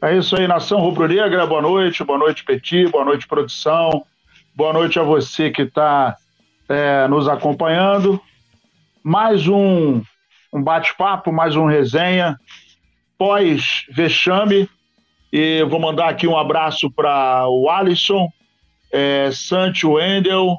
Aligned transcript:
É 0.00 0.16
isso 0.16 0.36
aí, 0.36 0.46
Nação 0.46 0.78
Rubro-Negra, 0.78 1.44
boa 1.44 1.60
noite, 1.60 2.04
boa 2.04 2.20
noite, 2.20 2.44
Petit, 2.44 2.86
boa 2.86 3.04
noite, 3.04 3.26
produção, 3.26 4.04
boa 4.54 4.72
noite 4.72 4.96
a 4.96 5.02
você 5.02 5.50
que 5.50 5.62
está 5.62 6.16
é, 6.68 7.08
nos 7.08 7.26
acompanhando. 7.26 8.20
Mais 9.02 9.48
um, 9.48 10.00
um 10.52 10.62
bate-papo, 10.62 11.32
mais 11.32 11.56
um 11.56 11.66
resenha, 11.66 12.38
pós-vexame, 13.18 14.70
e 15.32 15.64
vou 15.64 15.80
mandar 15.80 16.10
aqui 16.10 16.28
um 16.28 16.38
abraço 16.38 16.88
para 16.92 17.48
o 17.48 17.68
Alisson, 17.68 18.28
é, 18.92 19.30
Santi 19.32 19.84
Wendel, 19.84 20.56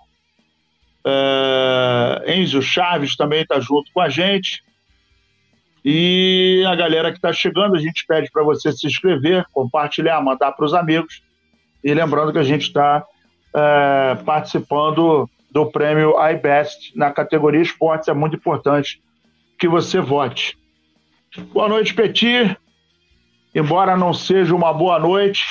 é, 1.06 2.36
Enzo 2.36 2.62
Chaves 2.62 3.16
também 3.16 3.44
está 3.44 3.58
junto 3.62 3.90
com 3.94 4.02
a 4.02 4.10
gente. 4.10 4.62
E 5.84 6.64
a 6.68 6.76
galera 6.76 7.12
que 7.12 7.18
está 7.18 7.32
chegando, 7.32 7.76
a 7.76 7.80
gente 7.80 8.06
pede 8.06 8.30
para 8.32 8.44
você 8.44 8.72
se 8.72 8.86
inscrever, 8.86 9.46
compartilhar, 9.54 10.22
mandar 10.22 10.52
para 10.52 10.66
os 10.66 10.74
amigos. 10.74 11.24
E 11.84 11.94
lembrando 11.94 12.34
que 12.34 12.40
a 12.40 12.44
gente 12.44 12.64
está 12.64 13.06
é, 13.56 14.16
participando 14.26 15.30
do 15.50 15.72
prêmio 15.72 16.16
iBest 16.32 16.96
na 16.96 17.12
categoria 17.12 17.62
esportes. 17.62 18.08
É 18.08 18.14
muito 18.14 18.36
importante 18.36 19.02
que 19.58 19.68
você 19.68 20.00
vote. 20.00 20.58
Boa 21.54 21.70
noite, 21.70 21.94
Petit. 21.94 22.58
Embora 23.54 23.98
não 23.98 24.14
seja 24.14 24.54
uma 24.54 24.74
boa 24.74 25.00
noite, 25.00 25.44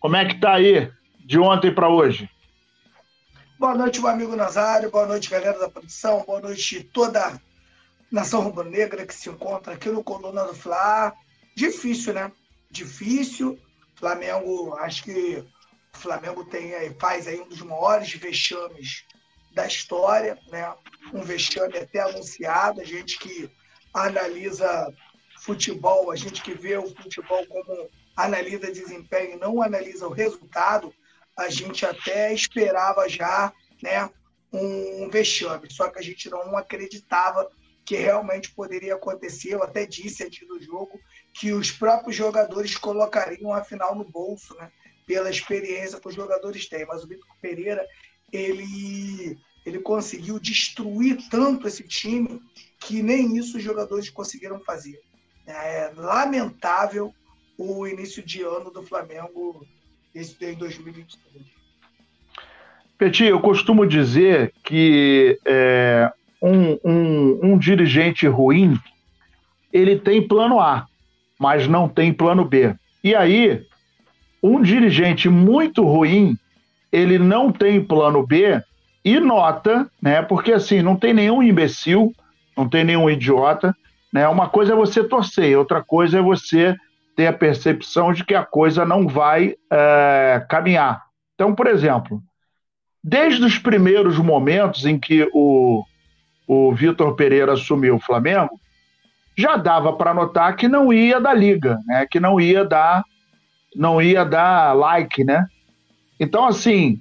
como 0.00 0.16
é 0.16 0.24
que 0.24 0.34
está 0.34 0.54
aí 0.54 0.90
de 1.24 1.38
ontem 1.38 1.72
para 1.72 1.88
hoje? 1.88 2.28
Boa 3.58 3.74
noite, 3.74 4.00
meu 4.00 4.10
amigo 4.10 4.34
Nazário. 4.34 4.90
Boa 4.90 5.06
noite, 5.06 5.30
galera 5.30 5.58
da 5.58 5.68
produção. 5.68 6.24
Boa 6.26 6.40
noite, 6.40 6.82
toda 6.82 7.40
nação 8.12 8.42
rubro-negra 8.42 9.06
que 9.06 9.14
se 9.14 9.30
encontra 9.30 9.72
aqui 9.72 9.88
no 9.88 10.04
Coluna 10.04 10.44
do 10.44 10.54
Fla. 10.54 11.14
Difícil, 11.56 12.12
né? 12.12 12.30
Difícil. 12.70 13.58
Flamengo, 13.94 14.74
acho 14.74 15.04
que 15.04 15.44
o 15.94 15.98
Flamengo 15.98 16.44
tem, 16.44 16.72
faz 16.98 17.26
aí 17.26 17.40
um 17.40 17.48
dos 17.48 17.62
maiores 17.62 18.12
vexames 18.14 19.06
da 19.54 19.66
história, 19.66 20.38
né? 20.50 20.74
Um 21.12 21.22
vexame 21.22 21.78
até 21.78 22.00
anunciado. 22.00 22.80
A 22.80 22.84
gente 22.84 23.18
que 23.18 23.50
analisa 23.94 24.92
futebol, 25.40 26.10
a 26.10 26.16
gente 26.16 26.42
que 26.42 26.52
vê 26.52 26.76
o 26.76 26.94
futebol 26.94 27.46
como 27.46 27.88
analisa 28.14 28.70
desempenho, 28.70 29.38
não 29.38 29.62
analisa 29.62 30.06
o 30.06 30.12
resultado, 30.12 30.94
a 31.36 31.48
gente 31.48 31.86
até 31.86 32.32
esperava 32.32 33.08
já, 33.08 33.52
né? 33.82 34.10
Um 34.52 35.08
vexame, 35.08 35.70
só 35.70 35.88
que 35.88 35.98
a 35.98 36.02
gente 36.02 36.28
não 36.28 36.56
acreditava 36.56 37.48
que 37.84 37.96
realmente 37.96 38.52
poderia 38.54 38.94
acontecer. 38.94 39.54
Eu 39.54 39.62
até 39.62 39.86
disse 39.86 40.24
antes 40.24 40.46
do 40.46 40.60
jogo 40.60 41.00
que 41.34 41.52
os 41.52 41.70
próprios 41.70 42.16
jogadores 42.16 42.76
colocariam 42.76 43.52
a 43.52 43.64
final 43.64 43.94
no 43.94 44.04
bolso, 44.04 44.54
né? 44.56 44.70
Pela 45.06 45.30
experiência 45.30 46.00
que 46.00 46.08
os 46.08 46.14
jogadores 46.14 46.68
têm. 46.68 46.86
Mas 46.86 47.02
o 47.02 47.08
Vitor 47.08 47.26
Pereira, 47.40 47.84
ele, 48.32 49.36
ele 49.66 49.80
conseguiu 49.80 50.38
destruir 50.38 51.18
tanto 51.28 51.66
esse 51.66 51.82
time 51.82 52.40
que 52.78 53.02
nem 53.02 53.36
isso 53.36 53.56
os 53.56 53.62
jogadores 53.62 54.08
conseguiram 54.10 54.60
fazer. 54.60 55.00
É 55.46 55.92
lamentável 55.96 57.12
o 57.58 57.86
início 57.86 58.22
de 58.22 58.42
ano 58.42 58.70
do 58.70 58.82
Flamengo 58.82 59.66
em 60.14 60.54
2023. 60.54 61.44
Petit, 62.96 63.24
eu 63.24 63.40
costumo 63.40 63.84
dizer 63.86 64.54
que 64.62 65.38
é, 65.44 66.12
um, 66.42 66.78
um, 66.84 67.40
um 67.42 67.58
dirigente 67.58 68.26
ruim, 68.26 68.76
ele 69.72 69.96
tem 69.96 70.26
plano 70.26 70.58
A, 70.58 70.86
mas 71.38 71.68
não 71.68 71.88
tem 71.88 72.12
plano 72.12 72.44
B. 72.44 72.74
E 73.02 73.14
aí, 73.14 73.62
um 74.42 74.60
dirigente 74.60 75.28
muito 75.28 75.84
ruim, 75.84 76.36
ele 76.90 77.18
não 77.18 77.52
tem 77.52 77.82
plano 77.82 78.26
B 78.26 78.60
e 79.04 79.18
nota, 79.20 79.88
né? 80.00 80.20
Porque 80.22 80.52
assim, 80.52 80.82
não 80.82 80.96
tem 80.96 81.14
nenhum 81.14 81.42
imbecil, 81.42 82.12
não 82.56 82.68
tem 82.68 82.84
nenhum 82.84 83.08
idiota, 83.08 83.74
né? 84.12 84.28
Uma 84.28 84.48
coisa 84.48 84.72
é 84.72 84.76
você 84.76 85.02
torcer, 85.02 85.56
outra 85.56 85.82
coisa 85.82 86.18
é 86.18 86.22
você 86.22 86.76
ter 87.16 87.26
a 87.26 87.32
percepção 87.32 88.12
de 88.12 88.24
que 88.24 88.34
a 88.34 88.44
coisa 88.44 88.84
não 88.84 89.06
vai 89.06 89.54
é, 89.70 90.44
caminhar. 90.48 91.02
Então, 91.34 91.54
por 91.54 91.66
exemplo, 91.66 92.22
desde 93.02 93.44
os 93.44 93.58
primeiros 93.58 94.18
momentos 94.18 94.86
em 94.86 94.98
que 94.98 95.28
o, 95.32 95.84
o 96.46 96.74
Vitor 96.74 97.14
Pereira 97.14 97.52
assumiu 97.52 97.96
o 97.96 98.00
Flamengo, 98.00 98.60
já 99.36 99.56
dava 99.56 99.92
para 99.94 100.12
notar 100.12 100.56
que 100.56 100.68
não 100.68 100.92
ia 100.92 101.20
dar 101.20 101.34
liga, 101.34 101.78
né? 101.86 102.06
Que 102.10 102.20
não 102.20 102.40
ia 102.40 102.64
dar, 102.64 103.02
não 103.74 104.00
ia 104.00 104.24
dar 104.24 104.74
like, 104.74 105.24
né? 105.24 105.46
Então, 106.20 106.46
assim, 106.46 107.00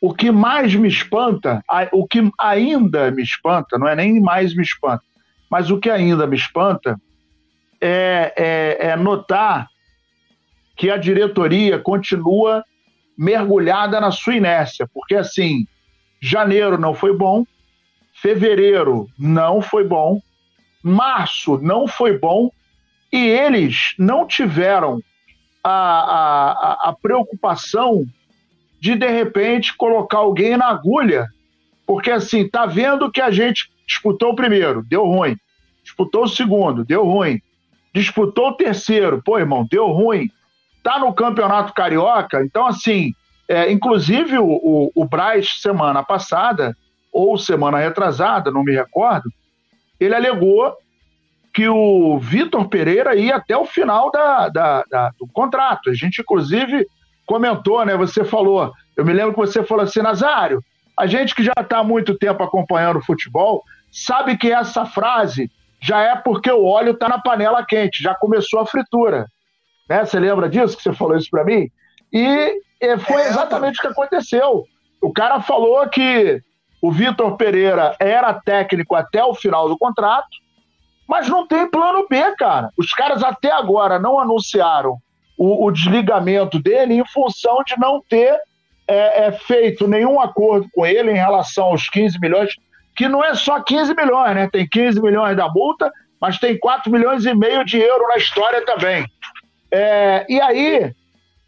o 0.00 0.12
que 0.12 0.30
mais 0.30 0.74
me 0.74 0.88
espanta, 0.88 1.62
o 1.92 2.06
que 2.06 2.30
ainda 2.38 3.10
me 3.10 3.22
espanta, 3.22 3.78
não 3.78 3.88
é 3.88 3.96
nem 3.96 4.20
mais 4.20 4.54
me 4.54 4.62
espanta, 4.62 5.02
mas 5.50 5.70
o 5.70 5.78
que 5.78 5.88
ainda 5.88 6.26
me 6.26 6.36
espanta 6.36 7.00
é, 7.80 8.32
é, 8.36 8.86
é 8.88 8.96
notar 8.96 9.68
que 10.76 10.90
a 10.90 10.96
diretoria 10.96 11.78
continua 11.78 12.64
mergulhada 13.16 14.00
na 14.00 14.10
sua 14.10 14.34
inércia, 14.34 14.88
porque 14.92 15.14
assim, 15.14 15.66
janeiro 16.20 16.78
não 16.78 16.94
foi 16.94 17.16
bom, 17.16 17.44
Fevereiro 18.22 19.08
não 19.18 19.60
foi 19.60 19.82
bom. 19.82 20.22
Março 20.80 21.58
não 21.58 21.88
foi 21.88 22.16
bom. 22.16 22.50
E 23.12 23.18
eles 23.18 23.94
não 23.98 24.24
tiveram 24.26 25.00
a, 25.62 25.70
a, 25.70 26.90
a 26.90 26.92
preocupação 26.92 28.06
de, 28.80 28.94
de 28.94 29.08
repente, 29.08 29.76
colocar 29.76 30.18
alguém 30.18 30.56
na 30.56 30.68
agulha. 30.68 31.26
Porque, 31.84 32.12
assim, 32.12 32.48
tá 32.48 32.64
vendo 32.64 33.10
que 33.10 33.20
a 33.20 33.30
gente 33.32 33.70
disputou 33.86 34.30
o 34.30 34.36
primeiro, 34.36 34.84
deu 34.84 35.04
ruim. 35.04 35.36
Disputou 35.82 36.22
o 36.22 36.28
segundo, 36.28 36.84
deu 36.84 37.04
ruim. 37.04 37.40
Disputou 37.92 38.50
o 38.50 38.54
terceiro, 38.54 39.20
pô, 39.24 39.36
irmão, 39.36 39.66
deu 39.68 39.88
ruim. 39.88 40.30
Tá 40.80 40.98
no 40.98 41.12
Campeonato 41.12 41.74
Carioca, 41.74 42.42
então, 42.44 42.66
assim, 42.66 43.12
é, 43.48 43.70
inclusive 43.70 44.38
o, 44.38 44.46
o, 44.46 44.92
o 44.94 45.04
Braz, 45.04 45.60
semana 45.60 46.02
passada, 46.02 46.76
ou 47.12 47.36
semana 47.36 47.78
retrasada, 47.78 48.50
não 48.50 48.64
me 48.64 48.72
recordo, 48.72 49.30
ele 50.00 50.14
alegou 50.14 50.74
que 51.52 51.68
o 51.68 52.18
Vitor 52.18 52.66
Pereira 52.68 53.14
ia 53.14 53.36
até 53.36 53.56
o 53.56 53.66
final 53.66 54.10
da, 54.10 54.48
da, 54.48 54.84
da, 54.90 55.10
do 55.18 55.28
contrato. 55.28 55.90
A 55.90 55.94
gente, 55.94 56.22
inclusive, 56.22 56.86
comentou, 57.26 57.84
né? 57.84 57.94
Você 57.96 58.24
falou, 58.24 58.72
eu 58.96 59.04
me 59.04 59.12
lembro 59.12 59.34
que 59.34 59.40
você 59.40 59.62
falou 59.62 59.84
assim, 59.84 60.00
Nazário, 60.00 60.62
a 60.98 61.06
gente 61.06 61.34
que 61.34 61.44
já 61.44 61.52
está 61.60 61.78
há 61.78 61.84
muito 61.84 62.16
tempo 62.16 62.42
acompanhando 62.42 62.98
o 62.98 63.04
futebol, 63.04 63.62
sabe 63.90 64.36
que 64.38 64.50
essa 64.50 64.86
frase 64.86 65.50
já 65.80 66.00
é 66.00 66.16
porque 66.16 66.50
o 66.50 66.64
óleo 66.64 66.92
está 66.92 67.08
na 67.08 67.20
panela 67.20 67.64
quente, 67.64 68.02
já 68.02 68.14
começou 68.14 68.60
a 68.60 68.66
fritura. 68.66 69.26
Né? 69.88 70.04
Você 70.04 70.18
lembra 70.18 70.48
disso 70.48 70.76
que 70.76 70.82
você 70.82 70.92
falou 70.92 71.16
isso 71.16 71.28
para 71.30 71.44
mim? 71.44 71.68
E, 72.12 72.60
foi 73.00 73.22
é, 73.22 73.28
exatamente 73.28 73.78
o 73.78 73.82
que 73.82 73.88
aconteceu. 73.88 74.64
O 75.02 75.12
cara 75.12 75.40
falou 75.40 75.86
que 75.88 76.40
o 76.82 76.90
Vitor 76.90 77.36
Pereira 77.36 77.94
era 78.00 78.34
técnico 78.34 78.96
até 78.96 79.24
o 79.24 79.34
final 79.34 79.68
do 79.68 79.78
contrato, 79.78 80.28
mas 81.06 81.28
não 81.28 81.46
tem 81.46 81.70
plano 81.70 82.08
B, 82.10 82.34
cara. 82.36 82.70
Os 82.76 82.92
caras 82.92 83.22
até 83.22 83.52
agora 83.52 84.00
não 84.00 84.18
anunciaram 84.18 84.98
o, 85.38 85.64
o 85.64 85.70
desligamento 85.70 86.58
dele 86.58 86.94
em 86.94 87.06
função 87.06 87.62
de 87.64 87.78
não 87.78 88.02
ter 88.08 88.36
é, 88.88 89.26
é, 89.26 89.32
feito 89.32 89.86
nenhum 89.86 90.20
acordo 90.20 90.68
com 90.74 90.84
ele 90.84 91.12
em 91.12 91.16
relação 91.16 91.66
aos 91.66 91.88
15 91.88 92.18
milhões, 92.20 92.56
que 92.96 93.08
não 93.08 93.24
é 93.24 93.32
só 93.36 93.60
15 93.60 93.94
milhões, 93.94 94.34
né? 94.34 94.48
Tem 94.50 94.68
15 94.68 95.00
milhões 95.00 95.36
da 95.36 95.48
multa, 95.48 95.90
mas 96.20 96.38
tem 96.38 96.58
4 96.58 96.90
milhões 96.90 97.24
e 97.24 97.32
meio 97.32 97.64
de 97.64 97.78
euros 97.78 98.08
na 98.08 98.16
história 98.16 98.64
também. 98.66 99.06
É, 99.70 100.26
e 100.28 100.40
aí, 100.40 100.92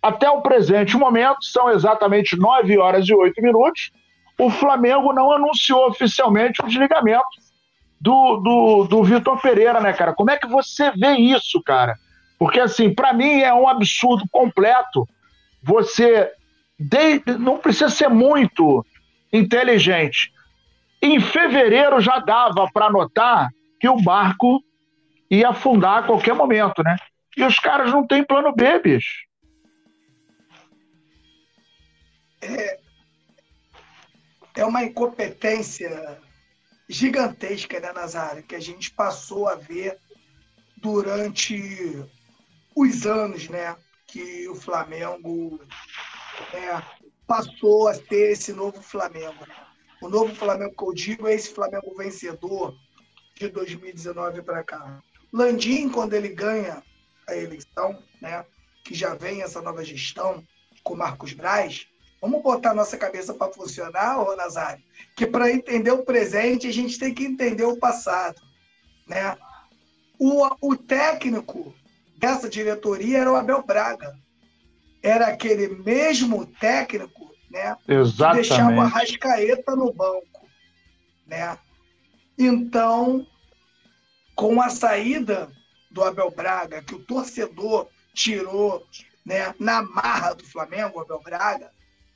até 0.01 0.31
o 0.31 0.43
presente 0.43 0.97
momento, 0.97 1.43
são 1.43 1.71
exatamente 1.71 2.37
9 2.37 2.79
horas 2.79 3.09
e 3.09 3.13
8 3.13 3.43
minutos 3.43 3.91
o 4.39 4.51
Flamengo 4.51 5.13
não 5.13 5.33
anunciou 5.33 5.89
oficialmente 5.89 6.61
o 6.63 6.67
desligamento 6.67 7.25
do, 8.01 8.37
do, 8.37 8.85
do 8.85 9.05
Vitor 9.05 9.41
Pereira, 9.41 9.81
né, 9.81 9.93
cara? 9.93 10.13
Como 10.13 10.31
é 10.31 10.37
que 10.37 10.47
você 10.47 10.91
vê 10.91 11.13
isso, 11.15 11.63
cara? 11.63 11.97
Porque, 12.39 12.61
assim, 12.61 12.93
para 12.93 13.13
mim 13.13 13.41
é 13.41 13.55
um 13.55 13.69
absurdo 13.69 14.25
completo 14.31 15.09
você. 15.63 16.31
De... 16.79 17.23
Não 17.39 17.59
precisa 17.59 17.89
ser 17.89 18.09
muito 18.09 18.85
inteligente. 19.33 20.33
Em 21.01 21.21
fevereiro 21.21 22.01
já 22.01 22.19
dava 22.19 22.69
para 22.73 22.91
notar 22.91 23.49
que 23.81 23.89
o 23.89 24.01
barco 24.03 24.63
ia 25.31 25.51
afundar 25.51 25.99
a 25.99 26.03
qualquer 26.03 26.35
momento, 26.35 26.83
né? 26.83 26.97
E 27.37 27.45
os 27.45 27.59
caras 27.59 27.91
não 27.93 28.07
têm 28.07 28.25
plano 28.25 28.53
B, 28.55 28.79
bicho. 28.81 29.25
É, 32.43 32.79
é 34.57 34.65
uma 34.65 34.85
incompetência 34.85 36.21
gigantesca, 36.89 37.81
né, 37.81 37.93
Nazário, 37.93 38.43
que 38.43 38.55
a 38.55 38.61
gente 38.61 38.91
passou 38.91 39.49
a 39.49 39.55
ver 39.55 39.99
durante 40.77 42.05
os 42.77 43.07
anos, 43.07 43.49
né, 43.49 43.77
que 44.07 44.49
o 44.49 44.55
Flamengo 44.55 45.61
é, 46.53 46.83
passou 47.27 47.89
a 47.89 47.97
ter 47.97 48.33
esse 48.33 48.53
novo 48.53 48.81
Flamengo. 48.83 49.47
O 50.01 50.09
novo 50.09 50.35
Flamengo 50.35 50.75
que 50.77 50.85
eu 50.85 50.93
digo 50.93 51.27
é 51.27 51.35
esse 51.35 51.53
Flamengo 51.53 51.95
vencedor 51.97 52.77
de 53.35 53.49
2019 53.49 54.43
para 54.43 54.63
cá. 54.63 55.03
Landim, 55.33 55.89
quando 55.89 56.15
ele 56.15 56.29
ganha 56.29 56.83
a 57.27 57.35
eleição, 57.35 58.01
né, 58.21 58.45
que 58.85 58.95
já 58.95 59.15
vem 59.15 59.43
essa 59.43 59.63
nova 59.63 59.85
gestão 59.85 60.47
com 60.83 60.95
Marcos 60.95 61.33
Braz, 61.33 61.89
vamos 62.25 62.43
botar 62.43 62.73
nossa 62.73 62.97
cabeça 62.97 63.35
para 63.35 63.53
funcionar, 63.53 64.19
ô 64.19 64.35
Nazário, 64.35 64.83
que 65.15 65.27
para 65.27 65.53
entender 65.53 65.91
o 65.91 66.05
presente 66.05 66.67
a 66.67 66.73
gente 66.73 66.99
tem 66.99 67.13
que 67.13 67.23
entender 67.23 67.65
o 67.65 67.77
passado. 67.77 68.41
Né? 69.07 69.37
O, 70.19 70.49
o 70.63 70.75
técnico 70.75 71.75
dessa 72.17 72.49
diretoria 72.49 73.19
era 73.19 73.31
o 73.31 73.37
Abel 73.37 73.63
Braga. 73.63 74.19
Era 75.03 75.27
aquele 75.27 75.69
mesmo 75.69 76.47
técnico 76.47 77.31
né, 77.51 77.77
Exatamente. 77.87 78.49
que 78.49 78.55
deixava 78.55 78.81
a 78.81 78.87
Rascaeta 78.87 79.77
no 79.77 79.93
banco. 79.93 80.49
Né? 81.27 81.59
Então, 82.39 83.27
com 84.35 84.63
a 84.63 84.71
saída 84.71 85.53
do 85.91 86.03
Abel 86.03 86.31
Braga, 86.31 86.83
que 86.83 86.95
o 86.95 87.05
torcedor 87.05 87.87
tirou 88.15 88.83
né, 89.27 89.55
na 89.61 89.83
marra 89.83 90.33
do 90.33 90.45
Flamengo, 90.47 90.97
o 90.97 91.03
Abel 91.03 91.21
Braga, 91.23 91.71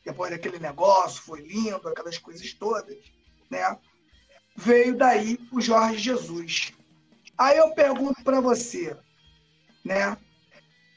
depois 0.09 0.31
daquele 0.31 0.59
negócio, 0.59 1.23
foi 1.23 1.43
lindo, 1.43 1.87
aquelas 1.87 2.17
coisas 2.17 2.55
todas, 2.55 2.97
né? 3.51 3.77
Veio 4.57 4.97
daí 4.97 5.39
o 5.53 5.61
Jorge 5.61 5.99
Jesus. 5.99 6.73
Aí 7.37 7.59
eu 7.59 7.71
pergunto 7.73 8.25
para 8.25 8.41
você, 8.41 8.97
né? 9.85 10.17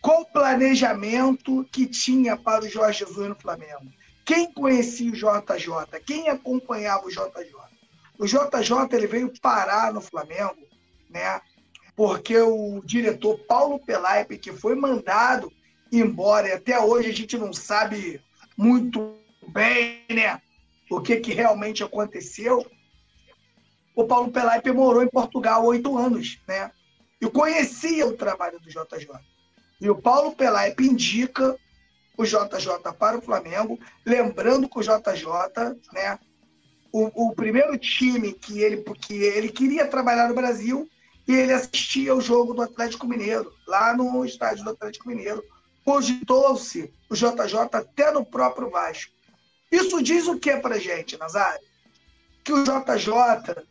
Qual 0.02 0.22
o 0.22 0.32
planejamento 0.32 1.68
que 1.72 1.86
tinha 1.86 2.38
para 2.38 2.64
o 2.64 2.70
Jorge 2.70 3.00
Jesus 3.00 3.28
no 3.28 3.36
Flamengo? 3.36 3.92
Quem 4.26 4.52
conhecia 4.54 5.12
o 5.12 5.16
JJ? 5.16 6.00
Quem 6.06 6.30
acompanhava 6.30 7.06
o 7.06 7.12
JJ? 7.12 7.54
O 8.18 8.26
JJ 8.26 8.94
ele 8.94 9.08
veio 9.08 9.34
parar 9.42 9.94
no 9.94 10.00
Flamengo, 10.00 10.66
né? 11.10 11.42
Porque 11.98 12.38
o 12.38 12.82
diretor 12.86 13.38
Paulo 13.40 13.78
Pelaipe, 13.78 14.38
que 14.38 14.54
foi 14.54 14.74
mandado 14.74 15.52
embora, 15.92 16.48
e 16.48 16.54
até 16.54 16.80
hoje 16.80 17.10
a 17.10 17.14
gente 17.14 17.38
não 17.38 17.52
sabe 17.52 18.22
muito 18.62 19.18
bem, 19.48 20.06
né? 20.08 20.40
O 20.90 21.02
que, 21.02 21.18
que 21.18 21.34
realmente 21.34 21.84
aconteceu, 21.84 22.64
o 23.96 24.06
Paulo 24.06 24.32
Pelaipe 24.32 24.72
morou 24.72 25.02
em 25.02 25.10
Portugal 25.10 25.66
oito 25.66 25.98
anos, 25.98 26.40
né? 26.48 26.70
E 27.20 27.28
conhecia 27.28 28.06
o 28.06 28.16
trabalho 28.16 28.60
do 28.60 28.70
JJ. 28.70 29.10
E 29.80 29.90
o 29.90 30.00
Paulo 30.00 30.36
Pelaipe 30.36 30.86
indica 30.86 31.58
o 32.16 32.24
JJ 32.24 32.94
para 33.00 33.18
o 33.18 33.22
Flamengo, 33.22 33.80
lembrando 34.06 34.70
que 34.70 34.78
o 34.78 34.84
JJ, 34.84 35.26
né, 35.92 36.20
o, 36.92 37.30
o, 37.30 37.34
primeiro 37.34 37.76
time 37.80 38.34
que 38.34 38.60
ele, 38.60 38.84
que 38.84 39.24
ele 39.24 39.50
queria 39.50 39.88
trabalhar 39.88 40.30
no 40.30 40.36
Brasil 40.36 40.88
e 41.28 41.34
ele 41.34 41.54
assistia 41.54 42.14
o 42.14 42.22
jogo 42.22 42.54
do 42.54 42.62
Atlético 42.62 43.08
Mineiro, 43.08 43.52
lá 43.68 43.96
no 43.96 44.24
estádio 44.24 44.64
do 44.64 44.70
Atlético 44.70 45.08
Mineiro. 45.08 45.42
Cogitou-se 45.92 46.94
o 47.10 47.16
JJ 47.16 47.68
até 47.74 48.12
no 48.12 48.26
próprio 48.26 48.70
Vasco. 48.70 49.12
Isso 49.70 50.02
diz 50.02 50.26
o 50.26 50.40
que 50.40 50.56
para 50.56 50.80
gente, 50.80 51.18
Nazário? 51.18 51.68
Que 52.46 52.54
o 52.54 52.64
JJ 52.64 53.66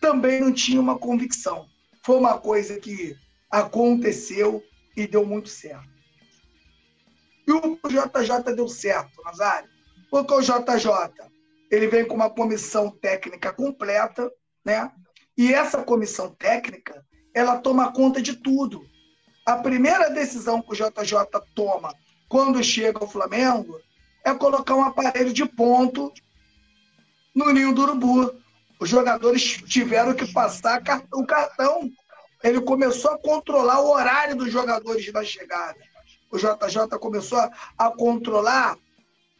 também 0.00 0.40
não 0.40 0.52
tinha 0.52 0.80
uma 0.80 0.98
convicção. 0.98 1.68
Foi 2.02 2.16
uma 2.16 2.36
coisa 2.38 2.80
que 2.80 3.16
aconteceu 3.48 4.60
e 4.96 5.06
deu 5.06 5.24
muito 5.24 5.48
certo. 5.48 5.88
E 7.46 7.52
o 7.52 7.78
JJ 7.88 8.52
deu 8.56 8.66
certo, 8.66 9.22
Nazário, 9.22 9.70
porque 10.10 10.34
o 10.34 10.40
JJ 10.40 10.90
ele 11.70 11.86
vem 11.86 12.04
com 12.04 12.16
uma 12.16 12.30
comissão 12.30 12.90
técnica 12.90 13.52
completa, 13.52 14.28
né? 14.64 14.90
E 15.38 15.54
essa 15.54 15.84
comissão 15.84 16.34
técnica, 16.34 17.06
ela 17.32 17.60
toma 17.60 17.92
conta 17.92 18.20
de 18.20 18.34
tudo. 18.34 18.89
A 19.50 19.56
primeira 19.56 20.08
decisão 20.08 20.62
que 20.62 20.70
o 20.70 20.76
JJ 20.76 21.26
toma 21.56 21.92
quando 22.28 22.62
chega 22.62 23.00
ao 23.00 23.08
Flamengo 23.08 23.80
é 24.24 24.32
colocar 24.32 24.76
um 24.76 24.84
aparelho 24.84 25.32
de 25.32 25.44
ponto 25.44 26.12
no 27.34 27.50
ninho 27.52 27.74
do 27.74 27.82
urubu. 27.82 28.32
Os 28.78 28.88
jogadores 28.88 29.42
tiveram 29.66 30.14
que 30.14 30.32
passar 30.32 30.80
o 31.12 31.26
cartão. 31.26 31.90
Ele 32.44 32.60
começou 32.60 33.10
a 33.10 33.18
controlar 33.18 33.80
o 33.80 33.90
horário 33.90 34.36
dos 34.36 34.52
jogadores 34.52 35.12
na 35.12 35.24
chegada. 35.24 35.80
O 36.30 36.38
JJ 36.38 36.96
começou 37.00 37.40
a 37.76 37.90
controlar 37.90 38.78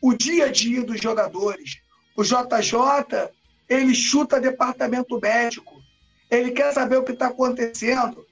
o 0.03 0.13
dia 0.13 0.47
a 0.47 0.51
dia 0.51 0.83
dos 0.83 1.01
jogadores. 1.01 1.79
O 2.17 2.25
JJ, 2.25 3.31
ele 3.69 3.95
chuta 3.95 4.41
departamento 4.41 5.21
médico. 5.21 5.81
Ele 6.29 6.51
quer 6.51 6.73
saber 6.73 6.97
o 6.97 7.05
que 7.05 7.13
está 7.13 7.29
acontecendo 7.29 8.27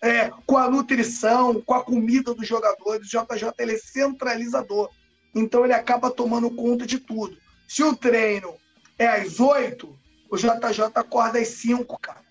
é, 0.00 0.30
com 0.46 0.56
a 0.56 0.70
nutrição, 0.70 1.60
com 1.60 1.74
a 1.74 1.84
comida 1.84 2.34
dos 2.34 2.46
jogadores. 2.46 3.06
O 3.06 3.10
JJ 3.10 3.52
ele 3.58 3.74
é 3.74 3.78
centralizador. 3.78 4.90
Então 5.34 5.64
ele 5.64 5.74
acaba 5.74 6.10
tomando 6.10 6.50
conta 6.50 6.86
de 6.86 6.98
tudo. 6.98 7.36
Se 7.66 7.82
o 7.82 7.94
treino 7.94 8.54
é 8.98 9.06
às 9.06 9.40
oito, 9.40 9.98
o 10.30 10.36
JJ 10.36 10.92
acorda 10.94 11.38
às 11.38 11.48
5, 11.48 11.98
cara. 11.98 12.22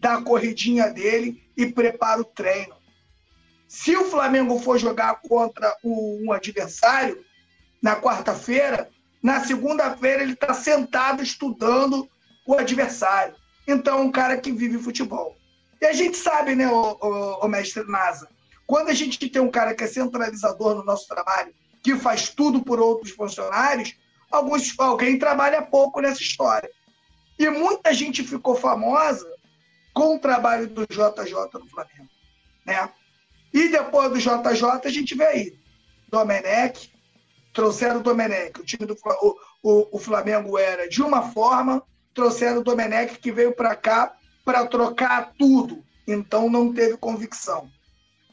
Dá 0.00 0.14
a 0.14 0.22
corridinha 0.22 0.90
dele 0.90 1.42
e 1.56 1.66
prepara 1.66 2.20
o 2.20 2.24
treino. 2.24 2.74
Se 3.66 3.96
o 3.96 4.04
Flamengo 4.04 4.58
for 4.60 4.78
jogar 4.78 5.20
contra 5.22 5.76
um 5.82 6.30
adversário 6.30 7.24
na 7.82 7.96
quarta-feira, 7.96 8.88
na 9.22 9.40
segunda-feira 9.40 10.22
ele 10.22 10.34
está 10.34 10.52
sentado 10.52 11.22
estudando 11.22 12.08
o 12.46 12.54
adversário. 12.54 13.34
Então, 13.66 13.98
é 13.98 14.02
um 14.02 14.12
cara 14.12 14.36
que 14.36 14.52
vive 14.52 14.78
futebol. 14.78 15.36
E 15.84 15.86
a 15.86 15.92
gente 15.92 16.16
sabe, 16.16 16.54
né, 16.54 16.66
o, 16.66 16.96
o, 16.98 17.44
o 17.44 17.48
mestre 17.48 17.84
Nasa, 17.84 18.26
quando 18.66 18.88
a 18.88 18.94
gente 18.94 19.28
tem 19.28 19.42
um 19.42 19.50
cara 19.50 19.74
que 19.74 19.84
é 19.84 19.86
centralizador 19.86 20.74
no 20.74 20.82
nosso 20.82 21.06
trabalho, 21.06 21.52
que 21.82 21.94
faz 21.94 22.30
tudo 22.30 22.64
por 22.64 22.80
outros 22.80 23.10
funcionários, 23.10 23.94
alguns, 24.30 24.72
alguém 24.78 25.18
trabalha 25.18 25.60
pouco 25.60 26.00
nessa 26.00 26.22
história. 26.22 26.70
E 27.38 27.50
muita 27.50 27.92
gente 27.92 28.22
ficou 28.22 28.54
famosa 28.54 29.30
com 29.92 30.16
o 30.16 30.18
trabalho 30.18 30.68
do 30.68 30.86
JJ 30.86 31.34
no 31.52 31.68
Flamengo. 31.68 32.08
Né? 32.64 32.88
E 33.52 33.68
depois 33.68 34.10
do 34.10 34.18
JJ, 34.18 34.86
a 34.86 34.88
gente 34.88 35.14
vê 35.14 35.26
aí. 35.26 35.58
Domenech, 36.08 36.90
trouxeram 37.52 38.00
o 38.00 38.02
Domenech. 38.02 38.58
O 38.58 38.64
time 38.64 38.86
do 38.86 38.96
o, 39.20 39.36
o, 39.62 39.96
o 39.96 39.98
Flamengo 39.98 40.56
era 40.56 40.88
de 40.88 41.02
uma 41.02 41.30
forma, 41.30 41.82
trouxeram 42.14 42.60
o 42.60 42.64
Domenech 42.64 43.18
que 43.18 43.30
veio 43.30 43.54
para 43.54 43.76
cá 43.76 44.16
para 44.44 44.66
trocar 44.66 45.32
tudo. 45.38 45.84
Então 46.06 46.50
não 46.50 46.72
teve 46.72 46.96
convicção. 46.96 47.70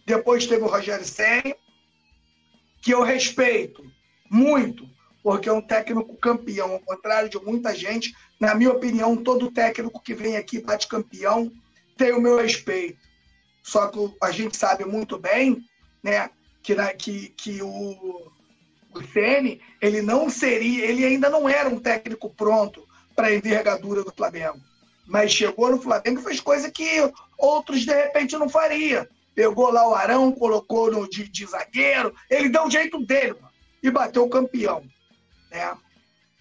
Depois 0.06 0.46
teve 0.46 0.64
o 0.64 0.68
Rogério 0.68 1.06
Senna, 1.06 1.56
que 2.82 2.92
eu 2.92 3.04
respeito 3.04 3.84
muito, 4.30 4.90
porque 5.24 5.48
é 5.48 5.54
um 5.54 5.62
técnico 5.62 6.18
campeão, 6.18 6.74
ao 6.74 6.80
contrário 6.80 7.30
de 7.30 7.40
muita 7.40 7.74
gente. 7.76 8.14
Na 8.40 8.56
minha 8.56 8.72
opinião, 8.72 9.16
todo 9.16 9.52
técnico 9.52 10.02
que 10.02 10.14
vem 10.14 10.36
aqui 10.36 10.60
bate 10.60 10.88
campeão 10.88 11.52
tem 11.96 12.12
o 12.12 12.22
meu 12.22 12.38
respeito. 12.38 13.00
Só 13.64 13.88
que 13.88 14.00
a 14.22 14.32
gente 14.32 14.58
sabe 14.58 14.84
muito 14.86 15.18
bem 15.20 15.64
né, 16.04 16.30
que, 16.64 16.74
na, 16.74 16.94
que, 16.94 17.30
que 17.30 17.62
o, 17.62 18.32
o 18.94 19.04
Ceni 19.14 19.62
ele 19.80 20.02
não 20.02 20.30
seria, 20.30 20.86
ele 20.86 21.06
ainda 21.06 21.30
não 21.30 21.48
era 21.48 21.70
um 21.70 21.80
técnico 21.80 22.34
pronto 22.34 22.86
para 23.16 23.28
a 23.28 23.36
envergadura 23.36 24.04
do 24.04 24.12
Flamengo. 24.12 24.60
Mas 25.12 25.34
chegou 25.34 25.70
no 25.70 25.82
Flamengo 25.82 26.22
e 26.22 26.24
fez 26.24 26.40
coisa 26.40 26.72
que 26.72 26.88
outros 27.38 27.82
de 27.82 27.94
repente 27.94 28.38
não 28.38 28.48
faria. 28.48 29.10
Pegou 29.36 29.70
lá 29.70 29.86
o 29.86 29.94
Arão, 29.94 30.32
colocou 30.32 30.90
no 30.90 31.10
de, 31.10 31.28
de 31.28 31.46
zagueiro, 31.46 32.16
ele 32.30 32.48
deu 32.48 32.64
o 32.64 32.72
jeito 32.72 32.98
dele 33.06 33.34
mano, 33.34 33.54
e 33.84 33.92
bateu 33.92 34.24
o 34.24 34.30
campeão. 34.30 34.82
Né? 35.52 35.78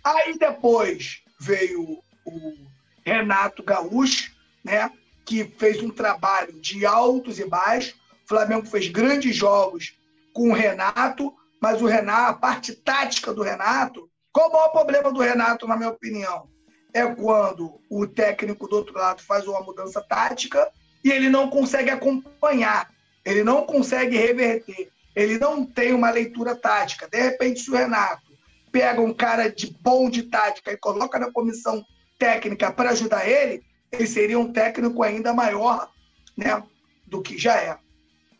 Aí 0.05 0.39
depois 0.39 1.21
veio 1.41 1.99
o 2.25 2.57
Renato 3.05 3.65
Gaúcho, 3.65 4.31
né? 4.63 4.89
que 5.25 5.45
fez 5.59 5.83
um 5.83 5.91
trabalho 5.91 6.53
de 6.61 6.87
altos 6.87 7.41
e 7.41 7.45
baixos. 7.45 7.97
O 8.25 8.29
Flamengo 8.29 8.67
fez 8.67 8.87
grandes 8.87 9.35
jogos 9.35 9.97
com 10.33 10.51
o 10.51 10.55
Renato, 10.55 11.35
mas 11.61 11.83
o 11.83 11.87
Renato, 11.87 12.31
a 12.31 12.35
parte 12.35 12.73
tática 12.73 13.35
do 13.35 13.43
Renato, 13.43 14.09
qual 14.33 14.49
o 14.49 14.53
maior 14.53 14.69
problema 14.69 15.13
do 15.13 15.21
Renato, 15.21 15.67
na 15.67 15.77
minha 15.77 15.91
opinião? 15.91 16.49
É 16.93 17.07
quando 17.07 17.81
o 17.89 18.07
técnico 18.07 18.67
do 18.69 18.77
outro 18.77 18.95
lado 18.95 19.23
faz 19.23 19.47
uma 19.47 19.61
mudança 19.61 20.01
tática 20.01 20.71
e 21.05 21.11
ele 21.11 21.29
não 21.29 21.49
consegue 21.49 21.91
acompanhar, 21.91 22.91
ele 23.25 23.43
não 23.43 23.65
consegue 23.65 24.17
reverter, 24.17 24.91
ele 25.15 25.39
não 25.39 25.65
tem 25.65 25.93
uma 25.93 26.11
leitura 26.11 26.55
tática. 26.57 27.09
De 27.09 27.21
repente, 27.21 27.61
se 27.61 27.71
o 27.71 27.77
Renato 27.77 28.31
pega 28.73 29.01
um 29.01 29.13
cara 29.13 29.49
de 29.51 29.77
bom 29.81 30.09
de 30.09 30.25
tática 30.25 30.73
e 30.73 30.77
coloca 30.77 31.19
na 31.19 31.31
comissão 31.31 31.85
técnica 32.19 32.71
para 32.73 32.91
ajudar 32.91 33.29
ele, 33.29 33.63
ele 33.91 34.07
seria 34.07 34.39
um 34.39 34.53
técnico 34.53 35.03
ainda 35.03 35.33
maior 35.33 35.91
né, 36.37 36.63
do 37.07 37.21
que 37.23 37.37
já 37.37 37.57
é. 37.57 37.77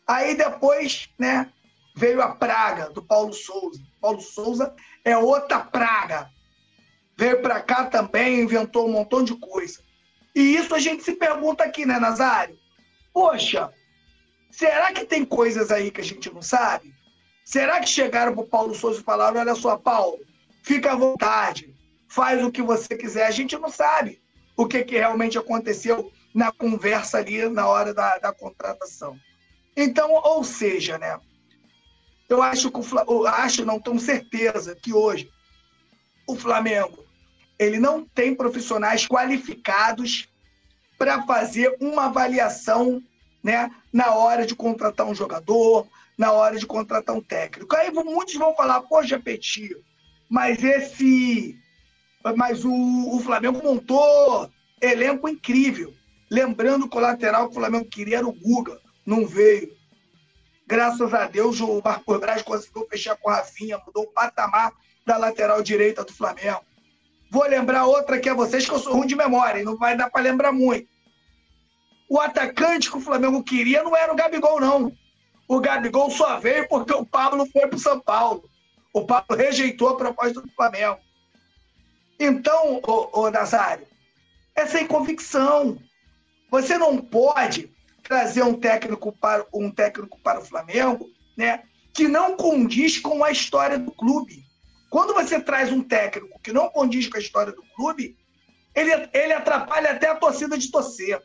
Aí 0.07 0.35
depois, 0.35 1.09
né, 1.17 1.51
veio 1.95 2.21
a 2.21 2.29
praga 2.29 2.89
do 2.89 3.01
Paulo 3.01 3.33
Souza. 3.33 3.81
Paulo 3.99 4.21
Souza 4.21 4.73
é 5.03 5.17
outra 5.17 5.59
praga. 5.59 6.29
Veio 7.21 7.39
para 7.39 7.61
cá 7.61 7.85
também, 7.85 8.41
inventou 8.41 8.87
um 8.87 8.93
montão 8.93 9.23
de 9.23 9.35
coisa. 9.35 9.79
E 10.33 10.55
isso 10.55 10.73
a 10.73 10.79
gente 10.79 11.03
se 11.03 11.13
pergunta 11.13 11.63
aqui, 11.63 11.85
né, 11.85 11.99
Nazário? 11.99 12.57
Poxa, 13.13 13.71
será 14.49 14.91
que 14.91 15.05
tem 15.05 15.23
coisas 15.23 15.69
aí 15.69 15.91
que 15.91 16.01
a 16.01 16.03
gente 16.03 16.33
não 16.33 16.41
sabe? 16.41 16.91
Será 17.45 17.79
que 17.79 17.87
chegaram 17.87 18.33
para 18.33 18.41
o 18.41 18.47
Paulo 18.47 18.73
Souza 18.73 19.01
e 19.01 19.03
falaram: 19.03 19.39
olha 19.39 19.53
só, 19.53 19.77
Paulo, 19.77 20.17
fica 20.63 20.93
à 20.93 20.95
vontade, 20.95 21.71
faz 22.07 22.43
o 22.43 22.51
que 22.51 22.63
você 22.63 22.97
quiser? 22.97 23.27
A 23.27 23.31
gente 23.31 23.55
não 23.55 23.69
sabe 23.69 24.19
o 24.57 24.65
que, 24.65 24.83
que 24.83 24.97
realmente 24.97 25.37
aconteceu 25.37 26.11
na 26.33 26.51
conversa 26.51 27.19
ali 27.19 27.47
na 27.49 27.67
hora 27.67 27.93
da, 27.93 28.17
da 28.17 28.33
contratação. 28.33 29.15
Então, 29.77 30.11
ou 30.11 30.43
seja, 30.43 30.97
né? 30.97 31.19
Eu 32.27 32.41
acho 32.41 32.71
que 32.71 32.79
o 32.79 32.83
eu 33.07 33.27
acho, 33.27 33.63
não 33.63 33.79
tenho 33.79 33.99
certeza 33.99 34.75
que 34.75 34.91
hoje 34.91 35.29
o 36.25 36.35
Flamengo 36.35 37.10
ele 37.61 37.79
não 37.79 38.03
tem 38.03 38.33
profissionais 38.33 39.07
qualificados 39.07 40.27
para 40.97 41.21
fazer 41.27 41.77
uma 41.79 42.05
avaliação, 42.05 42.99
né, 43.43 43.69
na 43.93 44.15
hora 44.15 44.47
de 44.47 44.55
contratar 44.55 45.05
um 45.05 45.13
jogador, 45.13 45.87
na 46.17 46.31
hora 46.31 46.57
de 46.57 46.65
contratar 46.65 47.15
um 47.15 47.21
técnico. 47.21 47.75
Aí 47.75 47.91
muitos 47.91 48.33
vão 48.33 48.55
falar, 48.55 48.81
poxa, 48.81 49.19
Petit, 49.19 49.75
mas 50.27 50.63
esse, 50.63 51.55
mas 52.35 52.65
o, 52.65 53.15
o 53.15 53.19
Flamengo 53.19 53.61
montou 53.63 54.49
elenco 54.81 55.29
incrível. 55.29 55.93
Lembrando 56.31 56.89
que 56.89 56.97
o 56.97 57.01
lateral 57.01 57.45
que 57.45 57.51
o 57.51 57.59
Flamengo 57.59 57.85
queria 57.85 58.17
era 58.17 58.27
o 58.27 58.33
Guga, 58.33 58.79
não 59.05 59.27
veio. 59.27 59.71
Graças 60.65 61.13
a 61.13 61.27
Deus, 61.27 61.59
o 61.59 61.79
Marcos 61.83 62.19
Braz 62.19 62.41
conseguiu 62.41 62.87
fechar 62.89 63.15
com 63.17 63.29
a 63.29 63.35
Rafinha, 63.35 63.79
mudou 63.85 64.05
o 64.05 64.11
patamar 64.11 64.71
da 65.05 65.15
lateral 65.17 65.61
direita 65.61 66.03
do 66.03 66.11
Flamengo. 66.11 66.70
Vou 67.31 67.47
lembrar 67.47 67.85
outra 67.85 68.19
que 68.19 68.27
é 68.27 68.33
vocês, 68.33 68.67
que 68.67 68.73
eu 68.73 68.79
sou 68.79 68.97
ruim 68.97 69.07
de 69.07 69.15
memória, 69.15 69.61
e 69.61 69.63
não 69.63 69.77
vai 69.77 69.95
dar 69.95 70.09
para 70.09 70.21
lembrar 70.21 70.51
muito. 70.51 70.89
O 72.09 72.19
atacante 72.19 72.91
que 72.91 72.97
o 72.97 73.01
Flamengo 73.01 73.41
queria 73.41 73.81
não 73.81 73.95
era 73.95 74.11
o 74.11 74.15
Gabigol, 74.17 74.59
não. 74.59 74.91
O 75.47 75.61
Gabigol 75.61 76.11
só 76.11 76.37
veio 76.41 76.67
porque 76.67 76.91
o 76.91 77.05
Pablo 77.05 77.47
foi 77.49 77.67
para 77.67 77.77
o 77.77 77.79
São 77.79 78.01
Paulo. 78.01 78.43
O 78.93 79.05
Pablo 79.05 79.37
rejeitou 79.37 79.87
a 79.87 79.95
proposta 79.95 80.41
do 80.41 80.51
Flamengo. 80.51 80.99
Então, 82.19 82.81
ô, 82.85 83.21
ô 83.21 83.31
Nazário, 83.31 83.87
é 84.53 84.65
sem 84.65 84.85
convicção. 84.85 85.77
Você 86.49 86.77
não 86.77 86.97
pode 86.97 87.71
trazer 88.03 88.43
um 88.43 88.59
técnico 88.59 89.13
para 89.13 89.45
um 89.53 89.71
técnico 89.71 90.19
para 90.19 90.41
o 90.41 90.45
Flamengo, 90.45 91.09
né, 91.37 91.63
que 91.93 92.09
não 92.09 92.35
condiz 92.35 92.99
com 92.99 93.23
a 93.23 93.31
história 93.31 93.79
do 93.79 93.89
clube. 93.89 94.50
Quando 94.91 95.13
você 95.13 95.39
traz 95.39 95.71
um 95.71 95.81
técnico 95.81 96.37
que 96.41 96.51
não 96.51 96.69
condiz 96.69 97.07
com 97.07 97.15
a 97.15 97.21
história 97.21 97.53
do 97.53 97.63
clube, 97.77 98.17
ele, 98.75 98.91
ele 99.13 99.31
atrapalha 99.31 99.91
até 99.91 100.09
a 100.09 100.15
torcida 100.15 100.57
de 100.57 100.69
torcer. 100.69 101.17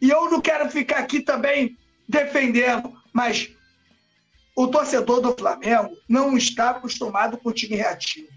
E 0.00 0.08
eu 0.08 0.30
não 0.30 0.40
quero 0.40 0.70
ficar 0.70 0.98
aqui 0.98 1.20
também 1.20 1.76
defendendo, 2.08 2.96
mas 3.12 3.50
o 4.54 4.68
torcedor 4.68 5.20
do 5.20 5.36
Flamengo 5.36 5.96
não 6.08 6.36
está 6.36 6.70
acostumado 6.70 7.36
com 7.36 7.48
o 7.48 7.52
time 7.52 7.74
reativo. 7.74 8.28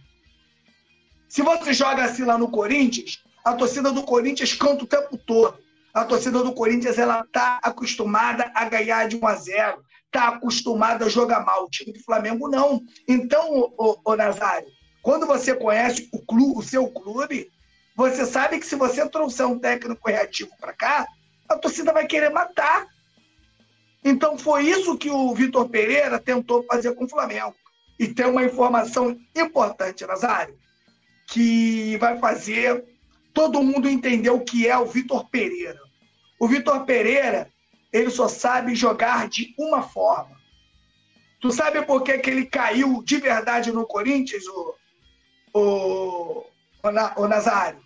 Se 1.30 1.44
você 1.44 1.72
joga 1.72 2.04
assim 2.04 2.24
lá 2.24 2.36
no 2.36 2.50
Corinthians, 2.50 3.24
a 3.44 3.54
torcida 3.54 3.92
do 3.92 4.02
Corinthians 4.02 4.54
canta 4.54 4.86
o 4.86 4.88
tempo 4.88 5.20
todo. 5.20 5.60
A 5.94 6.04
torcida 6.04 6.44
do 6.44 6.52
Corinthians 6.52 6.98
ela 6.98 7.22
está 7.22 7.60
acostumada 7.62 8.52
a 8.56 8.68
ganhar 8.68 9.08
de 9.08 9.18
1 9.18 9.28
a 9.28 9.36
0, 9.36 9.85
está 10.16 10.30
acostumada 10.30 11.06
a 11.06 11.10
jogar 11.10 11.46
mal. 11.46 11.66
O 11.66 11.70
time 11.70 11.92
do 11.92 12.04
Flamengo 12.04 12.48
não. 12.48 12.82
Então, 13.08 13.74
o 13.78 14.16
Nazário, 14.16 14.68
quando 15.02 15.28
você 15.28 15.54
conhece 15.54 16.10
o, 16.14 16.26
clube, 16.26 16.58
o 16.58 16.64
seu 16.64 16.88
clube, 16.88 17.52
você 17.96 18.26
sabe 18.26 18.60
que 18.60 18.66
se 18.66 18.76
você 18.76 19.08
trouxer 19.08 19.46
um 19.46 19.60
técnico 19.60 20.08
reativo 20.08 20.52
para 20.60 20.74
cá, 20.74 21.06
a 21.50 21.58
torcida 21.58 21.92
vai 21.94 22.08
querer 22.08 22.30
matar. 22.30 22.88
Então 24.04 24.38
foi 24.38 24.66
isso 24.68 24.98
que 24.98 25.10
o 25.10 25.34
Vitor 25.34 25.68
Pereira 25.70 26.20
tentou 26.20 26.64
fazer 26.64 26.94
com 26.96 27.06
o 27.06 27.10
Flamengo. 27.10 27.56
E 28.00 28.08
tem 28.08 28.26
uma 28.26 28.44
informação 28.44 29.18
importante, 29.36 30.06
Nazário, 30.06 30.56
que 31.28 31.98
vai 31.98 32.18
fazer 32.20 32.84
todo 33.34 33.64
mundo 33.64 33.88
entender 33.88 34.30
o 34.30 34.42
que 34.42 34.68
é 34.68 34.78
o 34.78 34.86
Vitor 34.86 35.30
Pereira. 35.30 35.80
O 36.40 36.48
Vitor 36.48 36.86
Pereira, 36.86 37.50
ele 37.96 38.10
só 38.10 38.28
sabe 38.28 38.76
jogar 38.76 39.30
de 39.30 39.56
uma 39.58 39.82
forma. 39.82 40.36
Tu 41.40 41.50
sabe 41.50 41.82
por 41.86 42.04
que, 42.04 42.18
que 42.18 42.30
ele 42.30 42.46
caiu 42.46 43.02
de 43.02 43.18
verdade 43.18 43.72
no 43.72 43.86
Corinthians, 43.86 44.44
o, 44.48 44.76
o, 45.54 46.46
o, 47.16 47.28
Nazário? 47.28 47.80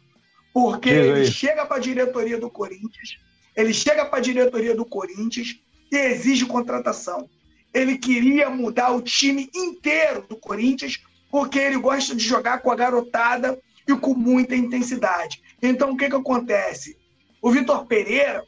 Porque 0.51 0.89
ele 0.89 1.25
chega 1.27 1.63
para 1.63 1.77
a 1.77 1.81
diretoria 1.81 2.39
do 2.39 2.49
Corinthians, 2.49 3.19
ele 3.55 3.71
chega 3.71 4.03
para 4.03 4.17
a 4.17 4.21
diretoria 4.21 4.75
do 4.75 4.83
Corinthians 4.83 5.59
e 5.91 5.95
exige 5.95 6.47
contratação. 6.47 7.29
Ele 7.71 7.95
queria 7.95 8.49
mudar 8.49 8.89
o 8.89 9.03
time 9.03 9.47
inteiro 9.53 10.25
do 10.27 10.37
Corinthians 10.37 10.99
porque 11.29 11.59
ele 11.59 11.77
gosta 11.77 12.15
de 12.15 12.23
jogar 12.23 12.63
com 12.63 12.71
a 12.71 12.75
garotada 12.75 13.61
e 13.87 13.95
com 13.95 14.15
muita 14.15 14.55
intensidade. 14.55 15.39
Então, 15.61 15.91
o 15.91 15.97
que, 15.97 16.09
que 16.09 16.15
acontece? 16.15 16.97
O 17.39 17.51
Vitor 17.51 17.85
Pereira, 17.85 18.43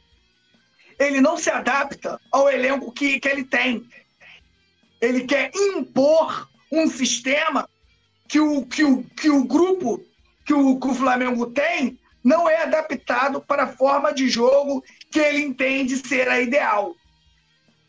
ele 0.98 1.20
não 1.20 1.36
se 1.36 1.50
adapta 1.50 2.20
ao 2.30 2.48
elenco 2.48 2.92
que, 2.92 3.18
que 3.20 3.28
ele 3.28 3.44
tem. 3.44 3.86
Ele 5.00 5.24
quer 5.24 5.50
impor 5.54 6.48
um 6.70 6.88
sistema 6.88 7.68
que 8.28 8.40
o, 8.40 8.64
que 8.64 8.84
o, 8.84 9.02
que 9.02 9.30
o 9.30 9.44
grupo 9.44 10.04
que 10.44 10.54
o, 10.54 10.78
que 10.78 10.88
o 10.88 10.94
Flamengo 10.94 11.46
tem 11.46 11.98
não 12.22 12.48
é 12.48 12.62
adaptado 12.62 13.40
para 13.40 13.64
a 13.64 13.72
forma 13.72 14.12
de 14.12 14.28
jogo 14.28 14.82
que 15.10 15.18
ele 15.18 15.42
entende 15.42 15.96
ser 15.96 16.28
a 16.28 16.40
ideal. 16.40 16.94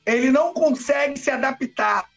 Ele 0.06 0.32
não 0.32 0.54
consegue 0.54 1.18
se 1.18 1.30
adaptar. 1.30 2.10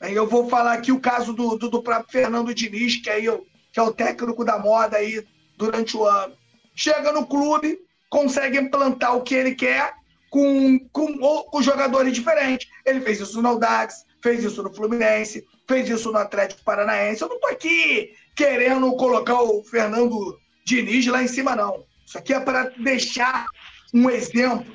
Aí 0.00 0.14
eu 0.14 0.26
vou 0.26 0.48
falar 0.48 0.74
aqui 0.74 0.90
o 0.90 1.00
caso 1.00 1.32
do, 1.32 1.56
do, 1.56 1.70
do 1.70 1.82
próprio 1.82 2.10
Fernando 2.10 2.54
Diniz, 2.54 2.96
que, 2.96 3.08
aí 3.08 3.24
eu, 3.24 3.46
que 3.72 3.78
é 3.78 3.82
o 3.82 3.92
técnico 3.92 4.44
da 4.44 4.58
moda 4.58 4.96
aí 4.96 5.24
durante 5.56 5.96
o 5.96 6.04
ano 6.04 6.36
chega 6.74 7.12
no 7.12 7.26
clube, 7.26 7.78
consegue 8.12 8.58
implantar 8.58 9.16
o 9.16 9.22
que 9.22 9.34
ele 9.34 9.54
quer 9.54 9.94
com, 10.28 10.78
com, 10.92 11.16
com 11.44 11.62
jogadores 11.62 12.12
diferentes. 12.12 12.68
Ele 12.84 13.00
fez 13.00 13.18
isso 13.18 13.40
no 13.40 13.48
Audax, 13.48 14.04
fez 14.22 14.44
isso 14.44 14.62
no 14.62 14.72
Fluminense, 14.72 15.42
fez 15.66 15.88
isso 15.88 16.12
no 16.12 16.18
Atlético 16.18 16.62
Paranaense. 16.62 17.22
Eu 17.22 17.30
não 17.30 17.36
estou 17.36 17.50
aqui 17.50 18.12
querendo 18.36 18.94
colocar 18.96 19.40
o 19.40 19.64
Fernando 19.64 20.38
Diniz 20.62 21.06
lá 21.06 21.22
em 21.22 21.26
cima, 21.26 21.56
não. 21.56 21.86
Isso 22.06 22.18
aqui 22.18 22.34
é 22.34 22.40
para 22.40 22.64
deixar 22.76 23.46
um 23.94 24.10
exemplo 24.10 24.70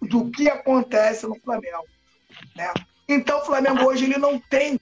do 0.00 0.30
que 0.30 0.48
acontece 0.48 1.26
no 1.26 1.38
Flamengo. 1.40 1.84
Né? 2.56 2.72
Então, 3.06 3.40
o 3.40 3.44
Flamengo 3.44 3.84
hoje 3.84 4.04
ele 4.04 4.16
não 4.16 4.40
tem 4.40 4.80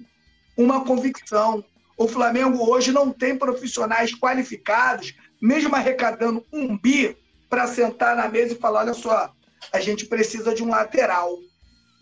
uma 0.56 0.84
convicção. 0.84 1.64
O 1.98 2.06
Flamengo 2.06 2.70
hoje 2.70 2.92
não 2.92 3.10
tem 3.10 3.36
profissionais 3.36 4.14
qualificados 4.14 5.12
mesmo 5.40 5.74
arrecadando 5.74 6.44
um 6.52 6.78
bi 6.78 7.16
para 7.56 7.66
sentar 7.66 8.14
na 8.14 8.28
mesa 8.28 8.52
e 8.52 8.58
falar: 8.58 8.80
olha 8.80 8.92
só, 8.92 9.32
a 9.72 9.80
gente 9.80 10.04
precisa 10.04 10.54
de 10.54 10.62
um 10.62 10.68
lateral. 10.68 11.38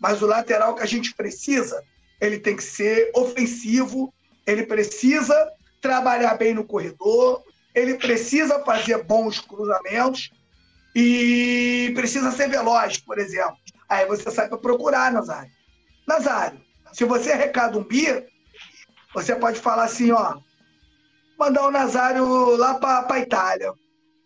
Mas 0.01 0.21
o 0.21 0.25
lateral 0.25 0.75
que 0.75 0.83
a 0.83 0.85
gente 0.85 1.15
precisa, 1.15 1.81
ele 2.19 2.39
tem 2.39 2.57
que 2.57 2.63
ser 2.63 3.09
ofensivo, 3.15 4.13
ele 4.45 4.65
precisa 4.65 5.33
trabalhar 5.81 6.35
bem 6.35 6.53
no 6.53 6.65
corredor, 6.65 7.41
ele 7.73 7.95
precisa 7.95 8.59
fazer 8.65 9.01
bons 9.05 9.39
cruzamentos 9.39 10.29
e 10.93 11.93
precisa 11.95 12.31
ser 12.31 12.49
veloz, 12.49 12.97
por 12.97 13.17
exemplo. 13.17 13.55
Aí 13.87 14.05
você 14.05 14.29
sai 14.29 14.49
para 14.49 14.57
procurar, 14.57 15.09
Nazário. 15.13 15.51
Nazário, 16.05 16.59
se 16.91 17.05
você 17.05 17.31
arrecada 17.31 17.77
um 17.77 17.83
bi, 17.83 18.07
você 19.13 19.33
pode 19.33 19.61
falar 19.61 19.85
assim, 19.85 20.11
ó, 20.11 20.37
mandar 21.39 21.65
o 21.65 21.71
Nazário 21.71 22.57
lá 22.57 22.73
para 22.73 23.07
a 23.09 23.19
Itália. 23.19 23.71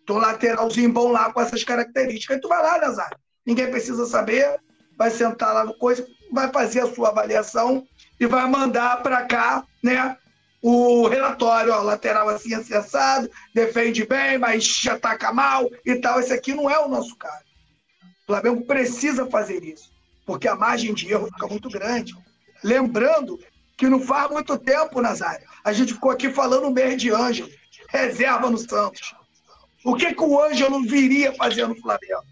Tô 0.06 0.18
lateralzinho 0.18 0.92
bom 0.92 1.10
lá 1.10 1.32
com 1.32 1.40
essas 1.40 1.62
características. 1.62 2.36
Aí 2.36 2.40
tu 2.40 2.48
vai 2.48 2.62
lá, 2.62 2.78
Nazário. 2.78 3.18
Ninguém 3.46 3.70
precisa 3.70 4.06
saber. 4.06 4.60
Vai 4.96 5.10
sentar 5.10 5.54
lá 5.54 5.64
no 5.64 5.72
coisa, 5.78 6.06
vai 6.30 6.52
fazer 6.52 6.80
a 6.80 6.94
sua 6.94 7.08
avaliação 7.08 7.86
e 8.20 8.26
vai 8.26 8.46
mandar 8.46 9.02
para 9.02 9.24
cá, 9.24 9.64
né? 9.82 10.14
O 10.62 11.08
relatório, 11.08 11.72
ó, 11.72 11.80
lateral 11.80 12.28
assim 12.28 12.52
acessado, 12.52 13.30
defende 13.54 14.04
bem, 14.04 14.36
mas 14.36 14.82
ataca 14.86 15.32
mal 15.32 15.70
e 15.86 15.96
tal. 15.96 16.20
Esse 16.20 16.34
aqui 16.34 16.52
não 16.52 16.68
é 16.68 16.78
o 16.78 16.88
nosso 16.88 17.16
caso. 17.16 17.44
O 18.02 18.26
Flamengo 18.26 18.66
precisa 18.66 19.26
fazer 19.26 19.64
isso, 19.64 19.90
porque 20.26 20.46
a 20.46 20.54
margem 20.54 20.92
de 20.92 21.10
erro 21.10 21.28
fica 21.28 21.46
muito 21.46 21.70
grande. 21.70 22.14
Lembrando 22.62 23.40
que 23.78 23.88
não 23.88 24.00
faz 24.00 24.30
muito 24.30 24.58
tempo, 24.58 25.00
Nazário, 25.00 25.48
a 25.64 25.72
gente 25.72 25.94
ficou 25.94 26.10
aqui 26.10 26.30
falando 26.30 26.66
o 26.66 26.70
mês 26.70 27.00
de 27.00 27.10
Ângelo, 27.10 27.48
reserva 27.88 28.50
no 28.50 28.58
Santos. 28.58 29.14
O 29.84 29.94
que, 29.94 30.14
que 30.14 30.22
o 30.22 30.40
Ângelo 30.40 30.82
viria 30.82 31.32
fazer 31.32 31.66
no 31.66 31.74
Flamengo? 31.74 32.22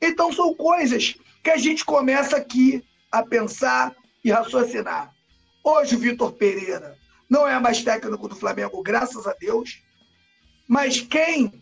Então 0.00 0.32
são 0.32 0.54
coisas 0.54 1.14
que 1.42 1.50
a 1.50 1.56
gente 1.56 1.84
começa 1.84 2.36
aqui 2.36 2.84
a 3.10 3.22
pensar 3.22 3.94
e 4.24 4.30
raciocinar. 4.30 5.12
Hoje 5.62 5.96
o 5.96 5.98
Vitor 5.98 6.32
Pereira 6.32 6.96
não 7.28 7.46
é 7.46 7.58
mais 7.60 7.82
técnico 7.82 8.28
do 8.28 8.36
Flamengo, 8.36 8.82
graças 8.82 9.26
a 9.26 9.34
Deus, 9.34 9.82
mas 10.66 11.00
quem 11.00 11.52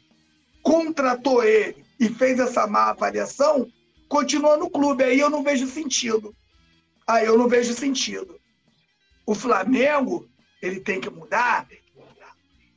contratou 0.63 1.45
ele 1.45 1.85
e 2.01 2.09
fez 2.09 2.39
essa 2.39 2.67
má 2.67 2.91
avaliação 2.91 3.71
continua 4.09 4.57
no 4.57 4.71
clube. 4.71 5.05
Aí 5.05 5.19
eu 5.19 5.31
não 5.31 5.43
vejo 5.43 5.67
sentido. 5.67 6.35
Aí 7.07 7.27
eu 7.27 7.39
não 7.39 7.49
vejo 7.49 7.73
sentido. 7.73 8.41
O 9.25 9.35
Flamengo, 9.35 10.29
ele 10.63 10.81
tem 10.81 11.01
que 11.01 11.11
mudar 11.11 11.69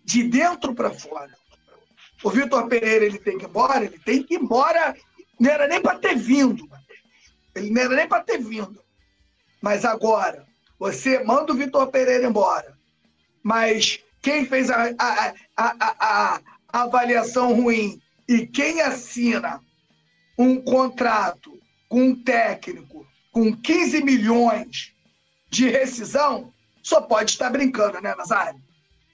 de 0.03 0.23
dentro 0.23 0.73
para 0.73 0.91
fora. 0.91 1.38
O 2.23 2.29
Vitor 2.29 2.67
Pereira, 2.67 3.05
ele 3.05 3.19
tem 3.19 3.37
que 3.37 3.45
ir 3.45 3.49
embora, 3.49 3.85
ele 3.85 3.99
tem 3.99 4.23
que 4.23 4.33
ir 4.33 4.41
embora. 4.41 4.95
Não 5.39 5.49
era 5.49 5.67
nem 5.67 5.81
para 5.81 5.97
ter 5.97 6.15
vindo. 6.15 6.69
Ele 7.55 7.69
não 7.69 7.81
era 7.81 7.95
nem 7.95 8.07
para 8.07 8.23
ter 8.23 8.39
vindo. 8.39 8.79
Mas 9.61 9.85
agora, 9.85 10.45
você 10.77 11.23
manda 11.23 11.51
o 11.51 11.55
Vitor 11.55 11.87
Pereira 11.87 12.27
embora. 12.27 12.77
Mas 13.41 13.99
quem 14.21 14.45
fez 14.45 14.69
a, 14.69 14.93
a, 14.97 15.33
a, 15.55 15.95
a, 15.99 16.41
avaliação 16.83 17.53
ruim 17.53 18.01
e 18.27 18.45
quem 18.45 18.81
assina 18.81 19.61
um 20.37 20.61
contrato 20.61 21.57
com 21.87 22.01
um 22.01 22.23
técnico 22.23 23.07
com 23.31 23.55
15 23.55 24.03
milhões 24.03 24.93
de 25.49 25.69
rescisão, 25.69 26.53
só 26.83 27.01
pode 27.01 27.31
estar 27.31 27.49
brincando, 27.49 28.01
né, 28.01 28.13
Nazário? 28.15 28.59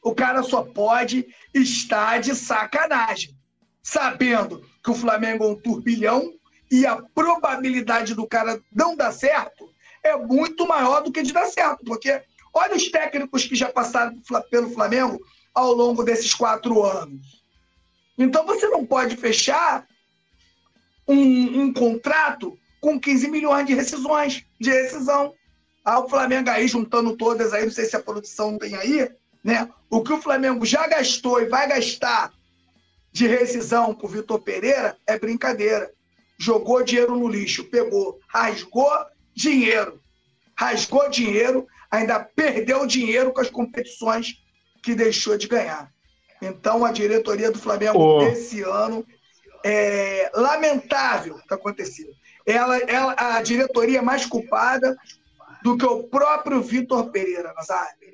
O 0.06 0.14
cara 0.14 0.44
só 0.44 0.62
pode 0.62 1.26
estar 1.52 2.20
de 2.20 2.36
sacanagem, 2.36 3.36
sabendo 3.82 4.64
que 4.84 4.92
o 4.92 4.94
Flamengo 4.94 5.44
é 5.44 5.48
um 5.48 5.56
turbilhão 5.56 6.32
e 6.70 6.86
a 6.86 7.02
probabilidade 7.02 8.14
do 8.14 8.28
cara 8.28 8.62
não 8.72 8.96
dar 8.96 9.12
certo 9.12 9.74
é 10.04 10.16
muito 10.16 10.68
maior 10.68 11.02
do 11.02 11.12
que 11.12 11.24
de 11.24 11.34
dar 11.34 11.48
certo, 11.48 11.84
porque 11.84 12.22
olha 12.54 12.76
os 12.76 12.88
técnicos 12.92 13.46
que 13.46 13.56
já 13.56 13.72
passaram 13.72 14.22
pelo 14.52 14.70
Flamengo 14.70 15.20
ao 15.56 15.74
longo 15.74 16.04
desses 16.04 16.36
quatro 16.36 16.84
anos. 16.84 17.44
Então 18.16 18.46
você 18.46 18.68
não 18.68 18.86
pode 18.86 19.18
fechar 19.18 19.88
um, 21.08 21.64
um 21.64 21.74
contrato 21.74 22.56
com 22.80 23.00
15 23.00 23.28
milhões 23.32 23.66
de 23.66 23.74
rescisões, 23.74 24.46
de 24.62 24.70
rescisão. 24.70 25.34
Ah, 25.84 26.00
o 26.00 26.08
Flamengo 26.08 26.52
aí, 26.52 26.68
juntando 26.68 27.18
todas 27.18 27.54
aí, 27.54 27.66
não 27.66 27.72
sei 27.72 27.86
se 27.86 27.96
a 27.96 28.04
produção 28.04 28.60
tem 28.60 28.76
aí, 28.76 29.10
né? 29.46 29.70
O 29.92 30.02
que 30.02 30.12
o 30.12 30.20
Flamengo 30.20 30.66
já 30.66 30.88
gastou 30.88 31.40
e 31.40 31.46
vai 31.46 31.68
gastar 31.68 32.34
de 33.12 33.28
rescisão 33.28 33.94
com 33.94 34.08
o 34.08 34.10
Vitor 34.10 34.42
Pereira 34.42 34.98
é 35.06 35.20
brincadeira. 35.20 35.92
Jogou 36.38 36.84
dinheiro 36.84 37.16
no 37.16 37.28
lixo, 37.28 37.64
pegou, 37.66 38.20
rasgou 38.28 38.92
dinheiro. 39.36 40.02
Rasgou 40.58 41.08
dinheiro, 41.10 41.68
ainda 41.92 42.20
perdeu 42.20 42.88
dinheiro 42.88 43.32
com 43.32 43.40
as 43.40 43.50
competições 43.50 44.44
que 44.82 44.96
deixou 44.96 45.38
de 45.38 45.48
ganhar. 45.48 45.94
Então, 46.42 46.84
a 46.84 46.92
diretoria 46.92 47.52
do 47.52 47.60
Flamengo 47.60 48.00
oh. 48.00 48.20
desse 48.26 48.64
ano 48.64 49.06
é 49.64 50.32
lamentável 50.34 51.36
o 51.36 51.48
que 51.48 51.54
aconteceu. 51.54 52.10
Ela, 52.46 52.78
ela, 52.80 53.16
a 53.18 53.42
diretoria 53.44 54.00
é 54.00 54.02
mais 54.02 54.26
culpada 54.26 54.98
do 55.62 55.78
que 55.78 55.86
o 55.86 56.04
próprio 56.04 56.62
Vitor 56.62 57.12
Pereira, 57.12 57.54
Nazário. 57.54 58.05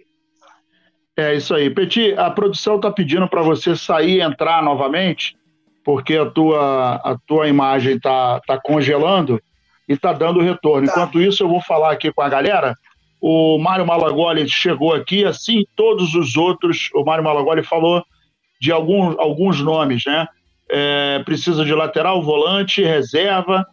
É 1.17 1.35
isso 1.35 1.53
aí. 1.53 1.69
Peti, 1.69 2.13
a 2.13 2.29
produção 2.29 2.77
está 2.77 2.89
pedindo 2.91 3.27
para 3.27 3.41
você 3.41 3.75
sair 3.75 4.17
e 4.17 4.21
entrar 4.21 4.63
novamente, 4.63 5.35
porque 5.83 6.15
a 6.15 6.25
tua, 6.25 6.95
a 6.95 7.17
tua 7.27 7.47
imagem 7.47 7.95
está 7.95 8.39
tá 8.47 8.59
congelando 8.61 9.41
e 9.87 9.93
está 9.93 10.13
dando 10.13 10.41
retorno. 10.41 10.87
Tá. 10.87 10.93
Enquanto 10.93 11.21
isso, 11.21 11.43
eu 11.43 11.49
vou 11.49 11.61
falar 11.61 11.91
aqui 11.91 12.11
com 12.11 12.21
a 12.21 12.29
galera. 12.29 12.75
O 13.19 13.59
Mário 13.59 13.85
Malagoli 13.85 14.47
chegou 14.49 14.93
aqui, 14.93 15.25
assim 15.25 15.63
todos 15.75 16.15
os 16.15 16.37
outros. 16.37 16.89
O 16.95 17.03
Mário 17.03 17.23
Malagoli 17.23 17.63
falou 17.63 18.03
de 18.59 18.71
alguns, 18.71 19.17
alguns 19.19 19.61
nomes, 19.61 20.03
né? 20.05 20.27
É, 20.69 21.21
precisa 21.25 21.65
de 21.65 21.73
lateral, 21.73 22.21
volante, 22.23 22.81
reserva, 22.81 23.65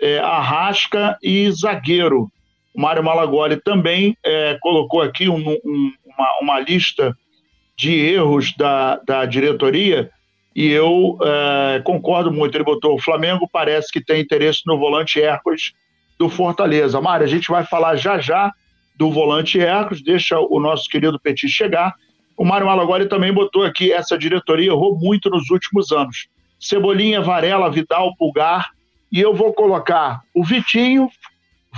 é, 0.00 0.18
arrasca 0.18 1.16
e 1.22 1.50
zagueiro. 1.52 2.28
O 2.74 2.80
Mário 2.80 3.04
Malagoli 3.04 3.56
também 3.60 4.16
é, 4.24 4.58
colocou 4.60 5.00
aqui 5.00 5.28
um, 5.28 5.50
um, 5.64 5.92
uma, 6.22 6.38
uma, 6.40 6.60
lista 6.60 7.16
de 7.76 7.92
erros 7.92 8.54
da, 8.56 8.96
da 8.96 9.24
diretoria 9.24 10.10
e 10.54 10.68
eu 10.68 11.18
é, 11.22 11.80
concordo 11.84 12.30
muito. 12.30 12.56
Ele 12.56 12.64
botou: 12.64 12.94
o 12.94 13.00
Flamengo 13.00 13.48
parece 13.50 13.90
que 13.90 14.04
tem 14.04 14.20
interesse 14.20 14.62
no 14.66 14.78
volante 14.78 15.20
Hércules 15.20 15.72
do 16.18 16.28
Fortaleza. 16.28 17.00
Mário, 17.00 17.26
a 17.26 17.28
gente 17.28 17.48
vai 17.48 17.64
falar 17.64 17.96
já 17.96 18.18
já 18.18 18.52
do 18.96 19.10
volante 19.10 19.58
Hércules, 19.58 20.02
deixa 20.02 20.38
o 20.38 20.60
nosso 20.60 20.88
querido 20.88 21.18
Petit 21.18 21.48
chegar. 21.48 21.94
O 22.36 22.44
Mário 22.44 22.66
Malagoli 22.66 23.08
também 23.08 23.32
botou 23.32 23.64
aqui: 23.64 23.92
essa 23.92 24.16
diretoria 24.16 24.70
errou 24.70 24.98
muito 24.98 25.30
nos 25.30 25.50
últimos 25.50 25.90
anos. 25.90 26.28
Cebolinha, 26.60 27.20
Varela, 27.20 27.70
Vidal, 27.70 28.14
Pulgar. 28.16 28.70
E 29.10 29.20
eu 29.20 29.34
vou 29.34 29.52
colocar 29.52 30.22
o 30.34 30.42
Vitinho, 30.42 31.10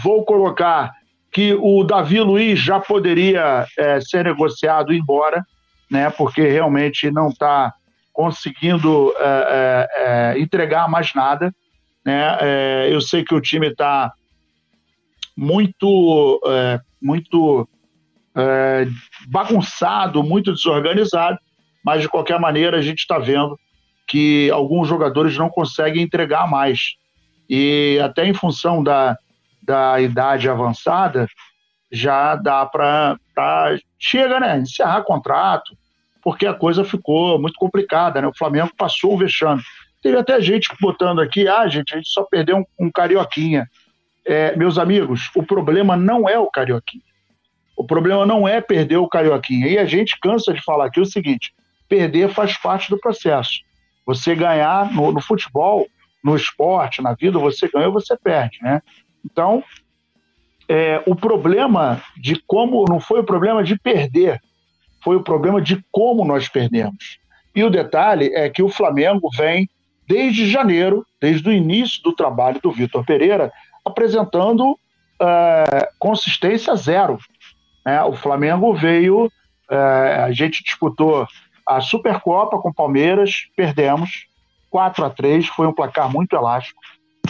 vou 0.02 0.24
colocar 0.24 0.92
que 1.34 1.52
o 1.52 1.82
Davi 1.82 2.20
Luiz 2.20 2.60
já 2.60 2.78
poderia 2.78 3.66
é, 3.76 4.00
ser 4.00 4.24
negociado 4.24 4.94
embora, 4.94 5.44
né, 5.90 6.08
porque 6.08 6.42
realmente 6.42 7.10
não 7.10 7.28
está 7.28 7.74
conseguindo 8.12 9.12
é, 9.18 9.24
é, 9.24 9.88
é, 10.36 10.40
entregar 10.40 10.88
mais 10.88 11.12
nada. 11.12 11.52
Né? 12.06 12.38
É, 12.40 12.88
eu 12.88 13.00
sei 13.00 13.24
que 13.24 13.34
o 13.34 13.40
time 13.40 13.66
está 13.66 14.12
muito, 15.36 16.40
é, 16.46 16.78
muito 17.02 17.68
bagunçado, 19.28 20.22
muito 20.22 20.52
desorganizado, 20.52 21.38
mas 21.84 22.00
de 22.00 22.08
qualquer 22.08 22.38
maneira 22.38 22.78
a 22.78 22.82
gente 22.82 23.00
está 23.00 23.18
vendo 23.18 23.58
que 24.06 24.48
alguns 24.50 24.86
jogadores 24.86 25.36
não 25.36 25.48
conseguem 25.48 26.02
entregar 26.02 26.48
mais. 26.48 26.94
E 27.50 27.98
até 28.02 28.24
em 28.24 28.34
função 28.34 28.82
da, 28.82 29.16
da 29.64 30.00
idade 30.00 30.48
avançada, 30.48 31.26
já 31.90 32.36
dá 32.36 32.66
para. 32.66 33.16
Chega, 33.98 34.38
né? 34.40 34.58
Encerrar 34.58 35.02
contrato, 35.02 35.76
porque 36.22 36.46
a 36.46 36.54
coisa 36.54 36.84
ficou 36.84 37.38
muito 37.38 37.54
complicada, 37.58 38.20
né? 38.20 38.28
O 38.28 38.36
Flamengo 38.36 38.70
passou 38.76 39.14
o 39.14 39.18
vexame. 39.18 39.62
Teve 40.02 40.18
até 40.18 40.40
gente 40.40 40.68
botando 40.80 41.20
aqui, 41.20 41.48
ah, 41.48 41.66
gente, 41.66 41.94
a 41.94 41.96
gente 41.96 42.10
só 42.10 42.24
perdeu 42.24 42.58
um, 42.58 42.64
um 42.78 42.90
carioquinha. 42.90 43.68
É, 44.26 44.54
meus 44.56 44.78
amigos, 44.78 45.30
o 45.34 45.42
problema 45.42 45.96
não 45.96 46.28
é 46.28 46.38
o 46.38 46.50
carioquinha. 46.50 47.02
O 47.76 47.84
problema 47.84 48.24
não 48.26 48.46
é 48.46 48.60
perder 48.60 48.98
o 48.98 49.08
carioquinha. 49.08 49.66
E 49.66 49.78
a 49.78 49.84
gente 49.84 50.18
cansa 50.20 50.52
de 50.52 50.62
falar 50.62 50.86
aqui 50.86 51.00
o 51.00 51.06
seguinte: 51.06 51.54
perder 51.88 52.28
faz 52.28 52.56
parte 52.56 52.90
do 52.90 52.98
processo. 52.98 53.60
Você 54.06 54.34
ganhar 54.34 54.92
no, 54.92 55.12
no 55.12 55.20
futebol, 55.20 55.86
no 56.22 56.36
esporte, 56.36 57.02
na 57.02 57.14
vida, 57.14 57.38
você 57.38 57.68
ganha 57.68 57.86
ou 57.86 57.92
você 57.92 58.16
perde, 58.16 58.58
né? 58.62 58.82
Então, 59.24 59.62
é, 60.68 61.02
o 61.06 61.14
problema 61.14 62.02
de 62.16 62.40
como 62.46 62.84
não 62.88 63.00
foi 63.00 63.20
o 63.20 63.24
problema 63.24 63.62
de 63.62 63.78
perder, 63.78 64.40
foi 65.02 65.16
o 65.16 65.22
problema 65.22 65.60
de 65.60 65.84
como 65.90 66.24
nós 66.24 66.48
perdemos. 66.48 67.18
E 67.54 67.62
o 67.62 67.70
detalhe 67.70 68.32
é 68.34 68.48
que 68.48 68.62
o 68.62 68.68
Flamengo 68.68 69.28
vem 69.36 69.68
desde 70.06 70.50
janeiro, 70.50 71.06
desde 71.20 71.48
o 71.48 71.52
início 71.52 72.02
do 72.02 72.12
trabalho 72.12 72.60
do 72.60 72.72
Vitor 72.72 73.04
Pereira, 73.04 73.52
apresentando 73.84 74.78
é, 75.20 75.88
consistência 75.98 76.74
zero. 76.74 77.18
Né? 77.84 78.02
O 78.02 78.14
Flamengo 78.14 78.74
veio, 78.74 79.30
é, 79.70 79.76
a 80.24 80.32
gente 80.32 80.62
disputou 80.62 81.26
a 81.66 81.80
Supercopa 81.80 82.58
com 82.58 82.72
Palmeiras, 82.72 83.46
perdemos 83.56 84.26
4 84.74 85.04
a 85.04 85.10
3 85.10 85.46
foi 85.46 85.68
um 85.68 85.72
placar 85.72 86.10
muito 86.10 86.34
elástico. 86.34 86.80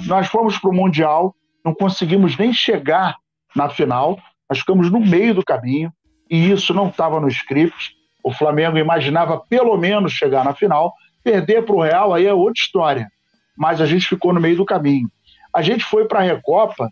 Nós 0.07 0.29
fomos 0.29 0.59
para 0.59 0.71
o 0.71 0.73
Mundial, 0.73 1.35
não 1.65 1.75
conseguimos 1.75 2.37
nem 2.37 2.53
chegar 2.53 3.17
na 3.55 3.69
final, 3.69 4.19
nós 4.49 4.59
ficamos 4.59 4.91
no 4.91 5.01
meio 5.01 5.35
do 5.35 5.45
caminho, 5.45 5.93
e 6.31 6.51
isso 6.51 6.75
não 6.75 6.89
estava 6.89 7.21
no 7.21 7.29
script. 7.29 7.95
O 8.23 8.33
Flamengo 8.33 8.79
imaginava 8.79 9.41
pelo 9.49 9.77
menos 9.77 10.13
chegar 10.13 10.45
na 10.45 10.55
final, 10.55 10.93
perder 11.23 11.65
para 11.65 11.75
o 11.75 11.83
Real 11.83 12.13
aí 12.13 12.27
é 12.27 12.35
outra 12.35 12.61
história, 12.61 13.09
mas 13.57 13.81
a 13.81 13.87
gente 13.87 14.07
ficou 14.07 14.33
no 14.33 14.41
meio 14.41 14.57
do 14.57 14.65
caminho. 14.65 15.09
A 15.53 15.63
gente 15.63 15.85
foi 15.85 16.07
para 16.07 16.19
a 16.19 16.23
Recopa 16.23 16.91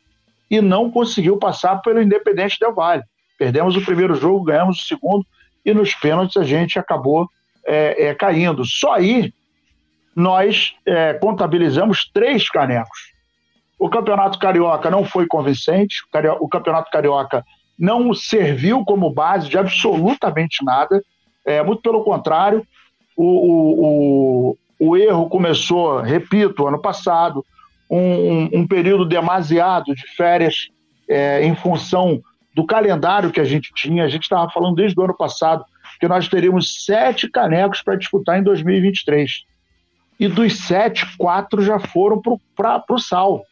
e 0.50 0.61
não 0.61 0.90
conseguiu 0.90 1.37
passar 1.37 1.76
pelo 1.82 2.00
Independente 2.00 2.58
Del 2.58 2.74
Vale. 2.74 3.02
Perdemos 3.38 3.76
o 3.76 3.85
primeiro 3.85 4.14
jogo, 4.14 4.44
ganhamos 4.44 4.80
o 4.80 4.87
segundo, 4.87 5.26
e 5.64 5.74
nos 5.74 5.94
pênaltis 5.94 6.37
a 6.37 6.44
gente 6.44 6.78
acabou 6.78 7.28
é, 7.66 8.06
é, 8.06 8.14
caindo. 8.14 8.64
Só 8.64 8.92
aí 8.92 9.32
nós 10.14 10.74
é, 10.87 11.14
contabilizamos 11.14 12.11
três 12.12 12.48
canecos. 12.48 13.12
O 13.83 13.90
Campeonato 13.90 14.38
Carioca 14.38 14.88
não 14.88 15.05
foi 15.05 15.27
convincente, 15.27 16.05
o 16.38 16.49
Campeonato 16.49 16.88
Carioca 16.88 17.45
não 17.77 18.14
serviu 18.14 18.85
como 18.85 19.12
base 19.12 19.49
de 19.49 19.59
absolutamente 19.59 20.64
nada, 20.64 21.03
é, 21.45 21.61
muito 21.64 21.83
pelo 21.83 22.05
contrário, 22.05 22.64
o, 23.16 23.25
o, 23.25 24.55
o, 24.79 24.88
o 24.88 24.97
erro 24.97 25.29
começou, 25.29 26.01
repito, 26.01 26.64
ano 26.64 26.81
passado, 26.81 27.45
um, 27.90 28.61
um 28.61 28.66
período 28.68 29.05
demasiado 29.05 29.97
de 29.97 30.07
férias 30.14 30.68
é, 31.09 31.45
em 31.45 31.57
função 31.57 32.23
do 32.55 32.64
calendário 32.64 33.33
que 33.33 33.40
a 33.40 33.45
gente 33.45 33.73
tinha. 33.75 34.05
A 34.05 34.09
gente 34.09 34.23
estava 34.23 34.49
falando 34.53 34.77
desde 34.77 35.01
o 35.01 35.03
ano 35.03 35.16
passado 35.16 35.64
que 35.99 36.07
nós 36.07 36.29
teríamos 36.29 36.85
sete 36.85 37.29
canecos 37.29 37.83
para 37.83 37.97
disputar 37.97 38.38
em 38.38 38.45
2023. 38.45 39.42
E 40.21 40.29
dos 40.29 40.57
sete, 40.57 41.05
quatro 41.16 41.61
já 41.62 41.81
foram 41.81 42.23
para 42.55 42.85
o 42.88 42.99
sal. 43.01 43.42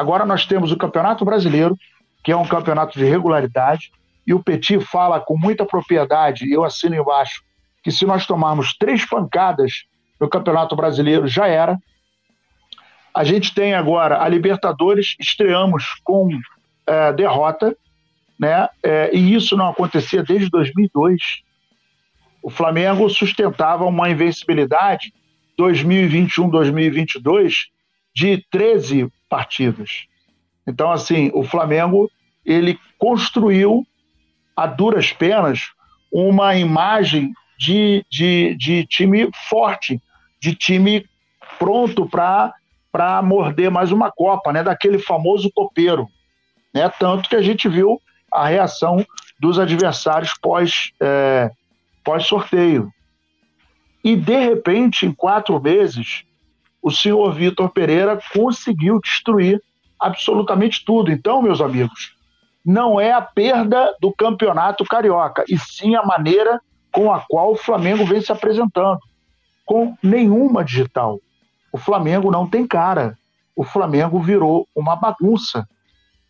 Agora 0.00 0.24
nós 0.24 0.46
temos 0.46 0.72
o 0.72 0.78
Campeonato 0.78 1.26
Brasileiro, 1.26 1.76
que 2.24 2.32
é 2.32 2.36
um 2.36 2.48
campeonato 2.48 2.98
de 2.98 3.04
regularidade, 3.04 3.92
e 4.26 4.32
o 4.32 4.42
Petit 4.42 4.80
fala 4.80 5.20
com 5.20 5.36
muita 5.36 5.66
propriedade, 5.66 6.46
e 6.46 6.52
eu 6.52 6.64
assino 6.64 6.96
embaixo, 6.96 7.42
que 7.84 7.92
se 7.92 8.06
nós 8.06 8.24
tomarmos 8.24 8.72
três 8.72 9.04
pancadas 9.04 9.84
no 10.18 10.26
Campeonato 10.26 10.74
Brasileiro, 10.74 11.28
já 11.28 11.48
era. 11.48 11.78
A 13.14 13.24
gente 13.24 13.52
tem 13.52 13.74
agora 13.74 14.22
a 14.22 14.26
Libertadores, 14.26 15.16
estreamos 15.20 15.84
com 16.02 16.30
é, 16.86 17.12
derrota, 17.12 17.76
né? 18.38 18.70
É, 18.82 19.14
e 19.14 19.34
isso 19.34 19.54
não 19.54 19.68
acontecia 19.68 20.22
desde 20.22 20.48
2002. 20.48 21.42
O 22.42 22.48
Flamengo 22.48 23.06
sustentava 23.10 23.84
uma 23.84 24.08
invencibilidade 24.08 25.12
2021-2022 25.58 27.66
de 28.14 28.42
13 28.50 29.12
partidas. 29.30 30.06
Então, 30.66 30.92
assim, 30.92 31.30
o 31.32 31.42
Flamengo 31.42 32.10
ele 32.44 32.78
construiu 32.98 33.86
a 34.56 34.66
duras 34.66 35.12
penas 35.12 35.70
uma 36.12 36.56
imagem 36.56 37.32
de, 37.58 38.04
de, 38.10 38.54
de 38.56 38.84
time 38.86 39.30
forte, 39.48 40.02
de 40.40 40.54
time 40.54 41.06
pronto 41.58 42.06
para 42.06 43.22
morder 43.22 43.70
mais 43.70 43.92
uma 43.92 44.10
Copa, 44.10 44.52
né? 44.52 44.62
daquele 44.62 44.98
famoso 44.98 45.50
copeiro. 45.54 46.08
Né? 46.74 46.88
Tanto 46.98 47.28
que 47.28 47.36
a 47.36 47.42
gente 47.42 47.68
viu 47.68 48.00
a 48.32 48.46
reação 48.46 49.04
dos 49.38 49.58
adversários 49.58 50.32
pós, 50.40 50.92
é, 51.00 51.50
pós 52.04 52.26
sorteio. 52.26 52.90
E 54.02 54.16
de 54.16 54.38
repente, 54.38 55.06
em 55.06 55.12
quatro 55.12 55.60
meses, 55.60 56.24
o 56.82 56.90
senhor 56.90 57.32
Vitor 57.32 57.70
Pereira 57.70 58.18
conseguiu 58.32 59.00
destruir 59.00 59.62
absolutamente 59.98 60.84
tudo. 60.84 61.10
Então, 61.10 61.42
meus 61.42 61.60
amigos, 61.60 62.14
não 62.64 63.00
é 63.00 63.12
a 63.12 63.20
perda 63.20 63.94
do 64.00 64.12
campeonato 64.12 64.84
carioca, 64.84 65.44
e 65.48 65.58
sim 65.58 65.94
a 65.94 66.02
maneira 66.02 66.60
com 66.92 67.12
a 67.12 67.20
qual 67.20 67.52
o 67.52 67.56
Flamengo 67.56 68.04
vem 68.04 68.20
se 68.20 68.32
apresentando. 68.32 68.98
Com 69.64 69.96
nenhuma 70.02 70.64
digital. 70.64 71.20
O 71.72 71.78
Flamengo 71.78 72.30
não 72.30 72.48
tem 72.48 72.66
cara. 72.66 73.16
O 73.54 73.62
Flamengo 73.62 74.20
virou 74.20 74.66
uma 74.74 74.96
bagunça. 74.96 75.68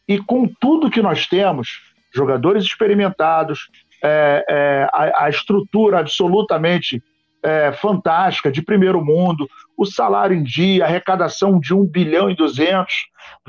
E 0.06 0.18
com 0.18 0.46
tudo 0.46 0.90
que 0.90 1.00
nós 1.00 1.26
temos, 1.26 1.80
jogadores 2.12 2.64
experimentados, 2.64 3.70
é, 4.02 4.44
é, 4.48 4.88
a, 4.92 5.24
a, 5.24 5.30
estrutura 5.30 6.00
absolutamente 6.00 7.02
é, 7.42 7.72
fantástica, 7.72 8.50
de 8.50 8.62
primeiro 8.62 9.02
mundo, 9.04 9.48
o 9.80 9.86
salário 9.86 10.36
em 10.36 10.42
dia, 10.42 10.84
arrecadação 10.84 11.58
de 11.58 11.72
1 11.72 11.86
bilhão 11.86 12.28
e 12.28 12.36
200, 12.36 12.94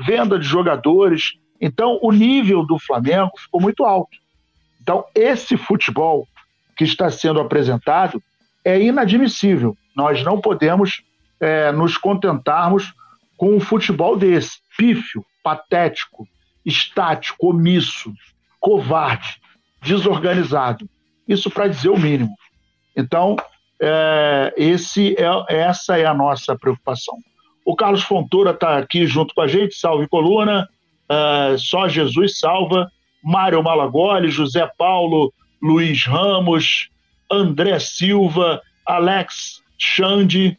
venda 0.00 0.38
de 0.38 0.46
jogadores. 0.46 1.34
Então, 1.60 1.98
o 2.00 2.10
nível 2.10 2.64
do 2.64 2.78
Flamengo 2.78 3.32
ficou 3.36 3.60
muito 3.60 3.84
alto. 3.84 4.16
Então, 4.80 5.04
esse 5.14 5.58
futebol 5.58 6.26
que 6.74 6.84
está 6.84 7.10
sendo 7.10 7.38
apresentado 7.38 8.22
é 8.64 8.80
inadmissível. 8.80 9.76
Nós 9.94 10.24
não 10.24 10.40
podemos 10.40 11.02
é, 11.38 11.70
nos 11.70 11.98
contentarmos 11.98 12.94
com 13.36 13.54
um 13.54 13.60
futebol 13.60 14.16
desse, 14.16 14.56
pífio, 14.74 15.22
patético, 15.42 16.26
estático, 16.64 17.50
omisso, 17.50 18.10
covarde, 18.58 19.38
desorganizado. 19.82 20.88
Isso 21.28 21.50
para 21.50 21.68
dizer 21.68 21.90
o 21.90 21.98
mínimo. 21.98 22.34
Então, 22.96 23.36
é, 23.80 24.54
esse 24.56 25.14
é, 25.18 25.54
essa 25.54 25.98
é 25.98 26.04
a 26.04 26.14
nossa 26.14 26.56
preocupação. 26.56 27.16
O 27.64 27.76
Carlos 27.76 28.02
Fontoura 28.02 28.50
está 28.50 28.78
aqui 28.78 29.06
junto 29.06 29.34
com 29.34 29.42
a 29.42 29.48
gente, 29.48 29.74
salve 29.74 30.08
coluna, 30.08 30.68
é, 31.08 31.56
só 31.58 31.88
Jesus 31.88 32.38
salva, 32.38 32.90
Mário 33.22 33.62
Malagoli, 33.62 34.30
José 34.30 34.68
Paulo, 34.76 35.32
Luiz 35.62 36.04
Ramos, 36.04 36.88
André 37.30 37.78
Silva, 37.78 38.60
Alex 38.86 39.62
Xande, 39.78 40.58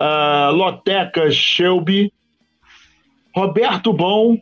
uh, 0.00 0.52
Loteca 0.52 1.30
Shelby, 1.30 2.12
Roberto 3.34 3.92
Bom, 3.92 4.38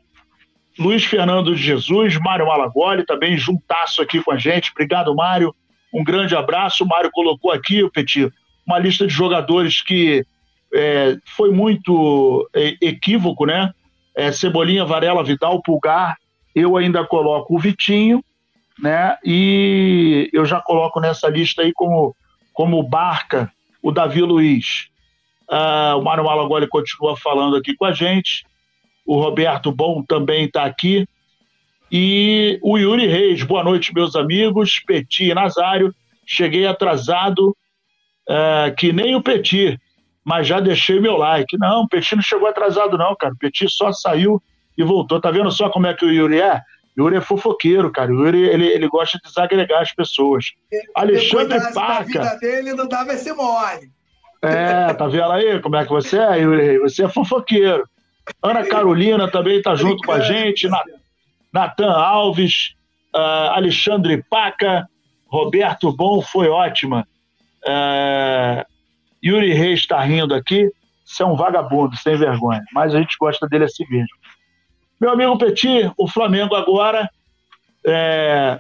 Luiz 0.79 1.05
Fernando 1.05 1.55
de 1.55 1.63
Jesus, 1.63 2.17
Mário 2.19 2.47
Malagoli, 2.47 3.05
também 3.05 3.37
juntasso 3.37 4.01
aqui 4.01 4.23
com 4.23 4.33
a 4.33 4.39
gente. 4.39 4.71
Obrigado, 4.71 5.15
Mário. 5.15 5.55
Um 5.97 6.05
grande 6.05 6.37
abraço. 6.37 6.85
O 6.85 6.87
Mário 6.87 7.11
colocou 7.11 7.51
aqui, 7.51 7.89
Petit, 7.91 8.31
uma 8.67 8.79
lista 8.79 9.07
de 9.07 9.13
jogadores 9.15 9.81
que 9.81 10.27
é, 10.75 11.17
foi 11.35 11.51
muito 11.51 12.47
é, 12.55 12.77
equívoco, 12.83 13.47
né? 13.47 13.73
É, 14.15 14.31
Cebolinha, 14.31 14.85
Varela, 14.85 15.25
Vidal, 15.25 15.63
Pulgar. 15.63 16.19
Eu 16.55 16.77
ainda 16.77 17.03
coloco 17.05 17.55
o 17.55 17.59
Vitinho, 17.59 18.23
né? 18.79 19.17
E 19.25 20.29
eu 20.35 20.45
já 20.45 20.61
coloco 20.61 21.01
nessa 21.01 21.29
lista 21.29 21.63
aí 21.63 21.73
como, 21.73 22.15
como 22.53 22.83
Barca, 22.83 23.51
o 23.83 23.91
Davi 23.91 24.21
Luiz. 24.21 24.89
Uh, 25.51 25.97
o 25.97 26.03
Mário 26.03 26.25
Malagoli 26.25 26.69
continua 26.69 27.17
falando 27.17 27.57
aqui 27.57 27.75
com 27.75 27.87
a 27.87 27.93
gente. 27.93 28.45
O 29.07 29.19
Roberto 29.19 29.73
Bom 29.73 30.03
também 30.03 30.45
está 30.45 30.65
aqui. 30.65 31.07
E 31.91 32.59
o 32.63 32.77
Yuri 32.77 33.07
Reis, 33.07 33.43
boa 33.43 33.63
noite, 33.63 33.95
meus 33.95 34.17
amigos. 34.17 34.81
Petit 34.81 35.31
e 35.31 35.35
Nazário. 35.35 35.95
Cheguei 36.27 36.67
atrasado, 36.67 37.57
uh, 38.29 38.75
que 38.77 38.93
nem 38.93 39.15
o 39.15 39.23
Petit, 39.23 39.79
mas 40.25 40.49
já 40.49 40.59
deixei 40.59 40.99
meu 40.99 41.17
like. 41.17 41.57
Não, 41.57 41.83
o 41.83 41.89
Petit 41.89 42.17
não 42.17 42.23
chegou 42.23 42.49
atrasado, 42.49 42.99
não, 42.99 43.15
cara. 43.15 43.33
O 43.33 43.39
Petit 43.39 43.71
só 43.71 43.93
saiu 43.93 44.43
e 44.77 44.83
voltou. 44.83 45.21
Tá 45.21 45.31
vendo 45.31 45.51
só 45.53 45.71
como 45.71 45.87
é 45.87 45.95
que 45.95 46.05
o 46.05 46.11
Yuri 46.11 46.41
é? 46.41 46.61
Yuri 46.99 47.17
é 47.17 47.21
fofoqueiro, 47.21 47.93
cara. 47.93 48.11
Yuri, 48.11 48.43
ele, 48.43 48.67
ele 48.67 48.89
gosta 48.89 49.19
de 49.19 49.29
desagregar 49.29 49.83
as 49.83 49.93
pessoas. 49.93 50.47
Ele, 50.73 50.83
Alexandre 50.97 51.61
Paca. 51.73 52.01
A 52.01 52.03
vida 52.03 52.39
dele 52.41 52.75
não 52.75 52.89
dava 52.89 53.13
esse 53.13 53.33
mole. 53.33 53.91
É, 54.43 54.93
tá 54.95 55.07
vendo 55.07 55.31
aí 55.31 55.61
como 55.61 55.77
é 55.77 55.85
que 55.85 55.91
você 55.91 56.19
é, 56.19 56.41
Yuri? 56.41 56.79
Você 56.81 57.05
é 57.05 57.09
fofoqueiro. 57.09 57.85
Ana 58.43 58.67
Carolina 58.67 59.31
também 59.31 59.63
tá 59.63 59.77
junto 59.77 60.05
com 60.05 60.13
a 60.13 60.21
gente. 60.21 60.69
Natan 61.53 61.93
Alves, 61.93 62.75
uh, 63.15 63.51
Alexandre 63.53 64.23
Paca, 64.23 64.89
Roberto 65.29 65.93
Bom, 65.93 66.21
foi 66.21 66.49
ótima. 66.49 67.07
Uh, 67.65 68.65
Yuri 69.25 69.53
Reis 69.53 69.81
está 69.81 70.01
rindo 70.01 70.35
aqui. 70.35 70.71
Você 71.05 71.23
é 71.23 71.27
um 71.27 71.37
vagabundo, 71.37 71.97
sem 71.97 72.17
vergonha. 72.17 72.63
Mas 72.73 72.95
a 72.95 72.99
gente 72.99 73.17
gosta 73.19 73.47
dele 73.49 73.65
assim 73.65 73.85
mesmo. 73.89 74.17
Meu 75.01 75.11
amigo 75.11 75.37
Petit, 75.39 75.91
o 75.97 76.09
Flamengo 76.09 76.55
agora 76.55 77.09
é, 77.87 78.59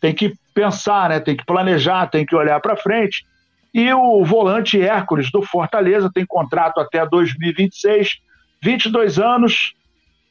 tem 0.00 0.14
que 0.14 0.32
pensar, 0.54 1.10
né? 1.10 1.20
tem 1.20 1.36
que 1.36 1.44
planejar, 1.44 2.06
tem 2.06 2.24
que 2.24 2.34
olhar 2.34 2.60
para 2.60 2.76
frente. 2.76 3.24
E 3.74 3.92
o 3.92 4.24
volante 4.24 4.80
Hércules 4.80 5.30
do 5.30 5.42
Fortaleza 5.42 6.10
tem 6.12 6.24
contrato 6.24 6.80
até 6.80 7.06
2026, 7.06 8.18
22 8.62 9.18
anos, 9.18 9.74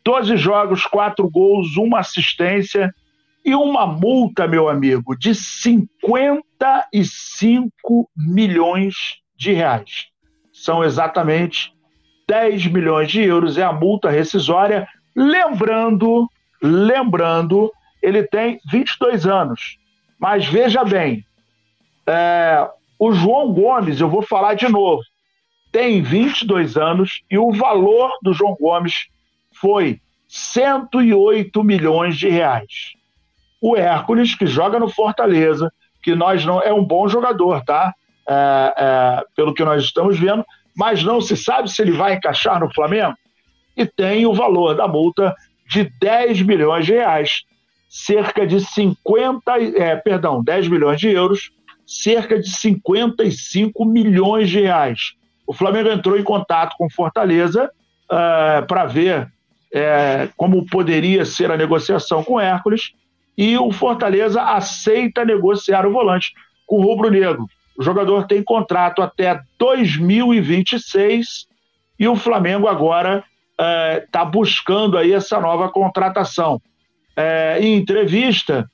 12 0.06 0.38
jogos, 0.38 0.86
4 0.86 1.28
gols, 1.30 1.76
uma 1.78 2.00
assistência 2.00 2.94
e 3.44 3.56
uma 3.56 3.88
multa, 3.88 4.48
meu 4.48 4.70
amigo, 4.70 5.18
de 5.18 5.34
55 5.34 8.10
milhões 8.16 8.94
de 9.36 9.52
reais. 9.54 10.06
São 10.54 10.84
exatamente 10.84 11.74
10 12.28 12.68
milhões 12.68 13.12
de 13.12 13.22
euros, 13.22 13.58
é 13.58 13.64
a 13.64 13.74
multa 13.74 14.10
rescisória 14.10 14.88
Lembrando, 15.16 16.30
lembrando, 16.62 17.72
ele 18.04 18.24
tem 18.24 18.60
22 18.70 19.26
anos. 19.26 19.78
Mas 20.20 20.46
veja 20.46 20.84
bem, 20.84 21.24
é, 22.06 22.68
o 23.00 23.14
João 23.14 23.54
Gomes, 23.54 24.02
eu 24.02 24.10
vou 24.10 24.22
falar 24.22 24.56
de 24.56 24.68
novo, 24.68 25.02
tem 25.72 26.02
22 26.02 26.76
anos 26.76 27.22
e 27.32 27.38
o 27.38 27.52
valor 27.52 28.12
do 28.22 28.34
João 28.34 28.58
Gomes 28.60 29.08
foi 29.60 30.00
108 30.28 31.64
milhões 31.64 32.18
de 32.18 32.30
reais. 32.30 32.94
O 33.62 33.76
Hércules, 33.76 34.36
que 34.36 34.46
joga 34.46 34.80
no 34.80 34.90
Fortaleza, 34.90 35.72
que 36.04 36.14
nós 36.14 36.46
não 36.46 36.62
é 36.62 36.72
um 36.74 36.84
bom 36.84 37.08
jogador, 37.08 37.64
tá? 37.64 37.94
É, 38.28 38.74
é, 38.78 39.24
pelo 39.36 39.54
que 39.54 39.64
nós 39.64 39.84
estamos 39.84 40.20
vendo, 40.20 40.44
mas 40.76 41.04
não 41.04 41.22
se 41.22 41.38
sabe 41.38 41.70
se 41.70 41.82
ele 41.82 41.92
vai 41.92 42.16
encaixar 42.16 42.60
no 42.60 42.74
Flamengo 42.74 43.16
e 43.78 43.86
tem 43.86 44.26
o 44.26 44.34
valor 44.34 44.76
da 44.76 44.88
multa 44.88 45.36
de 45.70 45.84
10 46.00 46.42
milhões 46.42 46.86
de 46.86 46.94
reais, 46.94 47.44
cerca 47.90 48.46
de 48.46 48.60
50, 48.60 49.52
é, 49.78 49.96
perdão, 49.96 50.44
10 50.44 50.68
milhões 50.68 51.00
de 51.00 51.10
euros, 51.10 51.52
cerca 51.86 52.40
de 52.40 52.50
55 52.50 53.86
milhões 53.86 54.50
de 54.50 54.62
reais. 54.62 55.14
O 55.48 55.54
Flamengo 55.54 55.90
entrou 55.90 56.18
em 56.18 56.24
contato 56.24 56.76
com 56.78 56.90
Fortaleza 56.90 57.70
uh, 58.06 58.66
para 58.66 58.86
ver 58.86 59.32
é, 59.76 60.30
como 60.38 60.66
poderia 60.66 61.26
ser 61.26 61.52
a 61.52 61.58
negociação 61.58 62.24
com 62.24 62.40
Hércules, 62.40 62.94
e 63.38 63.58
o 63.58 63.74
Fortaleza 63.74 64.42
aceita 64.42 65.26
negociar 65.26 65.86
o 65.86 65.92
volante 65.92 66.32
com 66.66 66.78
o 66.78 66.82
Rubro 66.82 67.12
Negro. 67.12 67.46
O 67.78 67.84
jogador 67.84 68.26
tem 68.26 68.42
contrato 68.42 69.02
até 69.02 69.42
2026 69.60 71.46
e 72.00 72.08
o 72.08 72.16
Flamengo 72.16 72.70
agora 72.70 73.22
está 74.06 74.22
é, 74.22 74.26
buscando 74.26 74.98
aí 74.98 75.12
essa 75.12 75.42
nova 75.42 75.68
contratação. 75.68 76.62
É, 77.18 77.60
em 77.60 77.76
entrevista, 77.76 78.70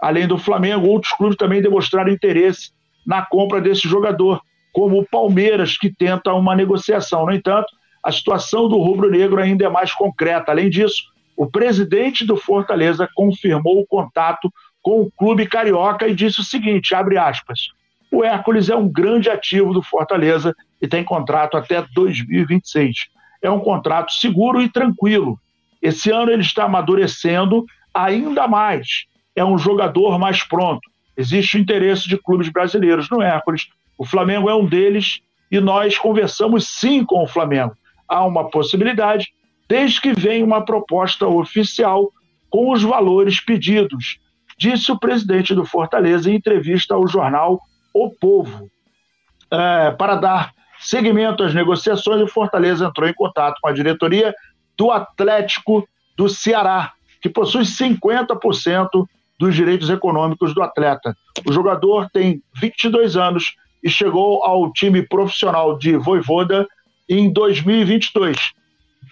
além 0.00 0.28
do 0.28 0.38
Flamengo, 0.38 0.86
outros 0.86 1.12
clubes 1.14 1.36
também 1.36 1.60
demonstraram 1.60 2.12
interesse 2.12 2.70
na 3.04 3.26
compra 3.26 3.60
desse 3.60 3.88
jogador, 3.88 4.40
como 4.72 5.00
o 5.00 5.04
Palmeiras, 5.04 5.76
que 5.76 5.92
tenta 5.92 6.32
uma 6.32 6.54
negociação. 6.54 7.26
No 7.26 7.32
entanto, 7.32 7.73
a 8.04 8.12
situação 8.12 8.68
do 8.68 8.76
rubro-negro 8.76 9.40
ainda 9.40 9.64
é 9.64 9.68
mais 9.68 9.92
concreta. 9.94 10.52
Além 10.52 10.68
disso, 10.68 11.04
o 11.34 11.46
presidente 11.46 12.24
do 12.24 12.36
Fortaleza 12.36 13.08
confirmou 13.14 13.80
o 13.80 13.86
contato 13.86 14.52
com 14.82 15.00
o 15.00 15.10
clube 15.10 15.46
carioca 15.46 16.06
e 16.06 16.14
disse 16.14 16.40
o 16.40 16.44
seguinte, 16.44 16.94
abre 16.94 17.16
aspas, 17.16 17.68
o 18.12 18.22
Hércules 18.22 18.68
é 18.68 18.76
um 18.76 18.86
grande 18.86 19.30
ativo 19.30 19.72
do 19.72 19.82
Fortaleza 19.82 20.54
e 20.80 20.86
tem 20.86 21.02
contrato 21.02 21.56
até 21.56 21.82
2026. 21.94 23.06
É 23.42 23.50
um 23.50 23.58
contrato 23.58 24.12
seguro 24.12 24.60
e 24.60 24.68
tranquilo. 24.68 25.40
Esse 25.80 26.10
ano 26.10 26.30
ele 26.30 26.42
está 26.42 26.64
amadurecendo 26.64 27.64
ainda 27.92 28.46
mais. 28.46 29.06
É 29.34 29.44
um 29.44 29.56
jogador 29.56 30.18
mais 30.18 30.44
pronto. 30.44 30.88
Existe 31.16 31.56
o 31.56 31.60
interesse 31.60 32.08
de 32.08 32.18
clubes 32.18 32.50
brasileiros 32.50 33.08
no 33.08 33.22
Hércules. 33.22 33.66
O 33.96 34.04
Flamengo 34.04 34.50
é 34.50 34.54
um 34.54 34.66
deles 34.66 35.20
e 35.50 35.58
nós 35.58 35.96
conversamos 35.96 36.68
sim 36.68 37.04
com 37.04 37.22
o 37.22 37.26
Flamengo. 37.26 37.74
Há 38.08 38.24
uma 38.24 38.50
possibilidade, 38.50 39.28
desde 39.68 40.00
que 40.00 40.12
venha 40.12 40.44
uma 40.44 40.64
proposta 40.64 41.26
oficial 41.26 42.10
com 42.50 42.72
os 42.72 42.82
valores 42.82 43.40
pedidos, 43.40 44.18
disse 44.58 44.92
o 44.92 44.98
presidente 44.98 45.54
do 45.54 45.64
Fortaleza 45.64 46.30
em 46.30 46.36
entrevista 46.36 46.94
ao 46.94 47.06
jornal 47.06 47.60
o 47.92 48.10
povo. 48.10 48.70
É, 49.50 49.90
para 49.92 50.16
dar 50.16 50.52
seguimento 50.78 51.42
às 51.42 51.54
negociações, 51.54 52.20
o 52.20 52.28
Fortaleza 52.28 52.86
entrou 52.86 53.08
em 53.08 53.14
contato 53.14 53.58
com 53.60 53.68
a 53.68 53.72
diretoria 53.72 54.34
do 54.76 54.90
Atlético 54.90 55.86
do 56.16 56.28
Ceará, 56.28 56.92
que 57.20 57.28
possui 57.28 57.62
50% 57.62 59.06
dos 59.38 59.54
direitos 59.54 59.90
econômicos 59.90 60.54
do 60.54 60.62
atleta. 60.62 61.16
O 61.46 61.52
jogador 61.52 62.08
tem 62.10 62.42
22 62.60 63.16
anos 63.16 63.54
e 63.82 63.88
chegou 63.88 64.44
ao 64.44 64.72
time 64.72 65.02
profissional 65.02 65.76
de 65.78 65.96
Voivoda 65.96 66.66
em 67.08 67.32
2022. 67.32 68.36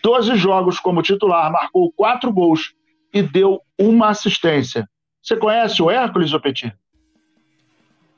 12 0.03 0.37
jogos 0.37 0.81
como 0.81 1.03
titular, 1.03 1.51
marcou 1.51 1.93
quatro 1.93 2.33
gols 2.33 2.75
e 3.13 3.23
deu 3.23 3.61
uma 3.79 4.09
assistência. 4.09 4.89
Você 5.23 5.37
conhece 5.37 5.81
o 5.81 5.91
Hércules, 5.91 6.33
Petit? 6.41 6.75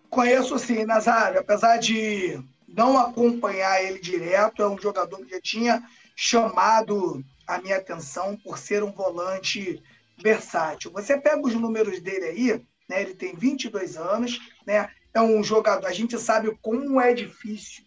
Conheço 0.08 0.58
sim, 0.58 0.84
Nazário, 0.84 1.40
apesar 1.40 1.76
de 1.78 2.40
não 2.68 2.96
acompanhar 2.98 3.82
ele 3.82 4.00
direto, 4.00 4.62
é 4.62 4.68
um 4.68 4.78
jogador 4.78 5.18
que 5.18 5.30
já 5.30 5.40
tinha 5.40 5.82
chamado 6.16 7.22
a 7.46 7.58
minha 7.58 7.76
atenção 7.76 8.36
por 8.36 8.58
ser 8.58 8.82
um 8.82 8.92
volante 8.92 9.82
versátil. 10.22 10.90
Você 10.92 11.20
pega 11.20 11.40
os 11.40 11.54
números 11.54 12.00
dele 12.00 12.24
aí, 12.24 12.64
né? 12.88 13.02
Ele 13.02 13.14
tem 13.14 13.34
22 13.34 13.96
anos, 13.96 14.40
né? 14.66 14.88
É 15.12 15.20
um 15.20 15.42
jogador, 15.42 15.86
a 15.86 15.92
gente 15.92 16.18
sabe 16.18 16.56
como 16.62 17.00
é 17.00 17.12
difícil, 17.12 17.84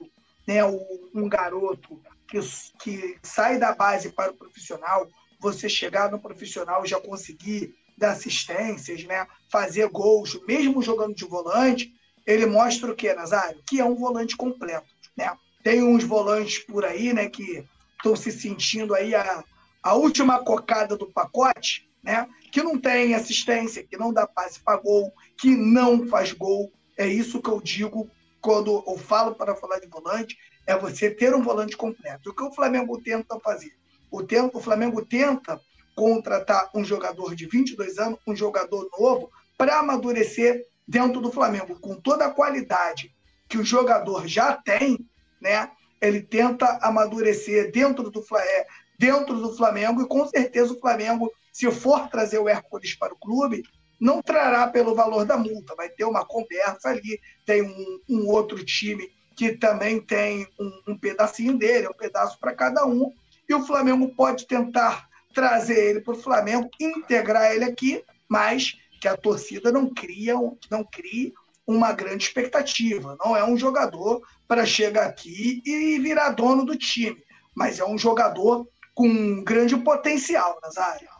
né, 0.47 0.63
um 0.65 1.27
garoto 1.27 2.01
que, 2.27 2.39
que 2.81 3.17
sai 3.21 3.59
da 3.59 3.75
base 3.75 4.09
para 4.09 4.31
o 4.31 4.35
profissional, 4.35 5.07
você 5.39 5.67
chegar 5.67 6.09
no 6.09 6.19
profissional 6.19 6.85
já 6.85 6.99
conseguir 6.99 7.75
dar 7.97 8.11
assistências, 8.11 9.03
né, 9.03 9.27
fazer 9.51 9.87
gols, 9.89 10.39
mesmo 10.47 10.81
jogando 10.81 11.15
de 11.15 11.25
volante, 11.25 11.91
ele 12.25 12.45
mostra 12.45 12.91
o 12.91 12.95
que, 12.95 13.11
Nazário? 13.13 13.61
Que 13.67 13.79
é 13.79 13.85
um 13.85 13.95
volante 13.95 14.35
completo. 14.35 14.87
Né? 15.15 15.35
Tem 15.63 15.81
uns 15.81 16.03
volantes 16.03 16.59
por 16.59 16.85
aí 16.85 17.13
né, 17.13 17.29
que 17.29 17.65
estão 17.95 18.15
se 18.15 18.31
sentindo 18.31 18.93
aí 18.93 19.15
a, 19.15 19.43
a 19.81 19.95
última 19.95 20.43
cocada 20.43 20.95
do 20.95 21.11
pacote, 21.11 21.89
né? 22.03 22.27
que 22.51 22.61
não 22.61 22.77
tem 22.77 23.15
assistência, 23.15 23.83
que 23.83 23.97
não 23.97 24.13
dá 24.13 24.27
passe 24.27 24.59
para 24.59 24.79
gol, 24.79 25.11
que 25.37 25.55
não 25.55 26.07
faz 26.07 26.33
gol. 26.33 26.71
É 26.97 27.07
isso 27.07 27.41
que 27.41 27.49
eu 27.49 27.61
digo 27.61 28.09
quando 28.47 28.81
eu 28.87 28.97
falo 28.97 29.35
para 29.35 29.53
falar 29.57 29.77
de 29.79 29.87
volante, 29.87 30.37
é 30.65 30.73
você 30.77 31.11
ter 31.11 31.35
um 31.35 31.41
volante 31.41 31.75
completo. 31.75 32.29
O 32.29 32.33
que 32.33 32.43
o 32.43 32.53
Flamengo 32.53 32.97
tenta 32.97 33.37
fazer? 33.41 33.73
O, 34.09 34.23
tempo, 34.23 34.59
o 34.59 34.61
Flamengo 34.61 35.05
tenta 35.05 35.59
contratar 35.93 36.69
um 36.73 36.81
jogador 36.81 37.35
de 37.35 37.45
22 37.45 37.97
anos, 37.97 38.17
um 38.25 38.33
jogador 38.33 38.89
novo, 38.97 39.29
para 39.57 39.79
amadurecer 39.79 40.63
dentro 40.87 41.19
do 41.19 41.29
Flamengo, 41.29 41.77
com 41.81 41.95
toda 41.95 42.23
a 42.23 42.29
qualidade 42.29 43.13
que 43.49 43.57
o 43.57 43.65
jogador 43.65 44.25
já 44.29 44.53
tem, 44.53 44.97
né? 45.41 45.69
Ele 45.99 46.21
tenta 46.21 46.79
amadurecer 46.81 47.69
dentro 47.69 48.09
do, 48.09 48.23
é, 48.37 48.65
dentro 48.97 49.41
do 49.41 49.57
Flamengo 49.57 50.03
e 50.03 50.07
com 50.07 50.25
certeza 50.25 50.71
o 50.71 50.79
Flamengo, 50.79 51.29
se 51.51 51.69
for 51.69 52.07
trazer 52.07 52.39
o 52.39 52.47
Hércules 52.47 52.95
para 52.95 53.13
o 53.13 53.19
clube, 53.19 53.63
não 53.99 54.21
trará 54.21 54.67
pelo 54.67 54.95
valor 54.95 55.25
da 55.25 55.37
multa, 55.37 55.75
vai 55.75 55.89
ter 55.89 56.05
uma 56.05 56.25
conversa 56.25 56.89
ali, 56.89 57.19
tem 57.45 57.61
um, 57.61 57.99
um 58.09 58.27
outro 58.27 58.63
time 58.63 59.09
que 59.35 59.53
também 59.53 60.01
tem 60.01 60.47
um, 60.59 60.91
um 60.91 60.97
pedacinho 60.97 61.57
dele, 61.57 61.87
um 61.87 61.93
pedaço 61.93 62.39
para 62.39 62.55
cada 62.55 62.85
um, 62.85 63.13
e 63.47 63.53
o 63.53 63.65
Flamengo 63.65 64.09
pode 64.15 64.47
tentar 64.47 65.07
trazer 65.33 65.91
ele 65.91 66.01
para 66.01 66.13
o 66.13 66.21
Flamengo, 66.21 66.69
integrar 66.79 67.51
ele 67.51 67.63
aqui, 67.63 68.03
mas 68.27 68.75
que 68.99 69.07
a 69.07 69.15
torcida 69.15 69.71
não 69.71 69.93
cria, 69.93 70.33
não 70.69 70.83
crie 70.83 71.33
uma 71.65 71.91
grande 71.91 72.23
expectativa. 72.23 73.15
Não 73.23 73.35
é 73.35 73.43
um 73.43 73.57
jogador 73.57 74.21
para 74.47 74.65
chegar 74.65 75.05
aqui 75.05 75.61
e 75.65 75.99
virar 75.99 76.31
dono 76.31 76.65
do 76.65 76.75
time, 76.75 77.21
mas 77.53 77.79
é 77.79 77.85
um 77.85 77.97
jogador 77.97 78.67
com 78.95 79.07
um 79.07 79.43
grande 79.43 79.77
potencial 79.77 80.57
nas 80.63 80.77
áreas. 80.77 81.16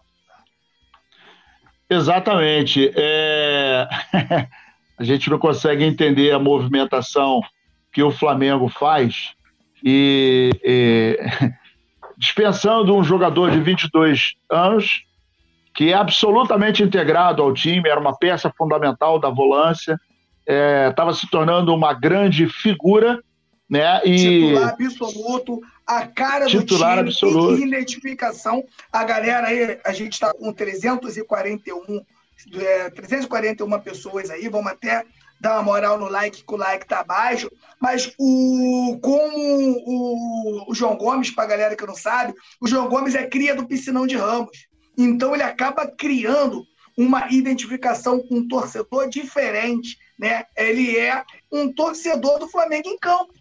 Exatamente. 1.89 2.91
É... 2.95 3.87
a 4.97 5.03
gente 5.03 5.29
não 5.29 5.39
consegue 5.39 5.83
entender 5.83 6.31
a 6.31 6.39
movimentação 6.39 7.41
que 7.91 8.03
o 8.03 8.11
Flamengo 8.11 8.67
faz 8.67 9.33
e, 9.83 10.51
e... 10.63 11.19
dispensando 12.17 12.95
um 12.95 13.03
jogador 13.03 13.51
de 13.51 13.59
22 13.59 14.33
anos 14.51 15.07
que 15.77 15.91
é 15.91 15.93
absolutamente 15.93 16.81
integrado 16.81 17.43
ao 17.43 17.53
time, 17.53 17.87
era 17.87 17.99
uma 17.99 18.17
peça 18.17 18.51
fundamental 18.57 19.19
da 19.19 19.29
volância, 19.29 19.95
estava 20.89 21.11
é, 21.11 21.13
se 21.13 21.29
tornando 21.29 21.71
uma 21.71 21.93
grande 21.93 22.49
figura, 22.49 23.21
né? 23.69 24.01
E... 24.05 24.17
Titular 24.17 24.69
absoluto, 24.69 25.61
a 25.85 26.07
cara 26.07 26.45
Titular 26.45 27.03
do 27.03 27.11
time, 27.11 27.29
absoluto. 27.29 27.61
identificação. 27.61 28.63
A 28.91 29.03
galera 29.03 29.47
aí, 29.47 29.79
a 29.83 29.91
gente 29.91 30.13
está 30.13 30.33
com 30.33 30.51
341, 30.53 32.05
é, 32.55 32.89
341 32.89 33.79
pessoas 33.79 34.29
aí, 34.29 34.47
vamos 34.47 34.71
até 34.71 35.03
dar 35.39 35.53
uma 35.53 35.63
moral 35.63 35.99
no 35.99 36.09
like, 36.09 36.43
que 36.43 36.53
o 36.53 36.57
like 36.57 36.87
tá 36.87 37.03
baixo. 37.03 37.49
Mas 37.79 38.11
o 38.17 38.99
como 39.01 39.37
o, 39.37 40.71
o 40.71 40.75
João 40.75 40.97
Gomes, 40.97 41.29
para 41.29 41.43
a 41.43 41.47
galera 41.47 41.75
que 41.75 41.85
não 41.85 41.95
sabe, 41.95 42.33
o 42.59 42.67
João 42.67 42.89
Gomes 42.89 43.15
é 43.15 43.25
cria 43.27 43.55
do 43.55 43.67
Piscinão 43.67 44.07
de 44.07 44.15
Ramos. 44.15 44.67
Então 44.97 45.33
ele 45.33 45.43
acaba 45.43 45.85
criando 45.87 46.65
uma 46.97 47.31
identificação 47.31 48.19
com 48.19 48.37
um 48.37 48.47
torcedor 48.47 49.07
diferente, 49.07 49.97
né? 50.17 50.45
Ele 50.55 50.97
é 50.97 51.23
um 51.51 51.71
torcedor 51.71 52.39
do 52.39 52.47
Flamengo 52.47 52.89
em 52.89 52.97
campo, 52.97 53.31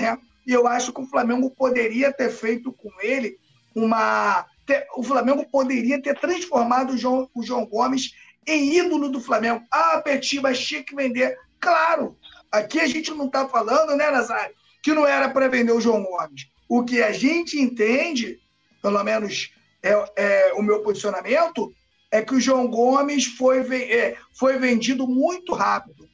né? 0.00 0.18
E 0.46 0.52
eu 0.52 0.66
acho 0.66 0.92
que 0.92 1.00
o 1.00 1.06
Flamengo 1.06 1.50
poderia 1.50 2.12
ter 2.12 2.30
feito 2.30 2.72
com 2.72 2.90
ele 3.00 3.38
uma 3.74 4.46
o 4.94 5.02
Flamengo 5.02 5.44
poderia 5.50 6.00
ter 6.00 6.16
transformado 6.18 6.92
o 6.92 6.96
João, 6.96 7.28
o 7.34 7.42
João 7.42 7.66
Gomes 7.66 8.14
em 8.46 8.76
ídolo 8.76 9.08
do 9.08 9.20
Flamengo. 9.20 9.64
Ah, 9.70 10.00
Petiba 10.00 10.52
tinha 10.52 10.82
que 10.82 10.94
vender. 10.94 11.36
Claro, 11.58 12.16
aqui 12.50 12.80
a 12.80 12.86
gente 12.86 13.10
não 13.10 13.26
está 13.26 13.48
falando, 13.48 13.96
né, 13.96 14.10
Nazário, 14.10 14.54
que 14.82 14.92
não 14.92 15.06
era 15.06 15.28
para 15.28 15.48
vender 15.48 15.72
o 15.72 15.80
João 15.80 16.02
Gomes. 16.02 16.48
O 16.68 16.84
que 16.84 17.02
a 17.02 17.12
gente 17.12 17.58
entende, 17.58 18.38
pelo 18.80 19.02
menos 19.02 19.52
é, 19.82 19.92
é, 20.16 20.52
o 20.54 20.62
meu 20.62 20.82
posicionamento 20.82 21.72
é 22.10 22.22
que 22.22 22.34
o 22.34 22.40
João 22.40 22.68
Gomes 22.68 23.24
foi, 23.24 23.60
é, 23.90 24.16
foi 24.32 24.58
vendido 24.58 25.06
muito 25.06 25.52
rápido. 25.52 26.08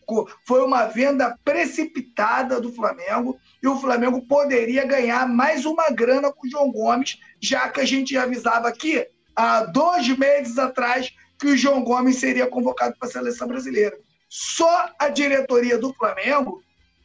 Foi 0.46 0.64
uma 0.64 0.86
venda 0.86 1.36
precipitada 1.44 2.60
do 2.60 2.72
Flamengo 2.72 3.38
e 3.62 3.68
o 3.68 3.78
Flamengo 3.78 4.22
poderia 4.22 4.84
ganhar 4.84 5.28
mais 5.28 5.64
uma 5.64 5.90
grana 5.90 6.32
com 6.32 6.46
o 6.46 6.50
João 6.50 6.70
Gomes, 6.70 7.18
já 7.40 7.68
que 7.68 7.80
a 7.80 7.84
gente 7.84 8.16
avisava 8.16 8.68
aqui 8.68 9.06
há 9.34 9.64
dois 9.64 10.08
meses 10.16 10.58
atrás 10.58 11.12
que 11.38 11.48
o 11.48 11.56
João 11.56 11.82
Gomes 11.82 12.16
seria 12.16 12.46
convocado 12.46 12.96
para 12.98 13.08
a 13.08 13.12
seleção 13.12 13.48
brasileira. 13.48 13.96
Só 14.28 14.90
a 14.98 15.08
diretoria 15.08 15.78
do 15.78 15.92
Flamengo 15.94 16.62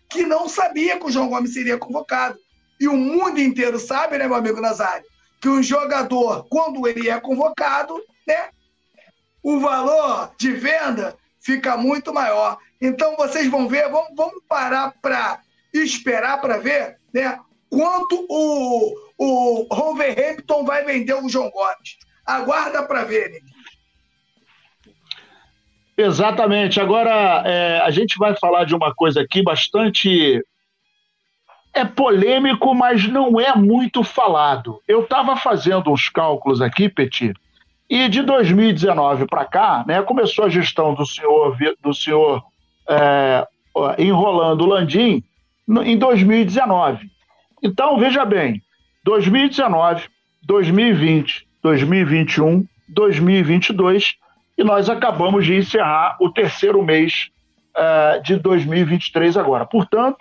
que 0.09 0.23
não 0.23 0.49
sabia 0.49 0.99
que 0.99 1.05
o 1.05 1.11
João 1.11 1.29
Gomes 1.29 1.53
seria 1.53 1.77
convocado. 1.77 2.37
E 2.79 2.87
o 2.87 2.97
mundo 2.97 3.39
inteiro 3.39 3.79
sabe, 3.79 4.17
né, 4.17 4.27
meu 4.27 4.35
amigo 4.35 4.59
Nazário? 4.59 5.05
que 5.41 5.49
um 5.49 5.63
jogador, 5.63 6.45
quando 6.47 6.87
ele 6.87 7.09
é 7.09 7.19
convocado, 7.19 7.99
né, 8.27 8.49
o 9.41 9.59
valor 9.59 10.31
de 10.37 10.51
venda 10.51 11.17
fica 11.39 11.75
muito 11.75 12.13
maior. 12.13 12.59
Então 12.79 13.15
vocês 13.15 13.49
vão 13.49 13.67
ver, 13.67 13.89
vamos, 13.89 14.11
vamos 14.15 14.43
parar 14.47 14.93
para 15.01 15.41
esperar 15.73 16.39
para 16.41 16.57
ver 16.57 16.97
né, 17.13 17.39
quanto 17.69 18.25
o, 18.29 18.93
o 19.17 19.67
Wolverhampton 19.73 20.65
vai 20.65 20.83
vender 20.83 21.13
o 21.13 21.29
João 21.29 21.49
Gomes. 21.51 21.97
Aguarda 22.25 22.83
para 22.83 23.03
ver, 23.03 23.29
Nick. 23.31 23.51
Exatamente. 25.97 26.79
Agora, 26.79 27.43
é, 27.45 27.79
a 27.79 27.91
gente 27.91 28.17
vai 28.17 28.35
falar 28.35 28.65
de 28.65 28.75
uma 28.75 28.93
coisa 28.93 29.21
aqui 29.21 29.43
bastante. 29.43 30.43
É 31.73 31.85
polêmico, 31.85 32.73
mas 32.73 33.07
não 33.07 33.39
é 33.39 33.55
muito 33.55 34.03
falado. 34.03 34.81
Eu 34.87 35.03
estava 35.03 35.37
fazendo 35.37 35.89
uns 35.89 36.09
cálculos 36.09 36.61
aqui, 36.61 36.89
Petit, 36.89 37.33
e 37.89 38.09
de 38.09 38.21
2019 38.21 39.25
para 39.25 39.45
cá, 39.45 39.83
né, 39.87 40.01
começou 40.01 40.45
a 40.45 40.49
gestão 40.49 40.93
do 40.93 41.05
senhor, 41.05 41.57
do 41.81 41.93
senhor 41.93 42.43
é, 42.89 43.47
enrolando 43.97 44.61
o 44.61 44.67
Landim 44.67 45.23
em 45.83 45.97
2019. 45.97 47.09
Então, 47.63 47.97
veja 47.97 48.25
bem, 48.25 48.61
2019, 49.03 50.07
2020, 50.43 51.47
2021, 51.61 52.65
2022 52.89 54.15
e 54.57 54.63
nós 54.63 54.89
acabamos 54.89 55.45
de 55.45 55.55
encerrar 55.55 56.17
o 56.19 56.29
terceiro 56.29 56.83
mês 56.83 57.29
uh, 57.75 58.21
de 58.21 58.35
2023 58.35 59.37
agora. 59.37 59.65
Portanto, 59.65 60.17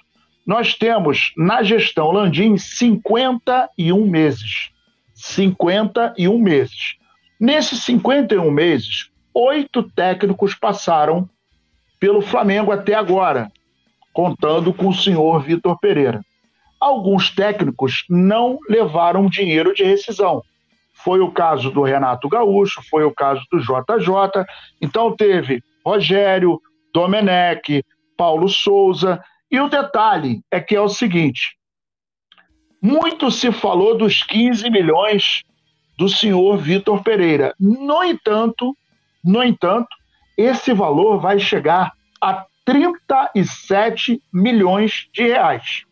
nós 0.47 0.75
temos 0.75 1.33
na 1.37 1.63
gestão 1.63 2.11
Landim 2.11 2.57
51 2.57 4.07
meses. 4.07 4.71
51 5.15 6.39
meses. 6.39 6.97
Nesses 7.39 7.83
51 7.83 8.51
meses, 8.51 9.11
oito 9.35 9.83
técnicos 9.83 10.55
passaram 10.55 11.29
pelo 11.99 12.23
Flamengo 12.23 12.73
até 12.73 12.95
agora, 12.95 13.51
contando 14.21 14.75
com 14.75 14.89
o 14.89 14.95
senhor 14.95 15.43
Vitor 15.43 15.79
Pereira. 15.79 16.21
Alguns 16.79 17.31
técnicos 17.31 18.05
não 18.11 18.59
levaram 18.69 19.31
dinheiro 19.31 19.73
de 19.73 19.83
rescisão. 19.83 20.43
Foi 20.93 21.21
o 21.21 21.33
caso 21.33 21.71
do 21.71 21.83
Renato 21.83 22.29
Gaúcho, 22.29 22.83
foi 22.91 23.03
o 23.03 23.15
caso 23.15 23.43
do 23.51 23.59
JJ. 23.61 24.45
Então 24.79 25.17
teve 25.17 25.63
Rogério, 25.83 26.61
Domenech, 26.93 27.83
Paulo 28.15 28.47
Souza. 28.47 29.25
E 29.51 29.59
o 29.59 29.71
detalhe 29.71 30.43
é 30.51 30.61
que 30.61 30.77
é 30.77 30.81
o 30.83 30.89
seguinte: 30.91 31.57
muito 32.83 33.31
se 33.31 33.51
falou 33.51 33.97
dos 33.97 34.23
15 34.23 34.69
milhões 34.69 35.43
do 35.97 36.11
senhor 36.11 36.59
Vitor 36.59 37.03
Pereira. 37.03 37.55
No 37.59 38.05
entanto, 38.05 38.77
no 39.25 39.43
entanto, 39.43 39.89
esse 40.37 40.75
valor 40.75 41.19
vai 41.19 41.39
chegar 41.39 41.91
a 42.21 42.45
37 42.71 44.23
milhões 44.33 45.09
de 45.13 45.25
reais. 45.25 45.83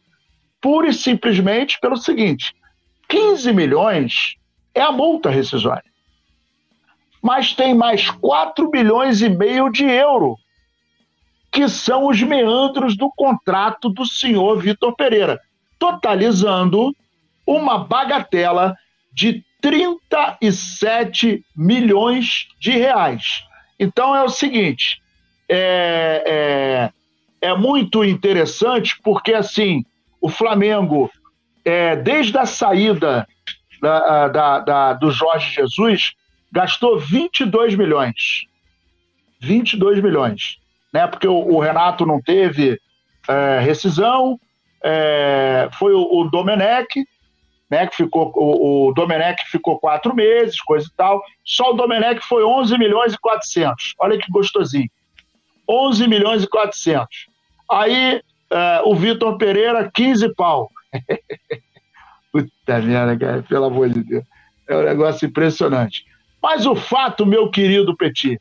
Pura 0.60 0.88
e 0.88 0.94
simplesmente 0.94 1.76
pelo 1.80 1.96
seguinte: 1.96 2.54
15 3.08 3.52
milhões 3.52 4.36
é 4.72 4.80
a 4.80 4.92
multa 4.92 5.28
rescisória. 5.28 5.90
Mas 7.20 7.52
tem 7.52 7.74
mais 7.74 8.08
4 8.08 8.70
bilhões 8.70 9.20
e 9.22 9.28
meio 9.28 9.68
de 9.70 9.84
euro, 9.84 10.36
que 11.50 11.68
são 11.68 12.06
os 12.06 12.22
meandros 12.22 12.96
do 12.96 13.10
contrato 13.10 13.88
do 13.88 14.06
senhor 14.06 14.60
Vitor 14.60 14.94
Pereira, 14.94 15.40
totalizando 15.80 16.94
uma 17.44 17.78
bagatela 17.78 18.76
de 19.12 19.44
37 19.60 21.44
milhões 21.56 22.46
de 22.60 22.70
reais. 22.70 23.42
Então 23.80 24.14
é 24.14 24.22
o 24.22 24.28
seguinte, 24.28 25.02
é, 25.48 26.90
é, 27.40 27.48
é 27.48 27.54
muito 27.54 28.04
interessante 28.04 29.00
porque 29.02 29.32
assim 29.32 29.84
o 30.20 30.28
Flamengo, 30.28 31.10
é, 31.64 31.96
desde 31.96 32.36
a 32.38 32.46
saída 32.46 33.26
da, 33.80 34.28
da, 34.28 34.58
da, 34.60 34.92
do 34.94 35.10
Jorge 35.10 35.54
Jesus, 35.54 36.12
gastou 36.50 36.98
22 36.98 37.76
milhões. 37.76 38.44
22 39.40 40.02
milhões. 40.02 40.58
Né? 40.92 41.06
Porque 41.06 41.28
o, 41.28 41.36
o 41.36 41.60
Renato 41.60 42.04
não 42.04 42.20
teve 42.20 42.80
é, 43.28 43.60
rescisão, 43.60 44.38
é, 44.82 45.68
foi 45.78 45.92
o, 45.94 46.02
o 46.02 46.24
Domenech, 46.30 47.06
né, 47.70 47.86
que 47.86 47.96
ficou, 47.96 48.32
o, 48.34 48.88
o 48.88 48.94
Domenech 48.94 49.42
ficou 49.50 49.78
quatro 49.78 50.14
meses, 50.14 50.60
coisa 50.60 50.86
e 50.86 50.96
tal. 50.96 51.22
Só 51.44 51.70
o 51.70 51.74
Domenech 51.74 52.20
foi 52.26 52.42
11 52.42 52.78
milhões 52.78 53.12
e 53.12 53.18
400. 53.18 53.94
Olha 53.98 54.18
que 54.18 54.30
gostosinho. 54.30 54.88
11 55.68 56.08
milhões 56.08 56.42
e 56.42 56.48
400. 56.48 57.26
Aí 57.70 58.22
é, 58.50 58.82
o 58.84 58.94
Vitor 58.94 59.36
Pereira, 59.36 59.90
15 59.92 60.34
pau. 60.34 60.70
Puta 62.32 62.78
merda, 62.80 63.18
cara, 63.18 63.42
pelo 63.42 63.66
amor 63.66 63.90
de 63.90 64.02
Deus. 64.02 64.24
É 64.66 64.76
um 64.76 64.82
negócio 64.82 65.26
impressionante. 65.26 66.04
Mas 66.42 66.66
o 66.66 66.74
fato, 66.74 67.26
meu 67.26 67.50
querido 67.50 67.96
Petit, 67.96 68.40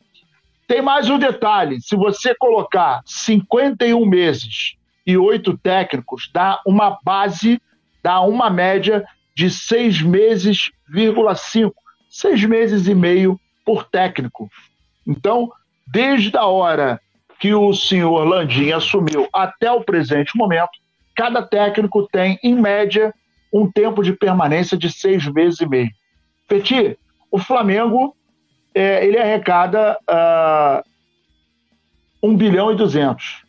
tem 0.68 0.82
mais 0.82 1.10
um 1.10 1.18
detalhe. 1.18 1.82
Se 1.82 1.96
você 1.96 2.36
colocar 2.36 3.02
51 3.06 4.06
meses 4.06 4.76
e 5.06 5.18
oito 5.18 5.58
técnicos, 5.58 6.30
dá 6.34 6.62
uma 6.66 6.98
base, 7.04 7.62
dá 8.04 8.22
uma 8.22 8.50
média 8.50 9.06
de 9.34 9.50
seis 9.50 10.02
meses, 10.02 10.72
vírgula 10.90 11.36
cinco, 11.36 11.82
seis 12.10 12.44
meses 12.44 12.88
e 12.88 12.94
meio 12.94 13.40
por 13.66 13.86
técnico. 13.86 14.50
Então, 15.06 15.52
desde 15.86 16.36
a 16.38 16.46
hora 16.46 17.00
que 17.40 17.54
o 17.54 17.74
senhor 17.74 18.24
Landim 18.24 18.72
assumiu 18.72 19.28
até 19.32 19.72
o 19.72 19.84
presente 19.84 20.36
momento, 20.36 20.72
cada 21.16 21.42
técnico 21.42 22.08
tem, 22.08 22.40
em 22.44 22.56
média, 22.56 23.14
um 23.54 23.70
tempo 23.70 24.04
de 24.04 24.14
permanência 24.14 24.78
de 24.78 24.92
seis 24.92 25.26
meses 25.28 25.60
e 25.60 25.68
meio. 25.68 25.90
Petit, 26.48 26.98
o 27.32 27.38
Flamengo 27.38 28.16
é, 28.74 29.06
ele 29.06 29.18
arrecada 29.18 29.98
uh, 30.10 30.84
1 32.22 32.36
bilhão 32.36 32.72
e 32.72 32.76
200. 32.76 33.44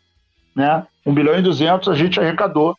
Né? 0.54 0.86
1 1.06 1.14
bilhão 1.14 1.38
e 1.38 1.42
200 1.42 1.88
a 1.88 1.94
gente 1.94 2.18
arrecadou 2.18 2.76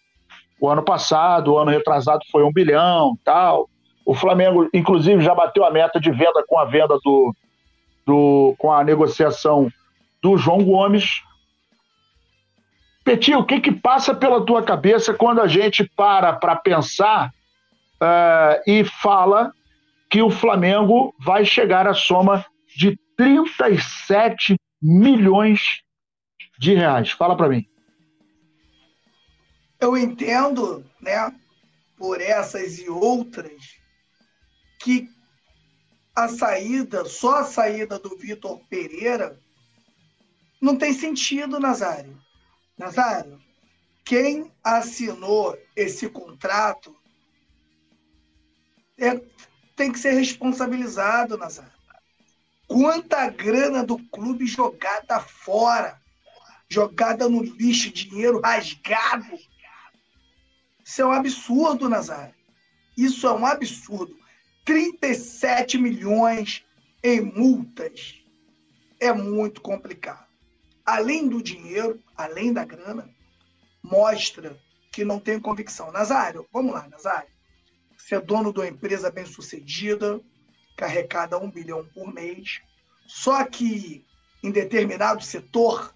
o 0.60 0.68
ano 0.68 0.84
passado, 0.84 1.54
o 1.54 1.58
ano 1.58 1.72
retrasado 1.72 2.22
foi 2.32 2.44
1 2.44 2.52
bilhão 2.52 3.18
tal. 3.24 3.70
O 4.06 4.14
Flamengo, 4.14 4.68
inclusive, 4.74 5.22
já 5.22 5.34
bateu 5.34 5.64
a 5.64 5.72
meta 5.72 6.00
de 6.00 6.12
venda 6.12 6.44
com 6.48 6.60
a 6.60 6.66
venda 6.66 6.98
do, 7.04 7.34
do 8.06 8.56
com 8.58 8.72
a 8.72 8.84
negociação 8.84 9.72
do 10.22 10.38
João 10.38 10.64
Gomes. 10.64 11.22
Petit, 13.04 13.34
o 13.34 13.46
que, 13.46 13.60
que 13.60 13.72
passa 13.72 14.14
pela 14.14 14.46
tua 14.46 14.64
cabeça 14.64 15.14
quando 15.14 15.42
a 15.42 15.48
gente 15.48 15.84
para 15.96 16.34
para 16.34 16.56
pensar 16.56 17.32
uh, 17.96 18.62
e 18.68 18.84
fala 18.84 19.52
que 20.10 20.22
o 20.22 20.30
Flamengo 20.30 21.14
vai 21.20 21.46
chegar 21.46 21.88
à 21.88 21.94
soma 21.94 22.46
de 22.76 22.98
37 23.18 24.56
milhões 24.82 25.82
de 26.58 26.74
reais? 26.74 27.12
Fala 27.12 27.36
para 27.36 27.50
mim. 27.50 27.66
Eu 29.80 29.98
entendo, 29.98 30.86
né, 31.02 31.34
por 31.98 32.20
essas 32.22 32.80
e 32.80 32.90
outras, 32.90 33.80
que 34.80 35.08
a 36.16 36.28
saída, 36.28 37.06
só 37.06 37.40
a 37.40 37.44
saída 37.44 37.98
do 37.98 38.18
Vitor 38.18 38.60
Pereira, 38.70 39.38
não 40.60 40.76
tem 40.76 40.94
sentido, 40.94 41.60
Nazário. 41.60 42.20
Nazário, 42.78 43.42
quem 44.04 44.52
assinou 44.64 45.58
esse 45.76 46.10
contrato 46.10 46.96
é, 48.98 49.22
tem 49.76 49.92
que 49.92 50.00
ser 50.00 50.12
responsabilizado, 50.12 51.38
Nazário. 51.38 51.72
Quanta 52.68 53.30
grana 53.30 53.84
do 53.84 53.98
clube 53.98 54.46
jogada 54.46 55.20
fora, 55.20 56.00
jogada 56.68 57.28
no 57.28 57.42
lixo, 57.42 57.92
dinheiro 57.92 58.42
rasgado. 58.42 59.40
Isso 60.84 61.02
é 61.02 61.06
um 61.06 61.12
absurdo, 61.12 61.90
Nazário. 61.90 62.36
Isso 62.98 63.26
é 63.26 63.34
um 63.34 63.46
absurdo. 63.46 64.18
37 64.66 65.78
milhões 65.78 66.64
em 67.02 67.22
multas 67.22 68.22
é 69.00 69.12
muito 69.14 69.62
complicado 69.62 70.29
além 70.90 71.28
do 71.28 71.42
dinheiro, 71.42 72.00
além 72.18 72.52
da 72.52 72.66
grana, 72.66 73.08
mostra 73.84 74.58
que 74.92 75.06
não 75.06 75.20
tem 75.20 75.40
convicção. 75.40 75.92
Nazário, 75.92 76.48
vamos 76.52 76.74
lá, 76.74 76.88
Nazário. 76.88 77.30
Você 77.96 78.16
é 78.16 78.22
dono 78.22 78.52
de 78.52 78.60
uma 78.60 78.68
empresa 78.68 79.12
bem-sucedida, 79.12 80.20
que 80.76 80.84
arrecada 80.84 81.38
um 81.38 81.52
bilhão 81.52 81.86
por 81.94 82.12
mês, 82.12 82.62
só 83.06 83.44
que 83.44 84.04
em 84.42 84.50
determinado 84.50 85.24
setor 85.24 85.94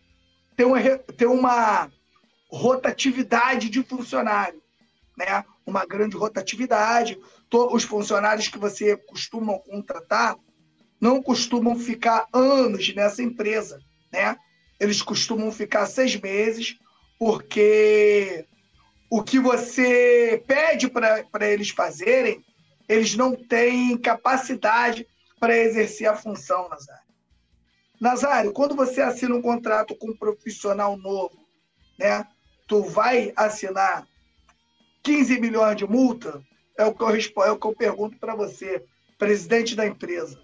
tem 0.55 0.65
uma, 0.65 0.79
tem 1.17 1.27
uma 1.27 1.91
rotatividade 2.49 3.69
de 3.69 3.81
funcionário. 3.83 4.61
Né? 5.17 5.43
uma 5.65 5.85
grande 5.85 6.15
rotatividade. 6.15 7.19
Os 7.51 7.83
funcionários 7.83 8.47
que 8.47 8.57
você 8.57 8.97
costuma 8.97 9.57
contratar 9.59 10.35
não 10.99 11.21
costumam 11.21 11.77
ficar 11.77 12.27
anos 12.33 12.93
nessa 12.95 13.21
empresa, 13.21 13.79
né? 14.11 14.37
Eles 14.83 15.01
costumam 15.01 15.49
ficar 15.49 15.85
seis 15.85 16.19
meses, 16.19 16.77
porque 17.17 18.45
o 19.09 19.23
que 19.23 19.39
você 19.39 20.43
pede 20.45 20.89
para 20.89 21.47
eles 21.47 21.69
fazerem, 21.69 22.43
eles 22.89 23.15
não 23.15 23.33
têm 23.33 23.97
capacidade 23.97 25.07
para 25.39 25.57
exercer 25.57 26.09
a 26.09 26.17
função, 26.17 26.67
Nazário. 26.67 27.03
Nazário, 28.01 28.51
quando 28.51 28.75
você 28.75 28.99
assina 28.99 29.33
um 29.33 29.41
contrato 29.41 29.95
com 29.95 30.09
um 30.09 30.17
profissional 30.17 30.97
novo, 30.97 31.47
né? 31.97 32.27
Tu 32.67 32.83
vai 32.83 33.31
assinar 33.37 34.05
15 35.01 35.39
milhões 35.39 35.77
de 35.77 35.87
multa? 35.87 36.43
É 36.77 36.83
o 36.83 36.93
que 36.93 37.03
eu, 37.03 37.07
respondo, 37.07 37.47
é 37.47 37.51
o 37.51 37.57
que 37.57 37.67
eu 37.67 37.73
pergunto 37.73 38.17
para 38.17 38.35
você, 38.35 38.83
presidente 39.17 39.75
da 39.75 39.87
empresa. 39.87 40.41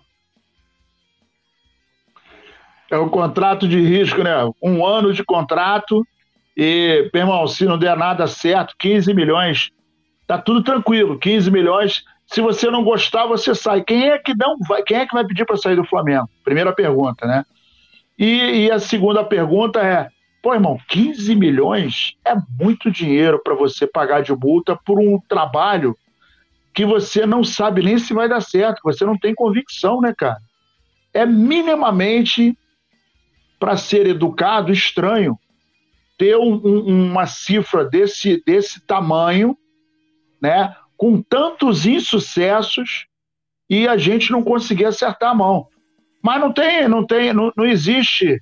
É 2.92 2.98
o 2.98 3.10
contrato 3.10 3.68
de 3.68 3.80
risco, 3.80 4.24
né? 4.24 4.34
Um 4.62 4.86
ano 4.86 5.14
de 5.14 5.24
contrato 5.24 6.06
e, 6.62 7.10
meu 7.14 7.24
irmão, 7.24 7.48
se 7.48 7.64
não 7.64 7.78
der 7.78 7.96
nada 7.96 8.28
certo, 8.28 8.76
15 8.78 9.14
milhões, 9.14 9.72
tá 10.28 10.38
tudo 10.38 10.62
tranquilo. 10.62 11.18
15 11.18 11.50
milhões, 11.50 12.04
se 12.28 12.42
você 12.42 12.70
não 12.70 12.84
gostar, 12.84 13.26
você 13.26 13.56
sai. 13.56 13.82
Quem 13.82 14.10
é 14.10 14.18
que 14.18 14.36
não 14.36 14.58
vai, 14.68 14.84
quem 14.84 14.98
é 14.98 15.06
que 15.06 15.14
vai 15.14 15.26
pedir 15.26 15.46
para 15.46 15.56
sair 15.56 15.78
do 15.78 15.86
Flamengo? 15.86 16.30
Primeira 16.44 16.74
pergunta, 16.74 17.26
né? 17.26 17.46
E, 18.18 18.66
e 18.66 18.72
a 18.72 18.78
segunda 18.78 19.24
pergunta 19.24 19.80
é: 19.80 20.10
Pô, 20.42 20.54
irmão, 20.54 20.78
15 20.90 21.34
milhões 21.34 22.16
é 22.26 22.34
muito 22.60 22.92
dinheiro 22.92 23.40
para 23.42 23.56
você 23.56 23.88
pagar 23.88 24.22
de 24.22 24.34
multa 24.34 24.78
por 24.86 25.00
um 25.00 25.18
trabalho 25.30 25.98
que 26.74 26.86
você 26.86 27.26
não 27.26 27.42
sabe 27.42 27.82
nem 27.82 27.98
se 27.98 28.14
vai 28.14 28.28
dar 28.28 28.42
certo, 28.42 28.82
você 28.84 29.06
não 29.06 29.18
tem 29.18 29.34
convicção, 29.34 30.02
né, 30.02 30.14
cara? 30.18 30.38
É 31.14 31.26
minimamente 31.26 32.58
para 33.60 33.76
ser 33.78 34.08
educado 34.08 34.72
estranho 34.72 35.38
ter 36.18 36.36
um, 36.38 36.56
um, 36.56 37.12
uma 37.12 37.26
cifra 37.26 37.86
desse, 37.86 38.44
desse 38.46 38.82
tamanho, 38.82 39.58
né, 40.42 40.76
com 40.98 41.22
tantos 41.22 41.86
insucessos 41.86 43.06
e 43.70 43.88
a 43.88 43.96
gente 43.98 44.32
não 44.32 44.44
conseguir 44.44 44.86
acertar 44.86 45.32
a 45.32 45.36
mão. 45.36 45.68
Mas 46.22 46.42
não 46.42 46.52
tem, 46.52 46.88
não 46.90 47.06
tem, 47.06 47.32
não, 47.32 47.52
não 47.56 47.66
existe 47.66 48.34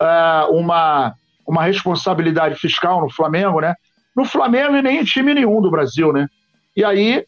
uh, 0.00 0.54
uma 0.54 1.14
uma 1.46 1.64
responsabilidade 1.64 2.56
fiscal 2.56 3.00
no 3.00 3.10
Flamengo, 3.10 3.60
né? 3.60 3.74
No 4.16 4.24
Flamengo 4.24 4.76
e 4.76 4.82
nem 4.82 5.00
em 5.00 5.04
time 5.04 5.34
nenhum 5.34 5.60
do 5.60 5.70
Brasil, 5.70 6.12
né? 6.12 6.26
E 6.76 6.84
aí 6.84 7.26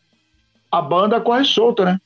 a 0.71 0.81
banda 0.81 1.21
corre 1.21 1.45
solta, 1.45 1.85
né? 1.85 2.01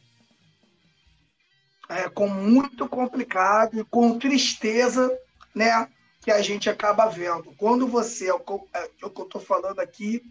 É, 1.88 2.08
com 2.08 2.28
muito 2.28 2.86
complicado 2.86 3.80
e 3.80 3.84
com 3.84 4.18
tristeza, 4.18 5.10
né? 5.54 5.88
Que 6.20 6.30
a 6.30 6.42
gente 6.42 6.68
acaba 6.68 7.06
vendo. 7.06 7.54
Quando 7.56 7.86
você, 7.86 8.28
é 8.28 8.34
o 8.34 8.40
que 8.40 8.52
eu 8.52 8.68
é 8.74 8.84
estou 9.06 9.40
falando 9.40 9.80
aqui 9.80 10.22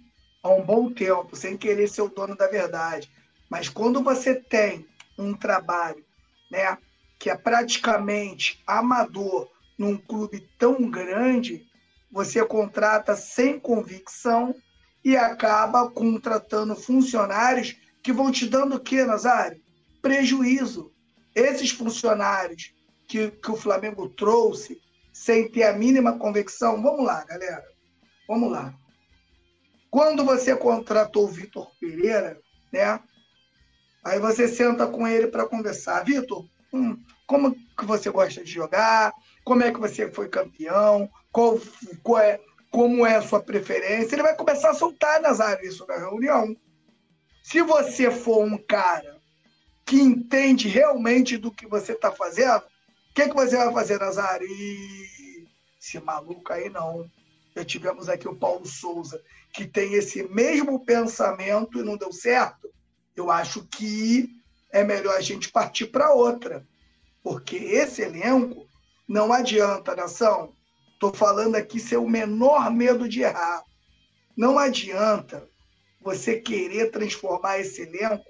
há 0.44 0.50
um 0.50 0.64
bom 0.64 0.92
tempo, 0.92 1.36
sem 1.36 1.58
querer 1.58 1.88
ser 1.88 2.02
o 2.02 2.10
dono 2.10 2.36
da 2.36 2.48
verdade, 2.48 3.12
mas 3.50 3.70
quando 3.70 4.04
você 4.04 4.36
tem 4.36 4.86
um 5.18 5.34
trabalho, 5.34 6.06
né? 6.52 6.78
Que 7.20 7.30
é 7.30 7.36
praticamente 7.36 8.62
amador 8.68 9.50
num 9.78 9.98
clube 9.98 10.48
tão 10.58 10.90
grande, 10.90 11.66
você 12.12 12.44
contrata 12.46 13.16
sem 13.16 13.60
convicção 13.60 14.56
e 15.04 15.16
acaba 15.16 15.90
contratando 15.90 16.76
funcionários 16.76 17.76
que 18.02 18.12
vão 18.12 18.32
te 18.32 18.46
dando 18.46 18.76
o 18.76 18.80
quê, 18.80 19.06
Nazário? 19.06 19.62
Prejuízo. 20.02 20.92
Esses 21.36 21.72
funcionários 21.72 22.74
que, 23.08 23.32
que 23.32 23.52
o 23.52 23.56
Flamengo 23.56 24.10
trouxe 24.10 24.82
sem 25.24 25.50
ter 25.50 25.64
a 25.64 25.74
mínima 25.74 26.18
convicção, 26.18 26.82
vamos 26.82 27.06
lá, 27.06 27.24
galera, 27.26 27.64
vamos 28.28 28.52
lá. 28.52 28.74
Quando 29.90 30.24
você 30.24 30.56
contratou 30.56 31.26
o 31.26 31.28
Vitor 31.28 31.72
Pereira, 31.80 32.40
né? 32.72 33.00
Aí 34.04 34.20
você 34.20 34.48
senta 34.48 34.88
com 34.88 35.08
ele 35.08 35.28
para 35.28 35.48
conversar. 35.48 36.04
Vitor, 36.04 36.46
hum, 36.74 37.02
como 37.26 37.56
que 37.56 37.86
você 37.86 38.10
gosta 38.10 38.44
de 38.44 38.52
jogar? 38.52 39.14
como 39.48 39.64
é 39.64 39.72
que 39.72 39.80
você 39.80 40.12
foi 40.12 40.28
campeão, 40.28 41.10
qual, 41.32 41.58
qual 42.04 42.22
é, 42.22 42.38
como 42.70 43.06
é 43.06 43.16
a 43.16 43.22
sua 43.22 43.40
preferência. 43.40 44.14
Ele 44.14 44.22
vai 44.22 44.36
começar 44.36 44.72
a 44.72 44.74
soltar 44.74 45.22
nas 45.22 45.40
áreas 45.40 45.74
isso 45.74 45.88
na 45.88 45.96
reunião. 45.96 46.54
Se 47.42 47.62
você 47.62 48.12
for 48.12 48.44
um 48.44 48.58
cara 48.58 49.16
que 49.86 50.02
entende 50.02 50.68
realmente 50.68 51.38
do 51.38 51.50
que 51.50 51.66
você 51.66 51.94
está 51.94 52.12
fazendo, 52.12 52.62
que, 53.18 53.30
que 53.30 53.34
você 53.34 53.58
vai 53.58 53.74
fazer, 53.74 54.00
Nazário? 54.00 54.48
E 54.48 55.48
esse 55.82 56.00
maluco 56.00 56.54
aí 56.54 56.70
não. 56.70 57.10
Já 57.56 57.66
tivemos 57.66 58.08
aqui 58.08 58.28
o 58.28 58.36
Paulo 58.36 58.68
Souza, 58.68 59.20
que 59.52 59.66
tem 59.66 59.96
esse 59.96 60.22
mesmo 60.22 60.86
pensamento 60.86 61.80
e 61.80 61.84
não 61.84 61.98
deu 61.98 62.14
certo. 62.14 62.70
Eu 63.16 63.32
acho 63.32 63.66
que 63.66 64.30
é 64.72 64.84
melhor 64.84 65.16
a 65.16 65.22
gente 65.22 65.50
partir 65.50 65.88
para 65.88 66.14
outra. 66.14 66.64
Porque 67.24 67.56
esse 67.56 68.04
elenco 68.04 68.68
não 69.08 69.34
adianta, 69.34 69.96
nação. 69.96 70.54
Estou 70.94 71.12
falando 71.12 71.56
aqui 71.56 71.80
ser 71.80 71.98
o 71.98 72.08
menor 72.08 72.70
medo 72.70 73.10
de 73.10 73.24
errar. 73.24 73.64
Não 74.36 74.60
adianta 74.60 75.50
você 76.00 76.40
querer 76.40 76.92
transformar 76.92 77.58
esse 77.58 77.82
elenco 77.82 78.30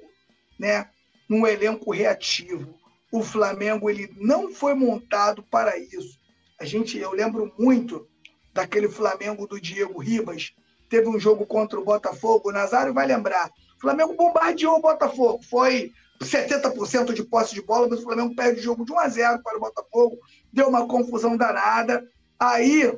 né, 0.58 0.90
num 1.28 1.46
elenco 1.46 1.92
reativo. 1.92 2.87
O 3.12 3.24
Flamengo 3.24 3.89
ele 3.89 4.14
não 4.18 4.51
foi 4.51 4.74
montado 4.74 5.43
para 5.43 5.78
isso. 5.78 6.18
A 6.60 6.66
gente, 6.66 6.97
eu 6.97 7.12
lembro 7.12 7.53
muito 7.58 8.08
daquele 8.53 8.89
Flamengo 8.89 9.47
do 9.47 9.62
Diego 9.62 9.99
Ribas. 9.99 10.51
Teve 10.89 11.08
um 11.08 11.20
jogo 11.20 11.45
contra 11.45 11.80
o 11.80 11.86
Botafogo, 11.86 12.49
o 12.49 12.51
Nazário 12.51 12.93
vai 12.93 13.05
lembrar. 13.05 13.49
O 13.78 13.82
Flamengo 13.82 14.16
bombardeou 14.16 14.78
o 14.78 14.82
Botafogo. 14.82 15.43
Foi 15.43 15.91
70% 16.22 17.14
de 17.14 17.24
posse 17.24 17.53
de 17.53 17.62
bola, 17.62 17.88
mas 17.88 17.99
o 17.99 18.03
Flamengo 18.03 18.36
perde 18.36 18.60
o 18.60 18.64
jogo 18.64 18.86
de 18.86 18.91
1 18.91 18.99
a 18.99 19.08
0 19.08 19.43
para 19.43 19.58
o 19.58 19.60
Botafogo, 19.60 20.18
deu 20.51 20.68
uma 20.68 20.88
confusão 20.88 21.38
danada. 21.38 22.03
Aí 22.39 22.91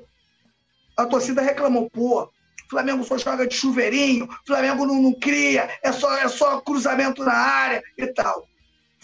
a 0.96 1.06
torcida 1.06 1.42
reclamou, 1.42 1.90
pô, 1.90 2.30
Flamengo 2.70 3.04
só 3.04 3.18
joga 3.18 3.48
de 3.48 3.56
chuveirinho, 3.56 4.30
Flamengo 4.46 4.86
não, 4.86 5.02
não 5.02 5.14
cria, 5.14 5.70
é 5.82 5.92
só, 5.92 6.16
é 6.18 6.28
só 6.28 6.62
cruzamento 6.62 7.24
na 7.24 7.34
área 7.34 7.82
e 7.98 8.08
tal. 8.08 8.48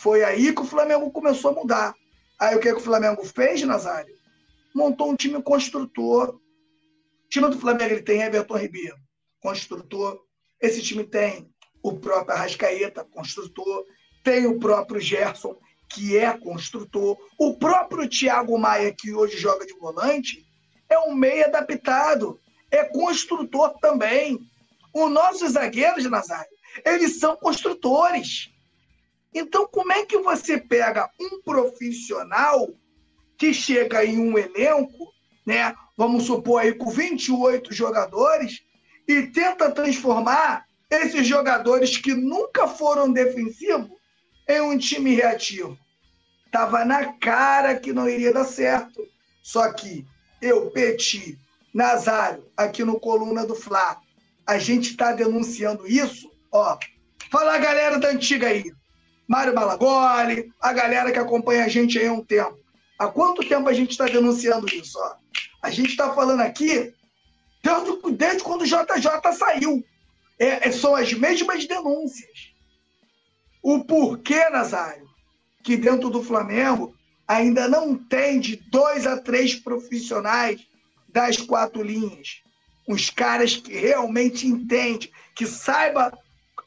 Foi 0.06 0.24
aí 0.24 0.54
que 0.54 0.62
o 0.62 0.66
Flamengo 0.66 1.10
começou 1.10 1.50
a 1.50 1.56
mudar. 1.56 1.96
Aí 2.40 2.56
o 2.56 2.60
que, 2.60 2.72
que 2.72 2.78
o 2.78 2.80
Flamengo 2.80 3.26
fez, 3.26 3.64
Nazário? 3.64 4.14
Montou 4.72 5.10
um 5.10 5.16
time 5.16 5.42
construtor. 5.42 6.36
O 6.36 7.28
time 7.28 7.50
do 7.50 7.58
Flamengo 7.58 7.92
ele 7.92 8.04
tem 8.04 8.22
Everton 8.22 8.56
Ribeiro, 8.56 8.96
construtor. 9.40 10.22
Esse 10.62 10.80
time 10.84 11.04
tem 11.04 11.52
o 11.82 11.98
próprio 11.98 12.36
Arrascaeta, 12.36 13.04
construtor 13.04 13.84
tem 14.24 14.46
o 14.46 14.60
próprio 14.60 15.02
Gerson, 15.02 15.58
que 15.90 16.16
é 16.16 16.38
construtor, 16.38 17.18
o 17.40 17.58
próprio 17.58 18.08
Thiago 18.08 18.60
Maia, 18.60 18.94
que 18.96 19.12
hoje 19.12 19.38
joga 19.38 19.66
de 19.66 19.74
volante, 19.74 20.46
é 20.88 21.00
um 21.00 21.16
meio 21.16 21.46
adaptado, 21.46 22.40
é 22.70 22.84
construtor 22.84 23.74
também. 23.80 24.38
Os 24.94 25.12
nossos 25.12 25.54
zagueiros, 25.54 26.06
Nazário, 26.06 26.56
eles 26.86 27.18
são 27.18 27.36
construtores. 27.36 28.54
Então, 29.36 29.68
como 29.68 29.92
é 29.92 30.06
que 30.06 30.18
você 30.20 30.58
pega 30.58 31.10
um 31.20 31.42
profissional 31.42 32.74
que 33.38 33.54
chega 33.54 34.06
em 34.06 34.18
um 34.18 34.38
elenco, 34.38 35.14
né? 35.46 35.76
Vamos 35.98 36.24
supor 36.24 36.62
aí 36.62 36.74
com 36.74 36.90
28 36.90 37.74
jogadores 37.74 38.62
e 39.06 39.24
tenta 39.24 39.70
transformar 39.70 40.66
esses 40.90 41.28
jogadores 41.28 41.98
que 41.98 42.14
nunca 42.14 42.66
foram 42.66 43.12
defensivos 43.12 43.90
em 44.48 44.62
um 44.62 44.78
time 44.78 45.14
reativo. 45.14 45.78
Tava 46.50 46.86
na 46.86 47.12
cara 47.16 47.76
que 47.76 47.92
não 47.92 48.08
iria 48.08 48.32
dar 48.32 48.46
certo. 48.46 49.06
Só 49.44 49.70
que 49.74 50.06
eu, 50.42 50.72
Peti, 50.72 51.38
Nazário, 51.74 52.50
aqui 52.56 52.86
no 52.86 53.02
Coluna 53.02 53.46
do 53.46 53.54
Fla, 53.54 54.00
a 54.48 54.58
gente 54.58 54.92
está 54.92 55.12
denunciando 55.12 55.86
isso, 55.86 56.32
ó. 56.54 56.78
Fala 57.30 57.58
galera 57.58 58.00
da 58.00 58.10
antiga 58.12 58.48
aí. 58.48 58.72
Mário 59.28 59.56
Malagoli, 59.56 60.52
a 60.62 60.74
galera 60.74 61.12
que 61.12 61.20
acompanha 61.20 61.66
a 61.66 61.68
gente 61.68 61.98
aí 61.98 62.08
há 62.08 62.14
um 62.14 62.24
tempo. 62.24 62.58
Há 62.98 63.08
quanto 63.08 63.48
tempo 63.48 63.68
a 63.68 63.74
gente 63.74 63.92
está 63.92 64.06
denunciando 64.06 64.68
isso? 64.74 64.98
Ó? 65.00 65.16
A 65.62 65.70
gente 65.70 65.90
está 65.90 66.14
falando 66.14 66.42
aqui 66.42 66.94
desde, 67.62 68.12
desde 68.12 68.44
quando 68.44 68.62
o 68.62 68.66
JJ 68.66 69.34
saiu. 69.38 69.84
É, 70.38 70.68
é, 70.68 70.72
são 70.72 70.96
as 70.96 71.14
mesmas 71.14 71.66
denúncias. 71.66 72.54
O 73.64 73.84
porquê, 73.84 74.50
Nazário, 74.50 75.08
que 75.64 75.76
dentro 75.76 76.10
do 76.10 76.22
Flamengo 76.22 76.94
ainda 77.28 77.68
não 77.68 77.96
tem 77.96 78.40
de 78.40 78.58
dois 78.58 79.08
a 79.08 79.18
três 79.18 79.56
profissionais 79.56 80.62
das 81.08 81.38
quatro 81.38 81.82
linhas. 81.82 82.44
Uns 82.88 83.10
caras 83.10 83.56
que 83.56 83.74
realmente 83.74 84.46
entendem, 84.46 85.10
que 85.34 85.48
saiba 85.48 86.16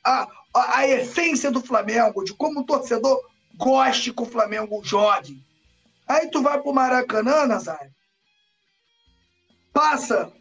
a, 0.03 0.27
a, 0.55 0.78
a 0.78 0.88
essência 0.88 1.51
do 1.51 1.61
Flamengo, 1.61 2.24
de 2.24 2.34
como 2.34 2.61
o 2.61 2.64
torcedor 2.64 3.20
goste 3.57 4.12
que 4.12 4.22
o 4.22 4.26
Flamengo 4.26 4.80
jogue. 4.82 5.42
Aí 6.07 6.30
tu 6.30 6.42
vai 6.42 6.61
pro 6.61 6.72
Maracanã, 6.72 7.46
Nazário, 7.46 7.92
passa 9.72 10.32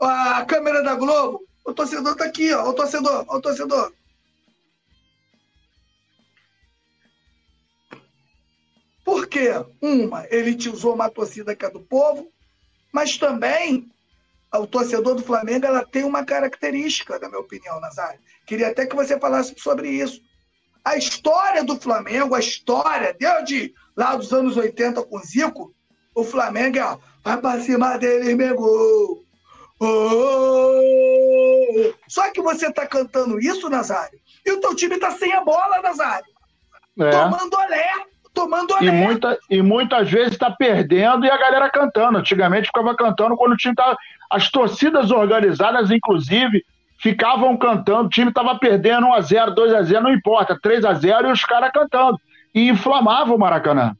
a 0.00 0.44
câmera 0.44 0.82
da 0.82 0.94
Globo, 0.94 1.46
o 1.64 1.72
torcedor 1.72 2.16
tá 2.16 2.24
aqui, 2.24 2.52
ó, 2.52 2.68
o 2.68 2.74
torcedor, 2.74 3.24
o 3.28 3.40
torcedor. 3.40 3.92
Por 9.04 9.28
quê? 9.28 9.50
Uma, 9.80 10.26
ele 10.30 10.54
te 10.54 10.68
usou 10.68 10.94
uma 10.94 11.08
torcida 11.08 11.54
que 11.54 11.64
é 11.64 11.70
do 11.70 11.80
povo, 11.80 12.28
mas 12.92 13.16
também 13.16 13.88
o 14.54 14.66
torcedor 14.66 15.14
do 15.14 15.22
Flamengo 15.22 15.66
ela 15.66 15.84
tem 15.84 16.04
uma 16.04 16.24
característica, 16.24 17.18
na 17.18 17.28
minha 17.28 17.40
opinião, 17.40 17.80
Nazário. 17.80 18.20
Queria 18.46 18.68
até 18.68 18.86
que 18.86 18.96
você 18.96 19.18
falasse 19.18 19.54
sobre 19.58 19.88
isso. 19.88 20.20
A 20.84 20.96
história 20.96 21.64
do 21.64 21.76
Flamengo, 21.76 22.34
a 22.34 22.40
história, 22.40 23.14
desde 23.18 23.74
lá 23.96 24.14
dos 24.14 24.32
anos 24.32 24.56
80 24.56 25.02
com 25.02 25.16
o 25.16 25.20
Zico, 25.20 25.74
o 26.14 26.22
Flamengo 26.24 26.78
é, 26.78 26.84
ó, 26.84 26.96
vai 27.24 27.36
pra 27.38 27.60
cima 27.60 27.98
dele, 27.98 28.34
meu 28.34 28.54
gol. 28.56 29.24
Oh! 29.78 30.76
Só 32.08 32.30
que 32.30 32.40
você 32.40 32.72
tá 32.72 32.86
cantando 32.86 33.38
isso, 33.40 33.68
Nazário, 33.68 34.18
e 34.44 34.52
o 34.52 34.60
teu 34.60 34.74
time 34.74 34.96
tá 34.98 35.10
sem 35.10 35.32
a 35.32 35.42
bola, 35.44 35.82
Nazário. 35.82 36.36
É. 36.98 37.10
Tomando 37.10 37.54
olé, 37.54 37.90
tomando 38.32 38.74
olé. 38.74 38.86
E, 38.86 38.90
muita, 38.90 39.38
e 39.50 39.60
muitas 39.60 40.10
vezes 40.10 40.38
tá 40.38 40.50
perdendo 40.50 41.26
e 41.26 41.30
a 41.30 41.36
galera 41.36 41.68
cantando. 41.70 42.18
Antigamente 42.18 42.68
ficava 42.68 42.96
cantando 42.96 43.36
quando 43.36 43.52
o 43.52 43.56
time 43.56 43.74
tava. 43.74 43.96
As 44.30 44.50
torcidas 44.50 45.10
organizadas, 45.10 45.90
inclusive, 45.90 46.64
ficavam 46.98 47.56
cantando. 47.56 48.06
O 48.06 48.10
time 48.10 48.32
tava 48.32 48.58
perdendo 48.58 49.06
1x0, 49.06 49.54
2x0, 49.54 50.00
não 50.00 50.12
importa, 50.12 50.58
3x0 50.58 51.28
e 51.28 51.32
os 51.32 51.44
caras 51.44 51.70
cantando. 51.72 52.18
E 52.54 52.68
inflamava 52.68 53.34
o 53.34 53.38
Maracanã. 53.38 53.96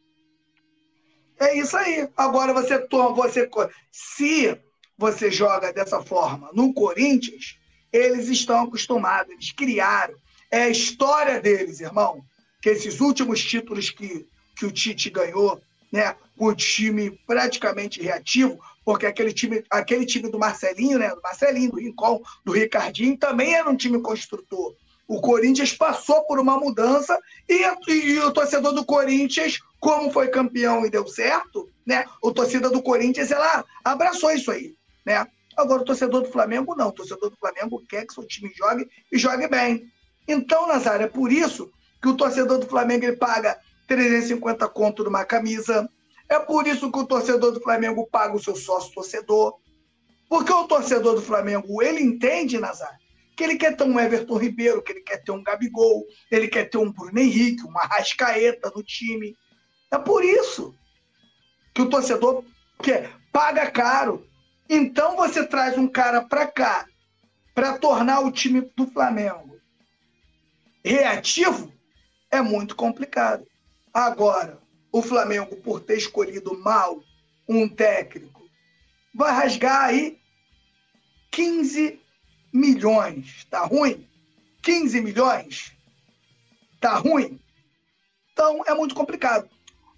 É 1.38 1.56
isso 1.58 1.76
aí. 1.76 2.08
Agora 2.16 2.52
você 2.52 2.78
toma, 2.78 3.14
você 3.14 3.48
se 3.92 4.58
você 4.96 5.30
joga 5.30 5.72
dessa 5.72 6.02
forma 6.02 6.50
no 6.54 6.72
Corinthians, 6.72 7.58
eles 7.92 8.28
estão 8.28 8.64
acostumados, 8.64 9.30
eles 9.32 9.52
criaram. 9.52 10.14
É 10.50 10.62
a 10.62 10.70
história 10.70 11.40
deles, 11.40 11.80
irmão. 11.80 12.22
Que 12.62 12.70
esses 12.70 13.00
últimos 13.00 13.44
títulos 13.44 13.90
que, 13.90 14.26
que 14.56 14.64
o 14.64 14.72
Tite 14.72 15.10
ganhou, 15.10 15.60
né, 15.92 16.16
com 16.36 16.46
o 16.46 16.54
time 16.54 17.10
praticamente 17.26 18.02
reativo, 18.02 18.58
porque 18.86 19.04
aquele 19.04 19.34
time, 19.34 19.62
aquele 19.70 20.06
time 20.06 20.30
do 20.30 20.38
Marcelinho, 20.38 20.98
né, 20.98 21.10
do 21.10 21.20
Marcelinho, 21.20 21.72
do 21.72 21.76
Rincon, 21.76 22.22
do 22.42 22.52
Ricardinho, 22.52 23.18
também 23.18 23.54
era 23.54 23.68
um 23.68 23.76
time 23.76 24.00
construtor. 24.00 24.74
O 25.06 25.20
Corinthians 25.20 25.74
passou 25.74 26.24
por 26.24 26.40
uma 26.40 26.58
mudança 26.58 27.18
e, 27.48 27.62
e, 27.88 28.18
o 28.20 28.32
torcedor 28.32 28.72
do 28.72 28.84
Corinthians, 28.84 29.58
como 29.78 30.10
foi 30.10 30.28
campeão 30.28 30.86
e 30.86 30.90
deu 30.90 31.06
certo, 31.06 31.68
né? 31.84 32.06
O 32.22 32.32
torcedor 32.32 32.70
do 32.72 32.82
Corinthians 32.82 33.30
ela 33.30 33.64
abraçou 33.84 34.30
isso 34.32 34.50
aí 34.50 34.74
né? 35.06 35.24
Agora, 35.56 35.82
o 35.82 35.84
torcedor 35.84 36.22
do 36.22 36.28
Flamengo 36.28 36.74
não. 36.74 36.88
O 36.88 36.92
torcedor 36.92 37.30
do 37.30 37.36
Flamengo 37.36 37.82
quer 37.88 38.04
que 38.04 38.12
seu 38.12 38.26
time 38.26 38.52
jogue 38.54 38.90
e 39.10 39.16
jogue 39.16 39.46
bem. 39.46 39.90
Então, 40.26 40.66
Nazário, 40.66 41.04
é 41.04 41.08
por 41.08 41.32
isso 41.32 41.70
que 42.02 42.08
o 42.08 42.16
torcedor 42.16 42.58
do 42.58 42.66
Flamengo 42.66 43.04
ele 43.04 43.16
paga 43.16 43.56
350 43.86 44.68
conto 44.68 45.04
numa 45.04 45.24
camisa. 45.24 45.88
É 46.28 46.38
por 46.38 46.66
isso 46.66 46.90
que 46.90 46.98
o 46.98 47.06
torcedor 47.06 47.52
do 47.52 47.60
Flamengo 47.60 48.08
paga 48.10 48.34
o 48.34 48.42
seu 48.42 48.56
sócio 48.56 48.92
torcedor. 48.92 49.58
Porque 50.28 50.52
o 50.52 50.66
torcedor 50.66 51.14
do 51.14 51.22
Flamengo, 51.22 51.82
ele 51.82 52.02
entende, 52.02 52.58
Nazário, 52.58 52.98
que 53.36 53.44
ele 53.44 53.56
quer 53.56 53.76
ter 53.76 53.84
um 53.84 53.98
Everton 53.98 54.36
Ribeiro, 54.36 54.82
que 54.82 54.92
ele 54.92 55.02
quer 55.02 55.22
ter 55.22 55.30
um 55.30 55.42
Gabigol, 55.42 56.04
ele 56.30 56.48
quer 56.48 56.68
ter 56.68 56.78
um 56.78 56.90
Bruno 56.90 57.18
Henrique, 57.18 57.62
uma 57.62 57.82
Rascaeta 57.82 58.72
no 58.74 58.82
time. 58.82 59.36
É 59.90 59.98
por 59.98 60.24
isso 60.24 60.74
que 61.72 61.82
o 61.82 61.88
torcedor 61.88 62.42
quer, 62.82 63.12
paga 63.32 63.70
caro. 63.70 64.26
Então 64.68 65.16
você 65.16 65.46
traz 65.46 65.78
um 65.78 65.86
cara 65.86 66.22
para 66.22 66.46
cá 66.46 66.86
para 67.54 67.78
tornar 67.78 68.20
o 68.20 68.32
time 68.32 68.62
do 68.74 68.86
Flamengo 68.88 69.56
reativo 70.86 71.72
é 72.30 72.40
muito 72.40 72.76
complicado. 72.76 73.44
Agora, 73.92 74.58
o 74.96 75.02
Flamengo, 75.02 75.56
por 75.56 75.80
ter 75.80 75.98
escolhido 75.98 76.58
mal 76.58 77.02
um 77.46 77.68
técnico, 77.68 78.48
vai 79.14 79.30
rasgar 79.30 79.84
aí 79.84 80.18
15 81.30 82.00
milhões. 82.50 83.44
Tá 83.50 83.60
ruim? 83.66 84.08
15 84.62 85.02
milhões? 85.02 85.76
Tá 86.80 86.94
ruim? 86.94 87.38
Então 88.32 88.62
é 88.66 88.72
muito 88.72 88.94
complicado. 88.94 89.50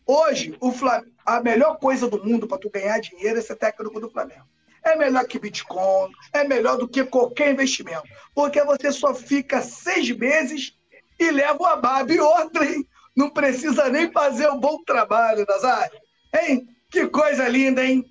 Hoje, 0.04 0.56
o 0.60 0.72
Flamengo, 0.72 1.14
a 1.24 1.40
melhor 1.40 1.78
coisa 1.78 2.08
do 2.08 2.24
mundo 2.24 2.48
para 2.48 2.58
tu 2.58 2.68
ganhar 2.68 2.98
dinheiro 2.98 3.38
é 3.38 3.42
ser 3.42 3.54
técnico 3.54 4.00
do 4.00 4.10
Flamengo 4.10 4.48
é 4.82 4.96
melhor 4.96 5.26
que 5.26 5.38
Bitcoin, 5.38 6.10
é 6.32 6.44
melhor 6.44 6.78
do 6.78 6.88
que 6.88 7.04
qualquer 7.04 7.52
investimento. 7.52 8.08
Porque 8.34 8.62
você 8.64 8.90
só 8.90 9.14
fica 9.14 9.60
seis 9.60 10.10
meses 10.10 10.72
e 11.18 11.30
leva 11.30 11.58
uma 11.58 11.76
barba 11.76 12.12
e 12.12 12.20
outra, 12.20 12.64
hein? 12.64 12.88
Não 13.18 13.30
precisa 13.30 13.88
nem 13.88 14.12
fazer 14.12 14.48
um 14.48 14.60
bom 14.60 14.78
trabalho, 14.86 15.44
Nazário. 15.48 15.98
Hein? 16.32 16.68
Que 16.88 17.08
coisa 17.08 17.48
linda, 17.48 17.84
hein? 17.84 18.04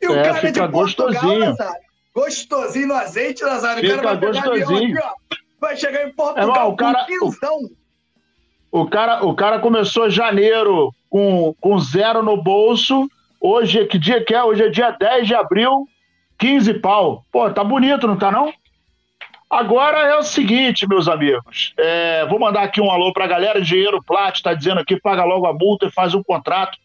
E 0.00 0.06
o 0.06 0.12
é, 0.12 0.22
cara 0.22 0.34
fica 0.34 0.66
de 0.66 0.72
Portugal, 0.72 1.12
gostosinho. 1.12 1.40
Nazário. 1.40 1.82
Gostosinho 2.14 2.86
no 2.86 2.94
azeite, 2.94 3.42
Nazário. 3.42 3.82
Fica 3.82 3.96
o 3.96 4.02
cara 4.04 4.16
vai 4.16 4.30
gostosinho. 4.30 4.96
Aqui, 4.96 5.38
vai 5.60 5.76
chegar 5.76 6.06
em 6.06 6.12
Portugal 6.12 6.56
é, 6.56 6.68
o 6.68 6.76
cara, 6.76 7.04
com 7.04 7.26
o, 8.70 8.80
o, 8.80 8.88
cara, 8.88 9.26
o 9.26 9.34
cara 9.34 9.58
começou 9.58 10.08
janeiro 10.08 10.94
com, 11.10 11.52
com 11.60 11.76
zero 11.80 12.22
no 12.22 12.40
bolso. 12.40 13.10
Hoje, 13.40 13.86
que 13.86 13.98
dia 13.98 14.24
que 14.24 14.36
é? 14.36 14.44
Hoje 14.44 14.62
é 14.62 14.68
dia 14.68 14.92
10 14.92 15.26
de 15.26 15.34
abril 15.34 15.84
15 16.38 16.74
pau. 16.74 17.24
Pô, 17.32 17.50
tá 17.50 17.64
bonito, 17.64 18.06
não 18.06 18.16
tá 18.16 18.30
não? 18.30 18.52
Agora 19.50 19.98
é 20.00 20.16
o 20.16 20.22
seguinte, 20.22 20.86
meus 20.86 21.08
amigos. 21.08 21.72
É, 21.78 22.26
vou 22.26 22.38
mandar 22.38 22.64
aqui 22.64 22.80
um 22.80 22.90
alô 22.90 23.12
pra 23.14 23.26
galera. 23.26 23.60
Engenheiro 23.60 24.02
Plat 24.02 24.36
está 24.36 24.52
dizendo 24.52 24.80
aqui: 24.80 25.00
paga 25.00 25.24
logo 25.24 25.46
a 25.46 25.54
multa 25.54 25.86
e 25.86 25.90
faz 25.90 26.14
um 26.14 26.22
contrato 26.22 26.76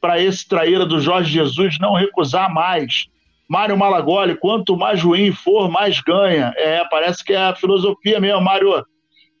para 0.00 0.20
esse 0.20 0.46
traíra 0.48 0.84
do 0.84 1.00
Jorge 1.00 1.32
Jesus 1.32 1.78
não 1.80 1.94
recusar 1.94 2.52
mais. 2.52 3.06
Mário 3.48 3.76
Malagoli, 3.76 4.36
quanto 4.36 4.76
mais 4.76 5.00
ruim 5.00 5.32
for, 5.32 5.70
mais 5.70 6.00
ganha. 6.00 6.52
É, 6.56 6.84
parece 6.90 7.24
que 7.24 7.32
é 7.32 7.36
a 7.36 7.54
filosofia 7.54 8.18
mesmo, 8.18 8.40
Mário. 8.40 8.84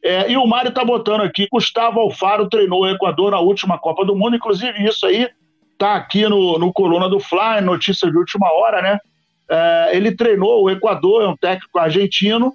É, 0.04 0.30
e 0.30 0.36
o 0.36 0.46
Mário 0.46 0.70
tá 0.70 0.84
botando 0.84 1.22
aqui: 1.22 1.48
Gustavo 1.50 1.98
Alfaro 1.98 2.48
treinou 2.48 2.82
o 2.82 2.88
Equador 2.88 3.32
na 3.32 3.40
última 3.40 3.76
Copa 3.76 4.04
do 4.04 4.14
Mundo. 4.14 4.36
Inclusive, 4.36 4.84
isso 4.84 5.04
aí 5.04 5.28
tá 5.76 5.96
aqui 5.96 6.28
no, 6.28 6.58
no 6.60 6.72
Coluna 6.72 7.08
do 7.08 7.18
Fly, 7.18 7.60
notícia 7.60 8.08
de 8.08 8.16
última 8.16 8.48
hora, 8.52 8.80
né? 8.80 8.98
É, 9.48 9.90
ele 9.92 10.14
treinou 10.14 10.62
o 10.62 10.70
Equador, 10.70 11.22
é 11.22 11.28
um 11.28 11.36
técnico 11.36 11.78
argentino, 11.78 12.52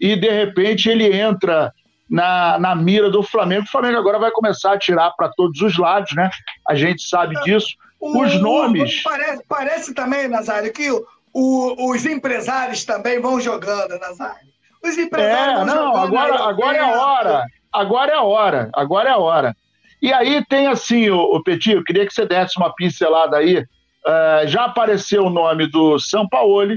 e 0.00 0.16
de 0.16 0.28
repente 0.28 0.88
ele 0.88 1.14
entra 1.14 1.72
na, 2.10 2.58
na 2.58 2.74
mira 2.74 3.10
do 3.10 3.22
Flamengo. 3.22 3.64
O 3.64 3.70
Flamengo 3.70 3.98
agora 3.98 4.18
vai 4.18 4.30
começar 4.30 4.72
a 4.72 4.78
tirar 4.78 5.10
para 5.12 5.28
todos 5.28 5.60
os 5.60 5.76
lados, 5.78 6.14
né? 6.14 6.30
A 6.68 6.74
gente 6.74 7.02
sabe 7.02 7.34
disso. 7.42 7.68
Os 8.00 8.34
o, 8.34 8.38
nomes. 8.38 9.02
Parece, 9.02 9.42
parece, 9.48 9.94
também, 9.94 10.28
Nazário, 10.28 10.72
que 10.72 10.90
o, 10.90 11.04
o, 11.32 11.90
os 11.90 12.04
empresários 12.04 12.84
também 12.84 13.20
vão 13.20 13.40
jogando, 13.40 13.98
Nazário. 13.98 14.46
Os 14.82 14.96
empresários. 14.96 15.62
É, 15.62 15.64
não, 15.64 15.96
agora, 15.96 16.44
agora 16.44 16.76
é 16.76 16.80
a 16.80 17.00
hora. 17.00 17.44
Agora 17.72 18.12
é 18.12 18.16
a 18.16 18.22
hora. 18.22 18.70
Agora 18.74 19.08
é 19.08 19.12
a 19.12 19.18
hora. 19.18 19.56
E 20.00 20.12
aí 20.12 20.44
tem 20.46 20.66
assim, 20.66 21.08
o, 21.10 21.18
o 21.18 21.42
Petit, 21.42 21.72
eu 21.72 21.84
queria 21.84 22.06
que 22.06 22.12
você 22.12 22.26
desse 22.26 22.58
uma 22.58 22.74
pincelada 22.74 23.38
aí 23.38 23.64
Uh, 24.06 24.46
já 24.46 24.66
apareceu 24.66 25.24
o 25.24 25.30
nome 25.30 25.66
do 25.66 25.98
Sampaoli, 25.98 26.76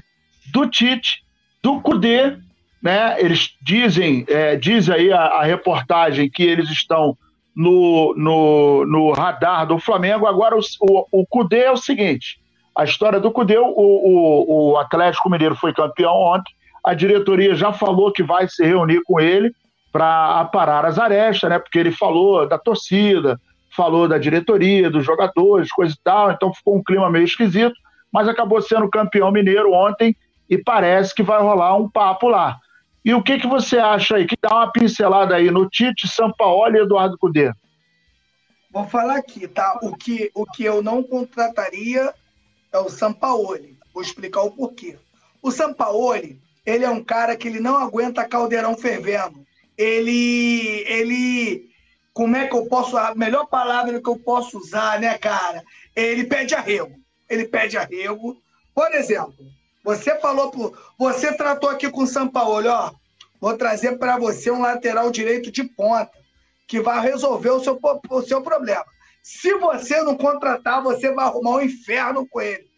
do 0.51 0.67
Tite, 0.67 1.23
do 1.61 1.79
Cudê, 1.79 2.35
né? 2.81 3.15
Eles 3.19 3.51
dizem, 3.61 4.25
é, 4.27 4.55
diz 4.55 4.89
aí 4.89 5.11
a, 5.11 5.21
a, 5.21 5.43
reportagem 5.43 6.29
que 6.29 6.41
eles 6.41 6.69
estão 6.69 7.15
no, 7.55 8.15
no, 8.15 8.85
no 8.85 9.11
radar 9.11 9.67
do 9.67 9.77
Flamengo. 9.77 10.25
Agora 10.25 10.55
o, 10.57 10.61
o, 10.81 11.21
o 11.21 11.25
Cudê 11.27 11.65
é 11.65 11.71
o 11.71 11.77
seguinte: 11.77 12.39
a 12.75 12.83
história 12.83 13.19
do 13.19 13.31
Cudê, 13.31 13.57
o, 13.57 13.65
o, 13.67 14.71
o 14.71 14.77
Atlético 14.77 15.29
Mineiro 15.29 15.55
foi 15.55 15.73
campeão 15.73 16.13
ontem, 16.13 16.53
a 16.83 16.93
diretoria 16.93 17.53
já 17.53 17.71
falou 17.73 18.11
que 18.11 18.23
vai 18.23 18.47
se 18.47 18.65
reunir 18.65 19.01
com 19.05 19.19
ele 19.19 19.51
para 19.91 20.39
aparar 20.39 20.85
as 20.85 20.97
arestas, 20.97 21.49
né? 21.49 21.59
Porque 21.59 21.77
ele 21.77 21.91
falou 21.91 22.47
da 22.47 22.57
torcida, 22.57 23.39
falou 23.79 24.09
da 24.09 24.17
diretoria, 24.17 24.89
dos 24.89 25.05
jogadores, 25.05 25.71
coisa 25.71 25.93
e 25.93 26.03
tal, 26.03 26.31
então 26.31 26.53
ficou 26.53 26.75
um 26.75 26.83
clima 26.83 27.09
meio 27.09 27.23
esquisito, 27.23 27.73
mas 28.11 28.27
acabou 28.27 28.61
sendo 28.61 28.89
campeão 28.89 29.31
mineiro 29.31 29.71
ontem 29.71 30.13
e 30.49 30.57
parece 30.57 31.15
que 31.15 31.23
vai 31.23 31.41
rolar 31.41 31.77
um 31.77 31.89
papo 31.89 32.27
lá. 32.27 32.59
E 33.05 33.13
o 33.13 33.23
que, 33.23 33.39
que 33.39 33.47
você 33.47 33.77
acha 33.77 34.17
aí? 34.17 34.27
Que 34.27 34.35
dá 34.41 34.53
uma 34.53 34.69
pincelada 34.69 35.33
aí 35.33 35.49
no 35.49 35.69
Tite, 35.69 36.09
Sampaoli 36.09 36.77
e 36.77 36.81
Eduardo 36.81 37.17
Cudê. 37.17 37.53
Vou 38.69 38.83
falar 38.85 39.15
aqui, 39.15 39.47
tá? 39.47 39.79
O 39.81 39.95
que, 39.95 40.29
o 40.35 40.45
que 40.45 40.65
eu 40.65 40.81
não 40.81 41.01
contrataria 41.01 42.13
é 42.73 42.77
o 42.79 42.89
Sampaoli. 42.89 43.77
Vou 43.93 44.03
explicar 44.03 44.41
o 44.41 44.51
porquê. 44.51 44.97
O 45.41 45.51
Sampaoli, 45.51 46.37
ele 46.65 46.83
é 46.83 46.89
um 46.89 47.01
cara 47.01 47.37
que 47.37 47.47
ele 47.47 47.61
não 47.61 47.77
aguenta 47.77 48.27
caldeirão 48.27 48.75
fervendo. 48.75 49.45
Ele, 49.77 50.83
ele, 50.85 51.68
como 52.19 52.35
é 52.35 52.49
que 52.49 52.53
eu 52.53 52.65
posso, 52.65 52.97
a 52.97 53.15
melhor 53.15 53.45
palavra 53.45 54.01
que 54.01 54.09
eu 54.09 54.19
posso 54.19 54.57
usar, 54.57 54.99
né, 54.99 55.17
cara? 55.17 55.63
Ele 55.95 56.25
pede 56.25 56.53
arrego. 56.53 56.93
Ele 57.29 57.45
pede 57.45 57.77
arrego. 57.77 58.43
Por 58.75 58.93
exemplo, 58.93 59.33
você 59.85 60.19
falou, 60.19 60.51
por, 60.51 60.77
você 60.97 61.31
tratou 61.31 61.69
aqui 61.69 61.89
com 61.89 62.01
o 62.01 62.07
Sampaoli, 62.07 62.67
ó, 62.67 62.91
vou 63.39 63.55
trazer 63.55 63.97
para 63.97 64.17
você 64.17 64.51
um 64.51 64.59
lateral 64.59 65.09
direito 65.09 65.49
de 65.49 65.63
ponta 65.63 66.11
que 66.67 66.81
vai 66.81 66.99
resolver 66.99 67.51
o 67.51 67.63
seu, 67.63 67.79
o 68.09 68.21
seu 68.21 68.41
problema. 68.41 68.83
Se 69.23 69.53
você 69.53 70.01
não 70.01 70.17
contratar, 70.17 70.83
você 70.83 71.13
vai 71.13 71.23
arrumar 71.23 71.51
um 71.51 71.61
inferno 71.61 72.27
com 72.27 72.41
ele. 72.41 72.69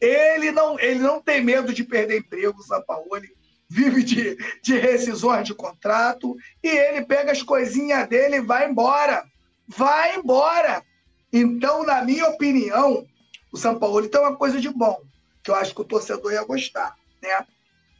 Ele 0.00 0.50
não, 0.50 0.76
ele 0.80 0.98
não 0.98 1.22
tem 1.22 1.40
medo 1.40 1.72
de 1.72 1.84
perder 1.84 2.18
emprego, 2.18 2.58
o 2.58 2.64
Sampaoli 2.64 3.32
vive 3.70 4.02
de, 4.02 4.36
de 4.60 4.76
rescisões 4.76 5.46
de 5.46 5.54
contrato 5.54 6.36
e 6.62 6.68
ele 6.68 7.04
pega 7.06 7.30
as 7.30 7.40
coisinhas 7.40 8.08
dele 8.08 8.36
e 8.36 8.40
vai 8.40 8.68
embora. 8.68 9.24
Vai 9.68 10.16
embora. 10.16 10.84
Então, 11.32 11.84
na 11.84 12.02
minha 12.02 12.26
opinião, 12.26 13.06
o 13.52 13.56
Sampaoli 13.56 14.08
tem 14.08 14.20
uma 14.20 14.36
coisa 14.36 14.60
de 14.60 14.68
bom, 14.68 15.00
que 15.44 15.52
eu 15.52 15.54
acho 15.54 15.72
que 15.72 15.80
o 15.80 15.84
torcedor 15.84 16.32
ia 16.32 16.44
gostar. 16.44 16.96
Né? 17.22 17.46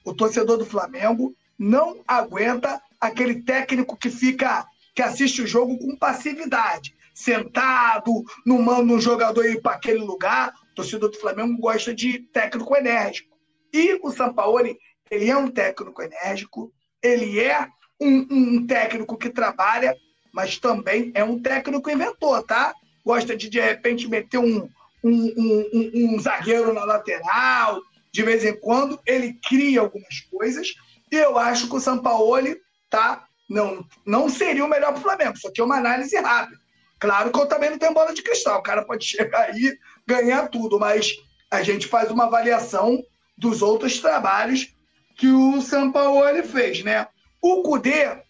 O 0.04 0.12
torcedor 0.12 0.58
do 0.58 0.66
Flamengo 0.66 1.32
não 1.56 2.02
aguenta 2.06 2.82
aquele 3.00 3.42
técnico 3.42 3.96
que 3.96 4.10
fica, 4.10 4.66
que 4.92 5.02
assiste 5.02 5.40
o 5.42 5.46
jogo 5.46 5.78
com 5.78 5.96
passividade, 5.96 6.96
sentado, 7.14 8.24
não 8.44 8.60
manda 8.60 8.92
um 8.92 9.00
jogador 9.00 9.44
ir 9.44 9.62
para 9.62 9.76
aquele 9.76 10.00
lugar. 10.00 10.52
O 10.72 10.74
torcedor 10.74 11.10
do 11.10 11.20
Flamengo 11.20 11.56
gosta 11.60 11.94
de 11.94 12.18
técnico 12.18 12.74
enérgico. 12.74 13.30
E 13.72 14.00
o 14.02 14.10
Sampaoli, 14.10 14.76
ele 15.10 15.28
é 15.28 15.36
um 15.36 15.50
técnico 15.50 16.02
enérgico, 16.02 16.72
ele 17.02 17.40
é 17.40 17.68
um, 18.00 18.26
um 18.30 18.66
técnico 18.66 19.16
que 19.16 19.28
trabalha, 19.28 19.94
mas 20.32 20.58
também 20.58 21.10
é 21.14 21.24
um 21.24 21.40
técnico 21.40 21.90
inventor, 21.90 22.42
tá? 22.44 22.72
Gosta 23.04 23.36
de, 23.36 23.48
de 23.48 23.60
repente, 23.60 24.08
meter 24.08 24.38
um, 24.38 24.68
um, 25.02 25.68
um, 25.72 25.90
um, 25.94 26.20
zagueiro 26.20 26.72
na 26.72 26.84
lateral, 26.84 27.80
de 28.12 28.22
vez 28.22 28.44
em 28.44 28.58
quando, 28.58 29.00
ele 29.04 29.38
cria 29.48 29.80
algumas 29.80 30.20
coisas, 30.30 30.68
e 31.10 31.16
eu 31.16 31.38
acho 31.38 31.68
que 31.68 31.76
o 31.76 31.80
Sampaoli 31.80 32.56
tá, 32.88 33.26
não, 33.48 33.84
não 34.06 34.28
seria 34.28 34.64
o 34.64 34.68
melhor 34.68 34.92
para 34.92 35.00
o 35.00 35.02
Flamengo, 35.02 35.38
só 35.38 35.50
que 35.50 35.60
é 35.60 35.64
uma 35.64 35.78
análise 35.78 36.16
rápida. 36.16 36.58
Claro 36.98 37.32
que 37.32 37.38
eu 37.38 37.46
também 37.46 37.70
não 37.70 37.78
tenho 37.78 37.94
bola 37.94 38.14
de 38.14 38.22
cristal, 38.22 38.60
o 38.60 38.62
cara 38.62 38.84
pode 38.84 39.04
chegar 39.06 39.50
aí 39.50 39.76
ganhar 40.06 40.48
tudo, 40.48 40.78
mas 40.78 41.12
a 41.50 41.62
gente 41.62 41.86
faz 41.86 42.10
uma 42.10 42.24
avaliação 42.24 43.02
dos 43.36 43.62
outros 43.62 43.98
trabalhos 43.98 44.72
que 45.20 45.28
o 45.30 45.60
Sampaoli 45.60 46.42
fez, 46.42 46.82
né? 46.82 47.06
O 47.42 47.62
Cudê 47.62 48.22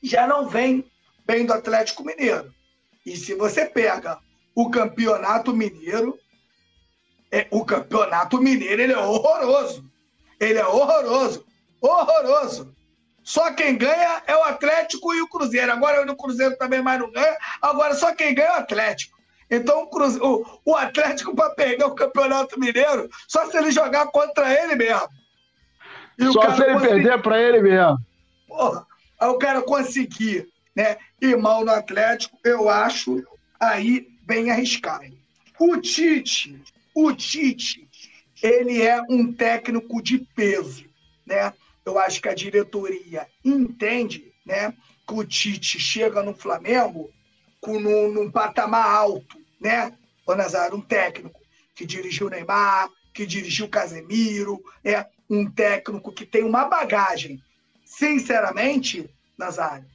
já 0.00 0.28
não 0.28 0.48
vem 0.48 0.88
bem 1.26 1.44
do 1.44 1.52
Atlético 1.52 2.04
Mineiro. 2.04 2.54
E 3.04 3.16
se 3.16 3.34
você 3.34 3.66
pega 3.66 4.20
o 4.54 4.70
Campeonato 4.70 5.52
Mineiro, 5.52 6.16
é, 7.32 7.48
o 7.50 7.64
Campeonato 7.64 8.40
Mineiro 8.40 8.80
ele 8.80 8.92
é 8.92 8.96
horroroso. 8.96 9.84
Ele 10.38 10.56
é 10.56 10.64
horroroso. 10.64 11.44
Horroroso. 11.80 12.72
Só 13.24 13.52
quem 13.52 13.76
ganha 13.76 14.22
é 14.28 14.36
o 14.36 14.44
Atlético 14.44 15.12
e 15.14 15.20
o 15.20 15.28
Cruzeiro. 15.28 15.72
Agora 15.72 16.08
o 16.08 16.16
Cruzeiro 16.16 16.56
também 16.56 16.80
mais 16.80 17.00
não 17.00 17.10
ganha. 17.10 17.36
Agora 17.60 17.92
só 17.96 18.14
quem 18.14 18.32
ganha 18.32 18.50
é 18.50 18.52
o 18.52 18.60
Atlético. 18.60 19.18
Então 19.50 19.82
o, 19.82 19.86
Cruze... 19.88 20.20
o, 20.22 20.60
o 20.64 20.76
Atlético, 20.76 21.34
para 21.34 21.50
perder 21.50 21.84
o 21.84 21.94
Campeonato 21.96 22.60
Mineiro, 22.60 23.10
só 23.26 23.50
se 23.50 23.56
ele 23.56 23.72
jogar 23.72 24.06
contra 24.12 24.54
ele 24.62 24.76
mesmo. 24.76 25.08
E 26.18 26.32
só 26.32 26.54
se 26.54 26.62
ele 26.62 26.74
conseguir... 26.74 26.92
perder 26.94 27.22
para 27.22 27.42
ele 27.42 27.62
mesmo. 27.62 27.98
Porra, 28.46 28.86
aí 29.18 29.28
o 29.28 29.38
cara 29.38 29.62
conseguir 29.62 30.48
né, 30.74 30.96
ir 31.20 31.36
mal 31.36 31.64
no 31.64 31.70
Atlético, 31.70 32.38
eu 32.44 32.68
acho 32.68 33.22
aí 33.58 34.08
bem 34.22 34.50
arriscado. 34.50 35.16
O 35.58 35.76
Tite, 35.78 36.60
o 36.94 37.12
Tite, 37.12 37.88
ele 38.42 38.82
é 38.82 39.00
um 39.08 39.32
técnico 39.32 40.02
de 40.02 40.18
peso, 40.18 40.84
né? 41.24 41.52
Eu 41.84 41.98
acho 41.98 42.20
que 42.20 42.28
a 42.28 42.34
diretoria 42.34 43.26
entende, 43.44 44.32
né, 44.44 44.74
que 45.06 45.14
o 45.14 45.24
Tite 45.24 45.78
chega 45.78 46.22
no 46.22 46.34
Flamengo 46.34 47.10
com 47.60 47.78
num, 47.78 48.12
num 48.12 48.30
patamar 48.30 48.86
alto, 48.86 49.38
né? 49.60 49.92
O 50.26 50.34
Nazário, 50.34 50.76
um 50.76 50.80
técnico 50.80 51.40
que 51.74 51.84
dirigiu 51.84 52.26
o 52.26 52.30
Neymar, 52.30 52.88
que 53.12 53.26
dirigiu 53.26 53.66
o 53.66 53.70
Casemiro, 53.70 54.62
é 54.82 55.06
um 55.28 55.50
técnico 55.50 56.12
que 56.12 56.26
tem 56.26 56.44
uma 56.44 56.66
bagagem. 56.66 57.42
Sinceramente, 57.84 59.08
Nazário, 59.38 59.86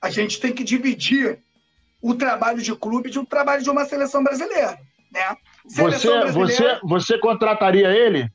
a 0.00 0.10
gente 0.10 0.40
tem 0.40 0.52
que 0.52 0.64
dividir 0.64 1.38
o 2.00 2.14
trabalho 2.14 2.62
de 2.62 2.74
clube 2.74 3.10
de 3.10 3.18
um 3.18 3.24
trabalho 3.24 3.62
de 3.62 3.70
uma 3.70 3.84
seleção 3.84 4.22
brasileira, 4.22 4.78
né? 5.10 5.36
Seleção 5.66 6.12
você, 6.12 6.20
brasileira... 6.20 6.80
você, 6.80 6.86
você 6.86 7.18
contrataria 7.18 7.90
ele? 7.90 8.30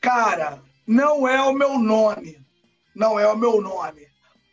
Cara, 0.00 0.62
não 0.86 1.28
é 1.28 1.40
o 1.42 1.52
meu 1.52 1.78
nome, 1.78 2.40
não 2.94 3.18
é 3.18 3.26
o 3.26 3.36
meu 3.36 3.60
nome, 3.60 4.06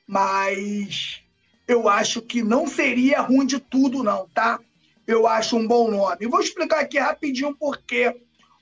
mas 0.06 1.24
eu 1.68 1.88
acho 1.88 2.22
que 2.22 2.44
não 2.44 2.68
seria 2.68 3.22
ruim 3.22 3.46
de 3.46 3.60
tudo, 3.60 4.04
não, 4.04 4.28
tá? 4.30 4.60
Eu 5.06 5.26
acho 5.26 5.56
um 5.58 5.66
bom 5.66 5.90
nome. 5.90 6.28
Vou 6.28 6.42
explicar 6.42 6.82
aqui 6.82 7.00
rapidinho 7.00 7.56
por 7.56 7.78
quê. 7.78 8.16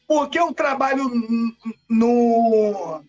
Porque 0.07 0.39
o 0.39 0.53
trabalho 0.53 1.09
no, 1.89 3.03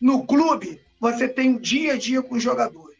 no 0.00 0.26
clube, 0.26 0.80
você 1.00 1.28
tem 1.28 1.56
o 1.56 1.60
dia 1.60 1.94
a 1.94 1.96
dia 1.96 2.22
com 2.22 2.34
os 2.34 2.42
jogadores. 2.42 2.92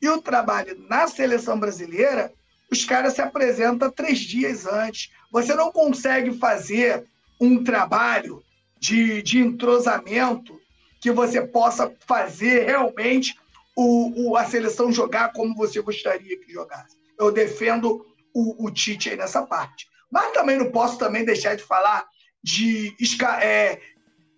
E 0.00 0.08
o 0.08 0.20
trabalho 0.20 0.78
na 0.88 1.08
seleção 1.08 1.58
brasileira, 1.58 2.32
os 2.70 2.84
caras 2.84 3.14
se 3.14 3.22
apresentam 3.22 3.90
três 3.90 4.20
dias 4.20 4.66
antes. 4.66 5.10
Você 5.30 5.54
não 5.54 5.72
consegue 5.72 6.32
fazer 6.38 7.04
um 7.40 7.62
trabalho 7.64 8.42
de, 8.78 9.22
de 9.22 9.38
entrosamento 9.38 10.58
que 11.00 11.10
você 11.10 11.40
possa 11.40 11.94
fazer 12.06 12.66
realmente 12.66 13.34
o, 13.76 14.30
o, 14.30 14.36
a 14.36 14.44
seleção 14.44 14.90
jogar 14.90 15.32
como 15.32 15.54
você 15.54 15.80
gostaria 15.80 16.38
que 16.38 16.52
jogasse. 16.52 16.96
Eu 17.18 17.30
defendo 17.30 18.06
o, 18.34 18.66
o 18.66 18.70
Tite 18.70 19.10
aí 19.10 19.16
nessa 19.16 19.42
parte. 19.42 19.86
Mas 20.10 20.32
também 20.32 20.56
não 20.56 20.70
posso 20.70 20.98
também 20.98 21.24
deixar 21.24 21.54
de 21.56 21.62
falar 21.62 22.06
de 22.42 22.94
é, 23.42 23.80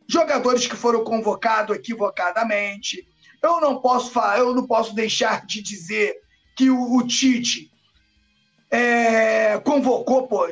jogadores 0.08 0.66
que 0.66 0.76
foram 0.76 1.04
convocados 1.04 1.76
equivocadamente, 1.76 3.06
eu 3.42 3.60
não 3.60 3.80
posso 3.80 4.10
falar, 4.10 4.38
eu 4.38 4.54
não 4.54 4.66
posso 4.66 4.94
deixar 4.94 5.46
de 5.46 5.62
dizer 5.62 6.16
que 6.56 6.70
o, 6.70 6.96
o 6.96 7.06
Tite 7.06 7.70
é, 8.70 9.58
convocou 9.60 10.26
pô, 10.26 10.48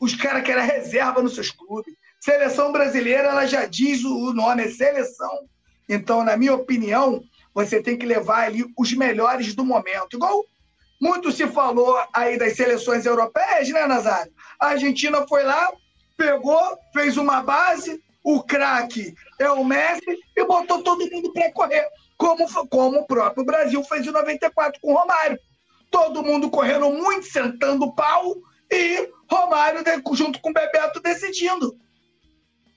os 0.00 0.14
caras 0.14 0.42
que 0.42 0.50
eram 0.50 0.64
reserva 0.64 1.22
nos 1.22 1.34
seus 1.34 1.50
clubes. 1.50 1.94
Seleção 2.20 2.70
brasileira, 2.72 3.28
ela 3.28 3.46
já 3.46 3.66
diz 3.66 4.04
o 4.04 4.32
nome, 4.32 4.64
é 4.64 4.68
seleção. 4.68 5.48
Então, 5.88 6.24
na 6.24 6.36
minha 6.36 6.54
opinião, 6.54 7.22
você 7.52 7.82
tem 7.82 7.98
que 7.98 8.06
levar 8.06 8.46
ali 8.46 8.64
os 8.78 8.92
melhores 8.92 9.54
do 9.54 9.64
momento. 9.64 10.16
Igual 10.16 10.44
muito 11.00 11.32
se 11.32 11.48
falou 11.48 12.00
aí 12.14 12.38
das 12.38 12.56
seleções 12.56 13.04
europeias, 13.04 13.68
né, 13.70 13.86
Nazário? 13.86 14.32
A 14.60 14.68
Argentina 14.68 15.26
foi 15.26 15.42
lá, 15.42 15.72
pegou, 16.22 16.78
fez 16.92 17.16
uma 17.16 17.42
base, 17.42 18.00
o 18.22 18.44
craque 18.44 19.12
é 19.40 19.50
o 19.50 19.64
Messi 19.64 20.16
e 20.36 20.44
botou 20.44 20.80
todo 20.80 21.10
mundo 21.10 21.32
para 21.32 21.50
correr 21.52 21.84
como, 22.16 22.46
como 22.68 23.00
o 23.00 23.06
próprio 23.06 23.44
Brasil 23.44 23.82
fez 23.82 24.06
em 24.06 24.12
94 24.12 24.80
com 24.80 24.92
o 24.92 24.96
Romário. 24.96 25.36
Todo 25.90 26.22
mundo 26.22 26.48
correndo 26.48 26.88
muito, 26.90 27.26
sentando 27.26 27.92
pau, 27.94 28.36
e 28.70 29.10
Romário, 29.28 29.82
junto 30.12 30.40
com 30.40 30.50
o 30.50 30.52
Bebeto, 30.54 31.00
decidindo. 31.00 31.76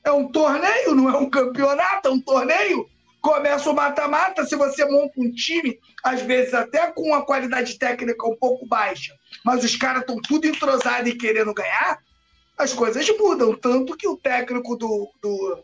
É 0.04 0.12
um 0.12 0.28
torneio, 0.28 0.96
não 0.96 1.10
é 1.10 1.18
um 1.18 1.30
campeonato, 1.30 2.10
é 2.10 2.12
um 2.12 2.20
torneio. 2.20 2.86
Começa 3.22 3.70
o 3.70 3.76
mata-mata, 3.76 4.46
se 4.46 4.56
você 4.56 4.84
monta 4.86 5.14
um 5.18 5.32
time, 5.32 5.80
às 6.04 6.22
vezes 6.22 6.54
até 6.54 6.92
com 6.92 7.04
uma 7.04 7.26
qualidade 7.26 7.78
técnica 7.78 8.28
um 8.28 8.36
pouco 8.36 8.68
baixa, 8.68 9.14
mas 9.44 9.64
os 9.64 9.76
caras 9.76 10.02
estão 10.02 10.18
tudo 10.22 10.48
entrosados 10.48 11.10
e 11.10 11.16
querendo 11.16 11.54
ganhar, 11.54 12.00
as 12.58 12.74
coisas 12.74 13.08
mudam. 13.18 13.56
Tanto 13.56 13.96
que 13.98 14.08
o 14.08 14.18
técnico 14.18 14.76
do, 14.76 15.10
do 15.22 15.64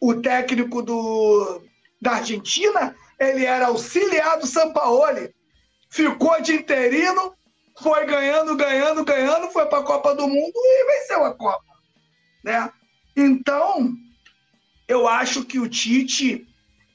o 0.00 0.14
técnico 0.20 0.82
do, 0.82 1.62
da 2.00 2.12
Argentina 2.16 2.94
ele 3.18 3.44
era 3.44 3.68
auxiliar 3.68 4.38
do 4.38 4.46
Sampaoli, 4.46 5.34
ficou 5.88 6.40
de 6.42 6.54
interino, 6.54 7.34
foi 7.80 8.04
ganhando, 8.06 8.56
ganhando, 8.56 9.04
ganhando, 9.04 9.50
foi 9.50 9.66
para 9.66 9.78
a 9.78 9.84
Copa 9.84 10.14
do 10.14 10.26
Mundo 10.26 10.52
e 10.54 10.86
venceu 10.86 11.24
a 11.24 11.32
Copa. 11.32 11.64
Né? 12.42 12.70
Então, 13.16 13.94
eu 14.88 15.08
acho 15.08 15.44
que 15.44 15.58
o 15.58 15.68
Tite 15.68 16.46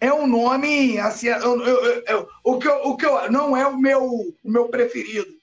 é 0.02 0.14
um 0.14 0.28
nome 0.28 0.98
assim, 1.00 1.28
eu, 1.28 1.62
eu, 1.62 2.04
eu, 2.06 2.30
o 2.44 2.60
que, 2.60 2.68
eu, 2.68 2.76
o 2.84 2.98
que 2.98 3.06
eu, 3.06 3.32
não 3.32 3.56
é 3.56 3.66
o 3.66 3.78
meu, 3.78 4.06
o 4.06 4.36
meu 4.44 4.70
preferido, 4.70 5.34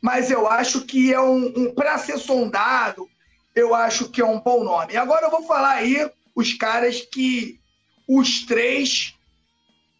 mas 0.00 0.30
eu 0.30 0.48
acho 0.48 0.82
que 0.82 1.12
é 1.12 1.20
um, 1.20 1.52
um 1.56 1.74
para 1.74 1.98
ser 1.98 2.18
sondado, 2.18 3.08
eu 3.54 3.74
acho 3.74 4.08
que 4.10 4.20
é 4.20 4.24
um 4.24 4.40
bom 4.40 4.64
nome. 4.64 4.96
Agora 4.96 5.26
eu 5.26 5.30
vou 5.30 5.46
falar 5.46 5.76
aí 5.76 6.10
os 6.34 6.54
caras 6.54 7.00
que 7.00 7.60
os 8.08 8.44
três 8.46 9.14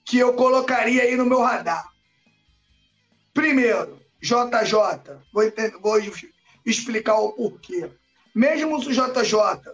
que 0.04 0.18
eu 0.18 0.34
colocaria 0.34 1.02
aí 1.02 1.16
no 1.16 1.26
meu 1.26 1.40
radar. 1.40 1.88
Primeiro, 3.32 4.00
JJ. 4.20 5.20
Vou, 5.32 5.44
vou 5.80 5.98
explicar 6.66 7.18
o 7.18 7.32
porquê. 7.32 7.90
Mesmo 8.34 8.80
se 8.82 8.88
o 8.88 8.92
JJ 8.92 9.72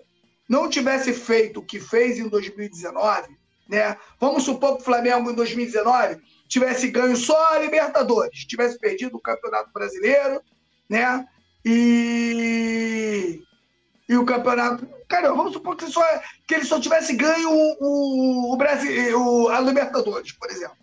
não 0.49 0.69
tivesse 0.69 1.13
feito 1.13 1.61
o 1.61 1.65
que 1.65 1.81
fez 1.81 2.19
em 2.19 2.29
2019, 2.29 3.37
né? 3.69 3.97
Vamos 4.21 4.45
supor 4.45 4.77
que 4.77 4.83
o 4.83 4.85
Flamengo 4.85 5.31
em 5.31 5.35
2019 5.35 6.21
tivesse 6.49 6.89
ganho 6.89 7.17
só 7.17 7.55
a 7.55 7.59
Libertadores, 7.59 8.45
tivesse 8.45 8.79
perdido 8.79 9.17
o 9.17 9.21
Campeonato 9.21 9.73
Brasileiro, 9.73 10.41
né? 10.89 11.27
E, 11.65 13.43
e 14.09 14.17
o 14.17 14.25
campeonato. 14.25 14.89
Cara, 15.09 15.33
vamos 15.33 15.53
supor 15.53 15.77
que, 15.77 15.87
só, 15.87 16.03
que 16.47 16.55
ele 16.55 16.65
só 16.65 16.81
tivesse 16.81 17.15
ganho 17.15 17.51
o, 17.51 17.77
o, 17.81 18.55
o 18.55 18.57
Brasil, 18.57 19.21
o, 19.21 19.49
a 19.49 19.61
Libertadores, 19.61 20.33
por 20.33 20.51
exemplo. 20.51 20.77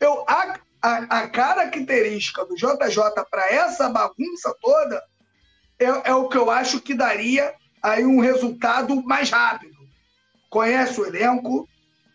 Eu, 0.00 0.24
a, 0.28 0.58
a, 0.82 0.96
a 1.20 1.28
característica 1.28 2.44
do 2.44 2.54
JJ 2.54 3.24
para 3.30 3.52
essa 3.52 3.88
bagunça 3.88 4.54
toda 4.60 5.02
é, 5.78 6.10
é 6.10 6.14
o 6.14 6.28
que 6.28 6.36
eu 6.36 6.50
acho 6.50 6.80
que 6.80 6.94
daria 6.94 7.54
aí 7.82 8.04
um 8.04 8.20
resultado 8.20 9.02
mais 9.04 9.30
rápido. 9.30 9.74
Conhece 10.50 11.00
o 11.00 11.06
elenco, 11.06 11.68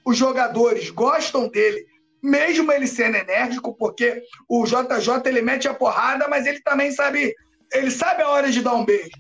os 0.06 0.18
jogadores 0.18 0.90
gostam 0.90 1.48
dele, 1.48 1.86
mesmo 2.22 2.72
ele 2.72 2.88
sendo 2.88 3.18
enérgico, 3.18 3.76
porque 3.76 4.24
o 4.48 4.66
JJ 4.66 5.22
ele 5.26 5.42
mete 5.42 5.68
a 5.68 5.74
porrada, 5.74 6.28
mas 6.28 6.46
ele 6.46 6.62
também 6.62 6.92
sabe, 6.92 7.34
ele 7.74 7.92
sabe 7.92 8.22
a 8.22 8.30
hora 8.30 8.52
de 8.52 8.62
dar 8.62 8.74
um 8.74 8.86
beijo. 8.86 9.12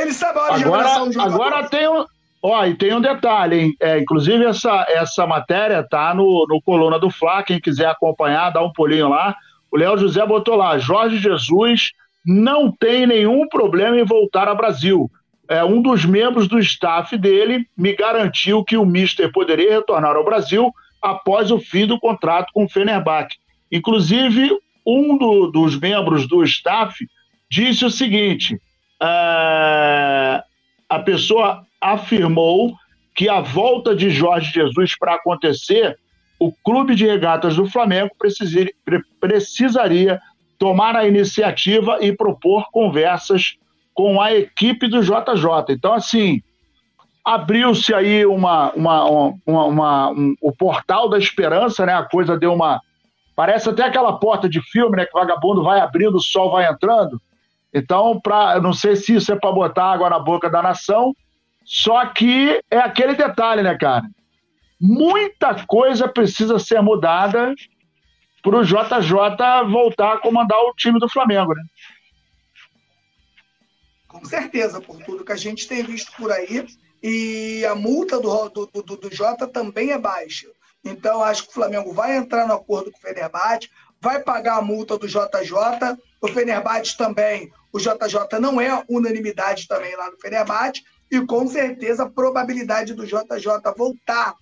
Ele 0.00 0.12
sabe 0.12 0.38
a 0.38 0.42
hora 0.42 0.54
agora, 0.54 0.58
de 0.58 0.64
abraçar 0.64 1.02
um 1.02 1.12
jogador. 1.12 1.34
Agora 1.34 1.68
tem 1.68 1.88
um, 1.88 2.04
ó, 2.42 2.64
e 2.66 2.74
tem 2.74 2.94
um 2.94 3.00
detalhe, 3.00 3.60
hein? 3.60 3.76
É, 3.80 3.98
inclusive 3.98 4.44
essa, 4.44 4.86
essa 4.88 5.26
matéria 5.26 5.82
tá 5.82 6.14
no, 6.14 6.46
no 6.48 6.60
Coluna 6.62 6.98
do 6.98 7.10
Fla, 7.10 7.42
quem 7.42 7.60
quiser 7.60 7.86
acompanhar, 7.86 8.50
dá 8.50 8.62
um 8.62 8.72
pulinho 8.72 9.08
lá. 9.08 9.34
O 9.70 9.76
Léo 9.76 9.98
José 9.98 10.24
botou 10.24 10.56
lá, 10.56 10.78
Jorge 10.78 11.18
Jesus 11.18 11.92
não 12.24 12.70
tem 12.70 13.06
nenhum 13.06 13.48
problema 13.48 13.96
em 13.98 14.04
voltar 14.04 14.48
ao 14.48 14.56
Brasil 14.56 15.10
é, 15.48 15.64
um 15.64 15.80
dos 15.80 16.04
membros 16.04 16.46
do 16.46 16.58
staff 16.58 17.16
dele 17.16 17.66
me 17.76 17.94
garantiu 17.94 18.62
que 18.62 18.76
o 18.76 18.84
Mister 18.84 19.32
poderia 19.32 19.72
retornar 19.72 20.14
ao 20.14 20.24
Brasil 20.24 20.70
após 21.00 21.50
o 21.50 21.58
fim 21.58 21.86
do 21.86 21.98
contrato 21.98 22.52
com 22.52 22.64
o 22.64 22.68
Fenerbahçe. 22.68 23.38
Inclusive, 23.72 24.50
um 24.86 25.16
do, 25.16 25.46
dos 25.46 25.78
membros 25.78 26.28
do 26.28 26.44
staff 26.44 26.94
disse 27.50 27.84
o 27.84 27.90
seguinte: 27.90 28.60
é, 29.00 30.42
a 30.88 30.98
pessoa 31.00 31.64
afirmou 31.80 32.74
que 33.14 33.28
a 33.28 33.40
volta 33.40 33.94
de 33.94 34.10
Jorge 34.10 34.52
Jesus 34.52 34.96
para 34.96 35.14
acontecer, 35.14 35.98
o 36.38 36.52
clube 36.52 36.94
de 36.94 37.06
regatas 37.06 37.56
do 37.56 37.66
Flamengo 37.66 38.10
precisaria 39.20 40.20
tomar 40.58 40.96
a 40.96 41.06
iniciativa 41.06 41.98
e 42.00 42.12
propor 42.12 42.70
conversas 42.70 43.56
com 43.94 44.20
a 44.20 44.32
equipe 44.32 44.86
do 44.86 45.02
JJ. 45.02 45.70
Então, 45.70 45.92
assim, 45.92 46.40
abriu-se 47.24 47.92
aí 47.92 48.24
uma, 48.24 48.72
uma, 48.72 49.04
uma, 49.04 49.64
uma 49.64 50.10
um, 50.10 50.34
o 50.40 50.52
portal 50.52 51.08
da 51.08 51.18
esperança, 51.18 51.84
né? 51.84 51.92
A 51.92 52.04
coisa 52.04 52.38
deu 52.38 52.52
uma. 52.52 52.80
Parece 53.34 53.68
até 53.68 53.82
aquela 53.82 54.12
porta 54.12 54.48
de 54.48 54.60
filme, 54.62 54.96
né? 54.96 55.04
Que 55.04 55.16
o 55.16 55.20
vagabundo 55.20 55.62
vai 55.62 55.80
abrindo, 55.80 56.16
o 56.16 56.22
sol 56.22 56.50
vai 56.50 56.70
entrando. 56.70 57.20
Então, 57.72 58.20
pra, 58.20 58.60
não 58.60 58.72
sei 58.72 58.96
se 58.96 59.14
isso 59.14 59.32
é 59.32 59.36
para 59.36 59.52
botar 59.52 59.92
água 59.92 60.10
na 60.10 60.18
boca 60.18 60.48
da 60.48 60.62
nação, 60.62 61.14
só 61.64 62.06
que 62.06 62.62
é 62.70 62.78
aquele 62.78 63.14
detalhe, 63.14 63.62
né, 63.62 63.76
cara? 63.76 64.04
Muita 64.80 65.66
coisa 65.66 66.08
precisa 66.08 66.58
ser 66.58 66.80
mudada 66.80 67.54
para 68.42 68.56
o 68.56 68.64
JJ 68.64 69.70
voltar 69.70 70.14
a 70.14 70.18
comandar 70.18 70.58
o 70.60 70.74
time 70.74 70.98
do 70.98 71.08
Flamengo, 71.08 71.54
né? 71.54 71.62
Com 74.06 74.24
certeza, 74.24 74.80
por 74.80 75.02
tudo 75.04 75.24
que 75.24 75.32
a 75.32 75.36
gente 75.36 75.68
tem 75.68 75.82
visto 75.82 76.12
por 76.16 76.32
aí. 76.32 76.66
E 77.02 77.64
a 77.66 77.74
multa 77.74 78.18
do, 78.18 78.48
do, 78.48 78.66
do, 78.66 78.96
do 78.96 79.14
Jota 79.14 79.46
também 79.46 79.90
é 79.90 79.98
baixa. 79.98 80.48
Então, 80.84 81.22
acho 81.22 81.44
que 81.44 81.50
o 81.50 81.54
Flamengo 81.54 81.92
vai 81.92 82.16
entrar 82.16 82.46
no 82.46 82.54
acordo 82.54 82.90
com 82.90 82.98
o 82.98 83.00
Fenerbahçe, 83.00 83.68
vai 84.00 84.20
pagar 84.22 84.56
a 84.56 84.62
multa 84.62 84.96
do 84.96 85.06
JJ. 85.06 85.98
O 86.20 86.28
Fenerbahçe 86.28 86.96
também, 86.96 87.52
o 87.72 87.78
JJ 87.78 88.40
não 88.40 88.60
é 88.60 88.82
unanimidade 88.88 89.66
também 89.68 89.94
lá 89.96 90.10
no 90.10 90.18
Fenerbahçe. 90.18 90.82
E 91.10 91.24
com 91.24 91.46
certeza 91.46 92.04
a 92.04 92.10
probabilidade 92.10 92.92
do 92.92 93.06
JJ 93.06 93.72
voltar 93.76 94.34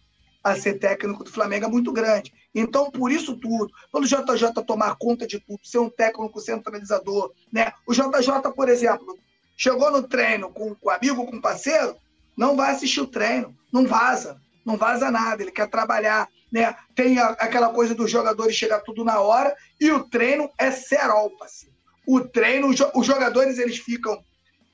a 0.43 0.57
ser 0.57 0.75
técnico 0.75 1.25
do 1.25 1.31
Flamengo 1.31 1.67
é 1.67 1.69
muito 1.69 1.93
grande. 1.93 2.33
Então, 2.55 2.91
por 2.91 3.13
isso 3.13 3.37
tudo, 3.37 3.71
pelo 3.93 4.07
JJ 4.07 4.53
tomar 4.67 4.97
conta 4.97 5.27
de 5.27 5.39
tudo, 5.41 5.61
ser 5.63 5.79
um 5.79 5.91
técnico 5.91 6.41
centralizador, 6.41 7.33
né? 7.53 7.73
O 7.87 7.93
JJ, 7.93 8.53
por 8.55 8.69
exemplo, 8.69 9.19
Chegou 9.57 9.91
no 9.91 10.03
treino 10.03 10.51
com, 10.51 10.75
com 10.75 10.91
amigo, 10.91 11.25
com 11.25 11.41
parceiro, 11.41 11.97
não 12.37 12.55
vai 12.55 12.73
assistir 12.73 13.01
o 13.01 13.07
treino, 13.07 13.57
não 13.73 13.87
vaza, 13.87 14.39
não 14.67 14.77
vaza 14.77 15.13
nada, 15.13 15.43
ele 15.43 15.53
quer 15.53 15.69
trabalhar, 15.69 16.29
né? 16.53 16.75
Tem 16.95 17.21
a, 17.21 17.29
aquela 17.29 17.71
coisa 17.71 17.95
dos 17.95 18.11
jogadores 18.11 18.57
chegar 18.57 18.81
tudo 18.81 19.05
na 19.05 19.21
hora 19.21 19.57
e 19.81 19.93
o 19.93 20.03
treino 20.05 20.51
é 20.59 20.73
serol, 20.73 21.31
parceiro. 21.39 21.77
O 22.05 22.21
treino, 22.21 22.69
os 22.69 23.07
jogadores 23.07 23.59
eles 23.59 23.79
ficam 23.79 24.21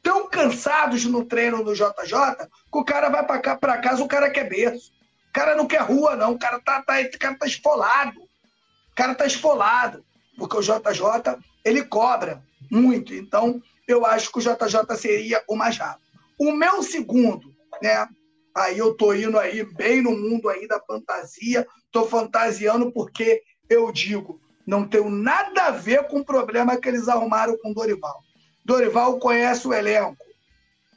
tão 0.02 0.28
cansados 0.28 1.04
no 1.04 1.24
treino 1.24 1.62
do 1.62 1.74
JJ 1.74 2.48
que 2.72 2.78
o 2.78 2.84
cara 2.84 3.10
vai 3.10 3.24
para 3.24 3.78
casa, 3.78 4.02
o 4.02 4.08
cara 4.08 4.30
quer 4.30 4.48
berço. 4.48 4.90
O 5.28 5.32
cara 5.32 5.54
não 5.54 5.66
quer 5.66 5.80
rua, 5.80 6.16
não. 6.16 6.32
O 6.32 6.38
cara 6.38 6.60
tá, 6.60 6.82
tá, 6.82 6.94
cara 7.18 7.36
tá 7.36 7.46
esfolado. 7.46 8.20
O 8.20 8.94
cara 8.94 9.14
tá 9.14 9.24
esfolado. 9.24 10.04
Porque 10.36 10.56
o 10.56 10.60
JJ, 10.60 11.38
ele 11.64 11.84
cobra 11.84 12.42
muito. 12.70 13.14
Então, 13.14 13.62
eu 13.88 14.04
acho 14.04 14.30
que 14.30 14.38
o 14.38 14.42
JJ 14.42 14.96
seria 14.96 15.42
o 15.48 15.56
mais 15.56 15.78
rápido. 15.78 16.02
O 16.38 16.52
meu 16.52 16.82
segundo, 16.82 17.54
né? 17.80 18.06
Aí 18.54 18.78
eu 18.78 18.94
tô 18.94 19.14
indo 19.14 19.38
aí 19.38 19.64
bem 19.64 20.02
no 20.02 20.12
mundo 20.12 20.48
aí 20.48 20.68
da 20.68 20.80
fantasia, 20.80 21.66
tô 21.90 22.06
fantasiando 22.06 22.92
porque 22.92 23.42
eu 23.68 23.90
digo, 23.90 24.40
não 24.66 24.86
tenho 24.86 25.08
nada 25.08 25.64
a 25.64 25.70
ver 25.70 26.06
com 26.08 26.20
o 26.20 26.24
problema 26.24 26.76
que 26.76 26.88
eles 26.88 27.08
arrumaram 27.08 27.56
com 27.58 27.72
Dorival. 27.72 28.22
Dorival 28.64 29.18
conhece 29.18 29.66
o 29.66 29.72
elenco. 29.72 30.24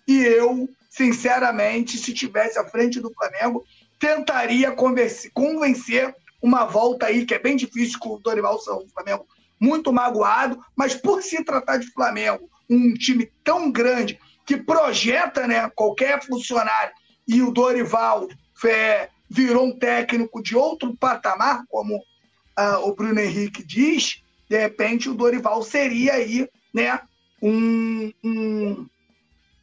E 0.07 0.21
eu, 0.21 0.69
sinceramente, 0.89 1.97
se 1.97 2.13
tivesse 2.13 2.59
à 2.59 2.65
frente 2.65 2.99
do 2.99 3.13
Flamengo, 3.13 3.63
tentaria 3.99 4.71
convencer 4.71 6.13
uma 6.41 6.65
volta 6.65 7.07
aí, 7.07 7.25
que 7.25 7.33
é 7.33 7.39
bem 7.39 7.55
difícil 7.55 7.97
com 7.99 8.09
o 8.09 8.19
Dorival 8.19 8.59
São 8.59 8.77
o 8.77 8.89
Flamengo 8.89 9.25
muito 9.59 9.91
magoado, 9.91 10.63
mas 10.75 10.93
por 10.93 11.23
se 11.23 11.43
tratar 11.43 11.77
de 11.77 11.91
Flamengo, 11.91 12.49
um 12.69 12.93
time 12.93 13.31
tão 13.43 13.71
grande 13.71 14.19
que 14.45 14.57
projeta 14.57 15.47
né, 15.47 15.69
qualquer 15.73 16.23
funcionário 16.23 16.93
e 17.27 17.41
o 17.41 17.51
Dorival 17.51 18.27
é, 18.65 19.09
virou 19.29 19.65
um 19.65 19.77
técnico 19.77 20.41
de 20.41 20.55
outro 20.55 20.95
patamar, 20.95 21.63
como 21.67 22.01
ah, 22.55 22.79
o 22.79 22.95
Bruno 22.95 23.19
Henrique 23.19 23.63
diz, 23.63 24.21
de 24.49 24.57
repente 24.57 25.09
o 25.09 25.13
Dorival 25.13 25.61
seria 25.63 26.13
aí 26.13 26.47
né, 26.73 26.99
um, 27.41 28.11
um, 28.23 28.85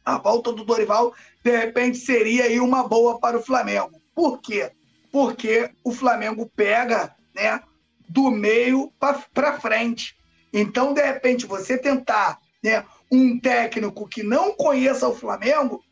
a 0.05 0.17
volta 0.17 0.51
do 0.51 0.63
Dorival 0.63 1.13
de 1.43 1.57
repente 1.57 1.97
seria 1.97 2.45
aí 2.45 2.59
uma 2.59 2.87
boa 2.87 3.19
para 3.19 3.37
o 3.37 3.43
Flamengo. 3.43 4.01
Por 4.15 4.39
quê? 4.39 4.71
Porque 5.11 5.69
o 5.83 5.91
Flamengo 5.91 6.49
pega 6.55 7.13
né, 7.35 7.61
do 8.07 8.31
meio 8.31 8.91
para 8.99 9.59
frente. 9.59 10.15
Então, 10.53 10.93
de 10.93 11.01
repente, 11.01 11.45
você 11.45 11.77
tentar 11.77 12.39
né, 12.63 12.85
um 13.11 13.37
técnico 13.39 14.07
que 14.07 14.23
não 14.23 14.53
conheça 14.53 15.07
o 15.07 15.15
Flamengo, 15.15 15.83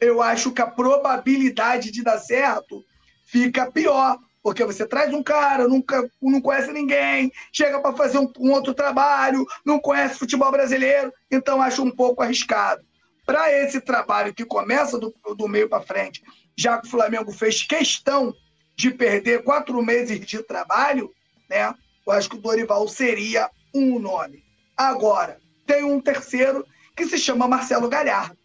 eu 0.00 0.22
acho 0.22 0.52
que 0.52 0.62
a 0.62 0.66
probabilidade 0.66 1.90
de 1.90 2.02
dar 2.02 2.18
certo 2.18 2.84
fica 3.24 3.70
pior. 3.70 4.18
Porque 4.42 4.64
você 4.64 4.86
traz 4.86 5.12
um 5.12 5.24
cara, 5.24 5.66
nunca 5.66 6.08
não 6.22 6.40
conhece 6.40 6.70
ninguém, 6.72 7.32
chega 7.52 7.80
para 7.80 7.96
fazer 7.96 8.18
um, 8.18 8.30
um, 8.38 8.52
outro 8.52 8.72
trabalho, 8.72 9.44
não 9.64 9.80
conhece 9.80 10.20
futebol 10.20 10.52
brasileiro, 10.52 11.12
então 11.28 11.60
acho 11.60 11.82
um 11.82 11.90
pouco 11.90 12.22
arriscado. 12.22 12.80
Para 13.24 13.52
esse 13.52 13.80
trabalho 13.80 14.32
que 14.32 14.44
começa 14.44 15.00
do, 15.00 15.12
do 15.36 15.48
meio 15.48 15.68
para 15.68 15.82
frente, 15.82 16.22
já 16.56 16.78
que 16.78 16.86
o 16.86 16.90
Flamengo 16.90 17.32
fez 17.32 17.64
questão 17.64 18.32
de 18.76 18.92
perder 18.92 19.42
quatro 19.42 19.82
meses 19.82 20.20
de 20.20 20.40
trabalho, 20.44 21.10
né? 21.50 21.74
Eu 22.06 22.12
acho 22.12 22.30
que 22.30 22.36
o 22.36 22.40
Dorival 22.40 22.86
seria 22.86 23.50
um 23.74 23.98
nome. 23.98 24.44
Agora, 24.76 25.40
tem 25.66 25.82
um 25.82 26.00
terceiro 26.00 26.64
que 26.94 27.04
se 27.04 27.18
chama 27.18 27.48
Marcelo 27.48 27.88
Galhardo, 27.88 28.38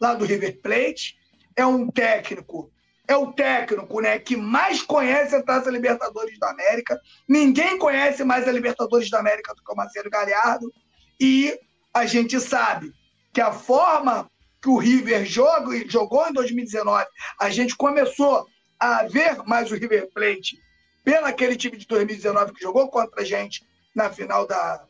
lá 0.00 0.14
do 0.14 0.24
River 0.24 0.60
Plate. 0.60 1.16
É 1.56 1.64
um 1.64 1.88
técnico, 1.88 2.70
é 3.06 3.16
o 3.16 3.32
técnico 3.32 4.00
né, 4.00 4.18
que 4.18 4.36
mais 4.36 4.82
conhece 4.82 5.36
a 5.36 5.42
Taça 5.42 5.70
Libertadores 5.70 6.38
da 6.38 6.50
América. 6.50 7.00
Ninguém 7.28 7.78
conhece 7.78 8.24
mais 8.24 8.48
a 8.48 8.52
Libertadores 8.52 9.10
da 9.10 9.20
América 9.20 9.54
do 9.54 9.62
que 9.62 9.72
o 9.72 9.76
Marcelo 9.76 10.10
Galhardo. 10.10 10.72
E 11.20 11.58
a 11.92 12.06
gente 12.06 12.40
sabe 12.40 12.92
que 13.32 13.40
a 13.40 13.52
forma 13.52 14.30
que 14.60 14.68
o 14.68 14.78
River 14.78 15.24
joga, 15.26 15.70
jogou 15.88 16.26
em 16.26 16.32
2019, 16.32 17.04
a 17.38 17.50
gente 17.50 17.76
começou 17.76 18.46
a 18.80 19.04
ver 19.04 19.36
mais 19.44 19.70
o 19.70 19.74
River 19.74 20.10
Plate 20.12 20.58
pelo 21.04 21.26
aquele 21.26 21.54
time 21.54 21.76
de 21.76 21.86
2019 21.86 22.54
que 22.54 22.62
jogou 22.62 22.88
contra 22.88 23.20
a 23.20 23.24
gente 23.24 23.62
na 23.94 24.10
final 24.10 24.46
da, 24.46 24.84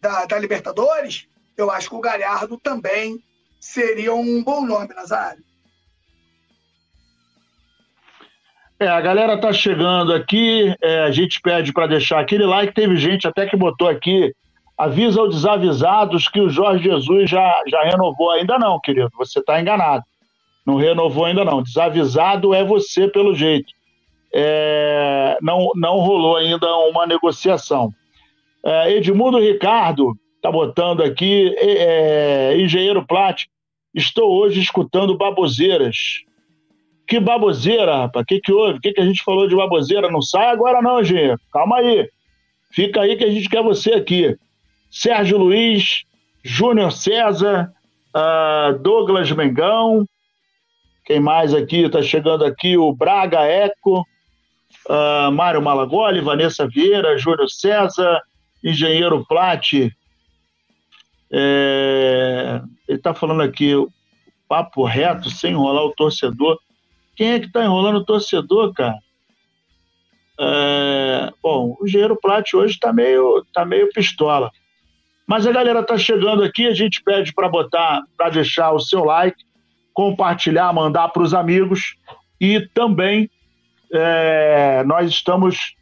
da, 0.00 0.24
da 0.24 0.38
Libertadores, 0.38 1.28
eu 1.56 1.70
acho 1.70 1.88
que 1.88 1.94
o 1.94 2.00
Galhardo 2.00 2.58
também 2.58 3.18
seria 3.60 4.14
um 4.14 4.42
bom 4.42 4.64
nome, 4.64 4.94
Nazário. 4.94 5.44
É, 8.78 8.88
a 8.88 9.00
galera 9.00 9.40
tá 9.40 9.52
chegando 9.52 10.12
aqui, 10.12 10.74
é, 10.82 11.00
a 11.00 11.10
gente 11.10 11.40
pede 11.40 11.72
para 11.72 11.86
deixar 11.86 12.20
aquele 12.20 12.44
like. 12.44 12.74
Teve 12.74 12.96
gente 12.96 13.26
até 13.26 13.46
que 13.46 13.56
botou 13.56 13.88
aqui, 13.88 14.34
avisa 14.76 15.20
aos 15.20 15.34
desavisados 15.34 16.28
que 16.28 16.40
o 16.40 16.50
Jorge 16.50 16.84
Jesus 16.84 17.30
já, 17.30 17.62
já 17.66 17.82
renovou. 17.84 18.30
Ainda 18.32 18.58
não, 18.58 18.78
querido, 18.78 19.10
você 19.16 19.38
está 19.40 19.58
enganado. 19.58 20.04
Não 20.66 20.76
renovou 20.76 21.24
ainda 21.24 21.44
não. 21.44 21.62
Desavisado 21.62 22.52
é 22.52 22.62
você, 22.62 23.08
pelo 23.08 23.34
jeito. 23.34 23.72
É, 24.34 25.38
não, 25.40 25.70
não 25.74 25.98
rolou 26.00 26.36
ainda 26.36 26.66
uma 26.88 27.06
negociação. 27.06 27.90
É, 28.62 28.92
Edmundo 28.92 29.38
Ricardo 29.38 30.14
está 30.46 30.50
botando 30.50 31.02
aqui, 31.02 31.54
é, 31.58 32.56
engenheiro 32.58 33.04
Plat, 33.04 33.44
estou 33.92 34.32
hoje 34.32 34.60
escutando 34.60 35.16
baboseiras. 35.16 36.22
Que 37.06 37.18
baboseira, 37.18 38.02
rapaz? 38.02 38.22
O 38.22 38.26
que, 38.26 38.40
que 38.40 38.52
houve? 38.52 38.78
O 38.78 38.80
que, 38.80 38.92
que 38.92 39.00
a 39.00 39.04
gente 39.04 39.22
falou 39.24 39.48
de 39.48 39.56
baboseira? 39.56 40.10
Não 40.10 40.22
sai 40.22 40.46
agora, 40.48 40.80
não, 40.82 41.00
engenheiro. 41.00 41.38
Calma 41.52 41.78
aí. 41.78 42.08
Fica 42.72 43.00
aí 43.00 43.16
que 43.16 43.24
a 43.24 43.30
gente 43.30 43.48
quer 43.48 43.62
você 43.62 43.92
aqui. 43.94 44.36
Sérgio 44.90 45.38
Luiz, 45.38 46.02
Júnior 46.44 46.92
César, 46.92 47.72
uh, 48.14 48.78
Douglas 48.78 49.30
Mengão. 49.32 50.04
Quem 51.04 51.20
mais 51.20 51.54
aqui? 51.54 51.84
Está 51.84 52.02
chegando 52.02 52.44
aqui 52.44 52.76
o 52.76 52.92
Braga 52.92 53.42
Eco, 53.42 54.00
uh, 54.88 55.30
Mário 55.32 55.62
Malagoli, 55.62 56.20
Vanessa 56.20 56.66
Vieira, 56.66 57.18
Júnior 57.18 57.48
César, 57.48 58.20
Engenheiro 58.64 59.24
Plate. 59.26 59.92
É, 61.30 62.60
ele 62.88 62.98
está 62.98 63.14
falando 63.14 63.42
aqui, 63.42 63.72
papo 64.48 64.84
reto, 64.84 65.30
sem 65.30 65.52
enrolar 65.52 65.84
o 65.84 65.94
torcedor. 65.94 66.58
Quem 67.14 67.32
é 67.32 67.40
que 67.40 67.46
está 67.46 67.64
enrolando 67.64 67.96
o 67.96 68.04
torcedor, 68.04 68.72
cara? 68.72 68.98
É, 70.38 71.32
bom, 71.42 71.76
o 71.80 71.86
Engenheiro 71.86 72.16
Plat 72.20 72.52
hoje 72.54 72.74
está 72.74 72.92
meio, 72.92 73.44
tá 73.52 73.64
meio 73.64 73.88
pistola. 73.90 74.50
Mas 75.26 75.46
a 75.46 75.52
galera 75.52 75.80
está 75.80 75.98
chegando 75.98 76.42
aqui, 76.44 76.66
a 76.66 76.74
gente 76.74 77.02
pede 77.02 77.32
para 77.32 77.48
botar, 77.48 78.02
para 78.16 78.30
deixar 78.30 78.72
o 78.72 78.78
seu 78.78 79.04
like, 79.04 79.36
compartilhar, 79.92 80.72
mandar 80.72 81.08
para 81.08 81.22
os 81.22 81.34
amigos 81.34 81.96
e 82.40 82.60
também 82.74 83.30
é, 83.92 84.84
nós 84.84 85.08
estamos 85.08 85.74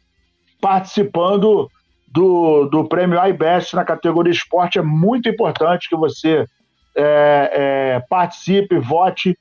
participando 0.61 1.69
do, 2.15 2.65
do 2.69 2.87
prêmio 2.87 3.21
iBest 3.27 3.75
na 3.75 3.83
categoria 3.83 4.31
esporte. 4.31 4.79
É 4.79 4.81
muito 4.81 5.27
importante 5.27 5.89
que 5.89 5.97
você 5.97 6.45
é, 6.95 7.51
é, 7.53 7.99
participe, 8.09 8.79
vote 8.79 9.37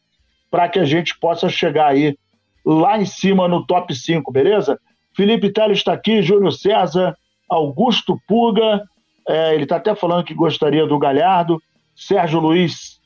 para 0.50 0.68
que 0.68 0.80
a 0.80 0.84
gente 0.84 1.16
possa 1.20 1.48
chegar 1.48 1.86
aí 1.86 2.18
lá 2.66 2.98
em 2.98 3.06
cima 3.06 3.46
no 3.46 3.64
top 3.64 3.94
5, 3.94 4.32
beleza? 4.32 4.78
Felipe 5.16 5.52
Teles 5.52 5.78
está 5.78 5.92
aqui, 5.92 6.20
Júnior 6.20 6.52
César, 6.52 7.16
Augusto 7.48 8.18
Puga, 8.26 8.82
é, 9.28 9.54
ele 9.54 9.62
está 9.62 9.76
até 9.76 9.94
falando 9.94 10.24
que 10.24 10.34
gostaria 10.34 10.84
do 10.84 10.98
Galhardo, 10.98 11.62
Sérgio 11.94 12.40
Luiz 12.40 13.00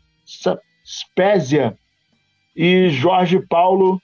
Spezia 0.87 1.77
e 2.57 2.89
Jorge 2.89 3.39
Paulo 3.47 4.01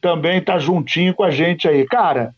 também 0.00 0.38
está 0.38 0.58
juntinho 0.58 1.14
com 1.14 1.22
a 1.22 1.30
gente 1.30 1.68
aí. 1.68 1.86
Cara, 1.86 2.34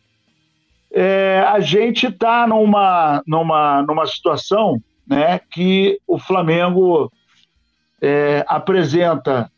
é, 0.91 1.45
a 1.47 1.61
gente 1.61 2.07
está 2.07 2.47
numa, 2.47 3.22
numa, 3.26 3.82
numa 3.82 4.07
situação 4.07 4.80
né, 5.07 5.39
que 5.51 5.99
o 6.07 6.18
Flamengo 6.18 7.12
é, 8.01 8.45
apresenta 8.49 9.51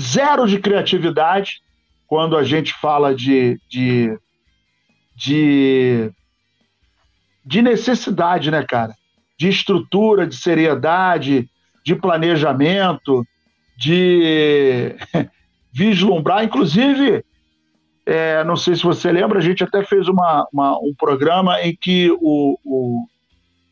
zero 0.00 0.46
de 0.46 0.58
criatividade 0.58 1.62
quando 2.06 2.36
a 2.36 2.44
gente 2.44 2.74
fala 2.74 3.14
de, 3.14 3.58
de, 3.68 4.18
de, 5.14 6.12
de 7.44 7.62
necessidade, 7.62 8.50
né, 8.50 8.62
cara? 8.64 8.94
De 9.38 9.48
estrutura, 9.48 10.26
de 10.26 10.36
seriedade, 10.36 11.48
de 11.84 11.94
planejamento, 11.94 13.24
de 13.76 14.94
vislumbrar. 15.72 16.44
Inclusive, 16.44 17.24
é, 18.04 18.42
não 18.44 18.56
sei 18.56 18.74
se 18.74 18.82
você 18.82 19.12
lembra, 19.12 19.38
a 19.38 19.42
gente 19.42 19.62
até 19.62 19.84
fez 19.84 20.08
uma, 20.08 20.46
uma 20.52 20.76
um 20.78 20.92
programa 20.96 21.60
em 21.62 21.74
que 21.74 22.10
o, 22.20 22.58
o, 22.64 23.06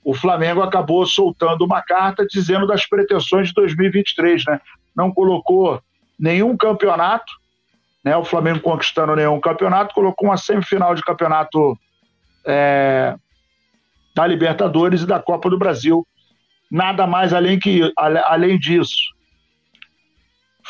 o, 0.05 0.14
Flamengo 0.14 0.62
acabou 0.62 1.05
soltando 1.05 1.64
uma 1.64 1.83
carta 1.83 2.24
dizendo 2.24 2.66
das 2.66 2.87
pretensões 2.87 3.49
de 3.49 3.55
2023, 3.55 4.45
né? 4.47 4.61
Não 4.97 5.12
colocou 5.12 5.83
nenhum 6.18 6.57
campeonato, 6.57 7.33
né? 8.05 8.16
O 8.16 8.24
Flamengo 8.24 8.61
conquistando 8.61 9.16
nenhum 9.16 9.41
campeonato, 9.41 9.95
colocou 9.95 10.28
uma 10.28 10.37
semifinal 10.37 10.95
de 10.95 11.03
campeonato 11.03 11.76
é, 12.47 13.16
da 14.14 14.26
Libertadores 14.26 15.03
e 15.03 15.07
da 15.07 15.18
Copa 15.18 15.51
do 15.51 15.59
Brasil. 15.59 16.07
Nada 16.70 17.05
mais 17.05 17.33
além, 17.33 17.59
que, 17.59 17.93
além 17.97 18.59
disso. 18.61 19.12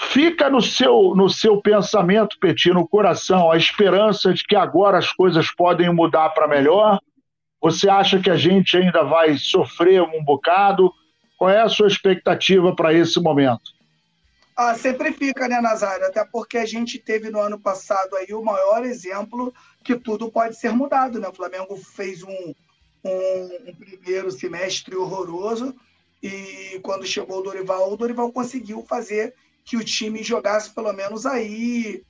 Fica 0.08 0.48
no 0.48 0.62
seu, 0.62 1.14
no 1.14 1.28
seu 1.28 1.60
pensamento, 1.60 2.38
Petit, 2.40 2.70
no 2.70 2.88
coração, 2.88 3.50
a 3.50 3.56
esperança 3.56 4.32
de 4.32 4.42
que 4.44 4.56
agora 4.56 4.98
as 4.98 5.12
coisas 5.12 5.50
podem 5.54 5.92
mudar 5.92 6.30
para 6.30 6.48
melhor? 6.48 6.98
Você 7.60 7.88
acha 7.88 8.18
que 8.18 8.30
a 8.30 8.36
gente 8.36 8.76
ainda 8.76 9.04
vai 9.04 9.36
sofrer 9.36 10.02
um 10.02 10.24
bocado? 10.24 10.90
Qual 11.38 11.50
é 11.50 11.60
a 11.60 11.68
sua 11.68 11.86
expectativa 11.86 12.74
para 12.74 12.94
esse 12.94 13.20
momento? 13.20 13.72
Ah, 14.56 14.74
sempre 14.74 15.12
fica, 15.12 15.46
né, 15.46 15.60
Nazário? 15.60 16.06
Até 16.06 16.24
porque 16.24 16.58
a 16.58 16.66
gente 16.66 16.98
teve 16.98 17.30
no 17.30 17.38
ano 17.38 17.60
passado 17.60 18.16
aí 18.16 18.32
o 18.32 18.42
maior 18.42 18.84
exemplo 18.84 19.54
que 19.84 19.94
tudo 19.96 20.30
pode 20.30 20.56
ser 20.56 20.72
mudado, 20.72 21.20
né? 21.20 21.28
O 21.28 21.34
Flamengo 21.34 21.76
fez 21.76 22.22
um, 22.22 22.54
um, 23.04 23.58
um 23.68 23.74
primeiro 23.74 24.30
semestre 24.30 24.96
horroroso 24.96 25.74
e 26.22 26.80
quando 26.82 27.06
chegou 27.06 27.38
o 27.38 27.42
Dorival, 27.42 27.92
o 27.92 27.96
Dorival 27.96 28.32
conseguiu 28.32 28.82
fazer 28.88 29.34
que 29.70 29.76
o 29.76 29.84
time 29.84 30.20
jogasse 30.20 30.74
pelo 30.74 30.92
menos 30.92 31.24
aí, 31.24 32.02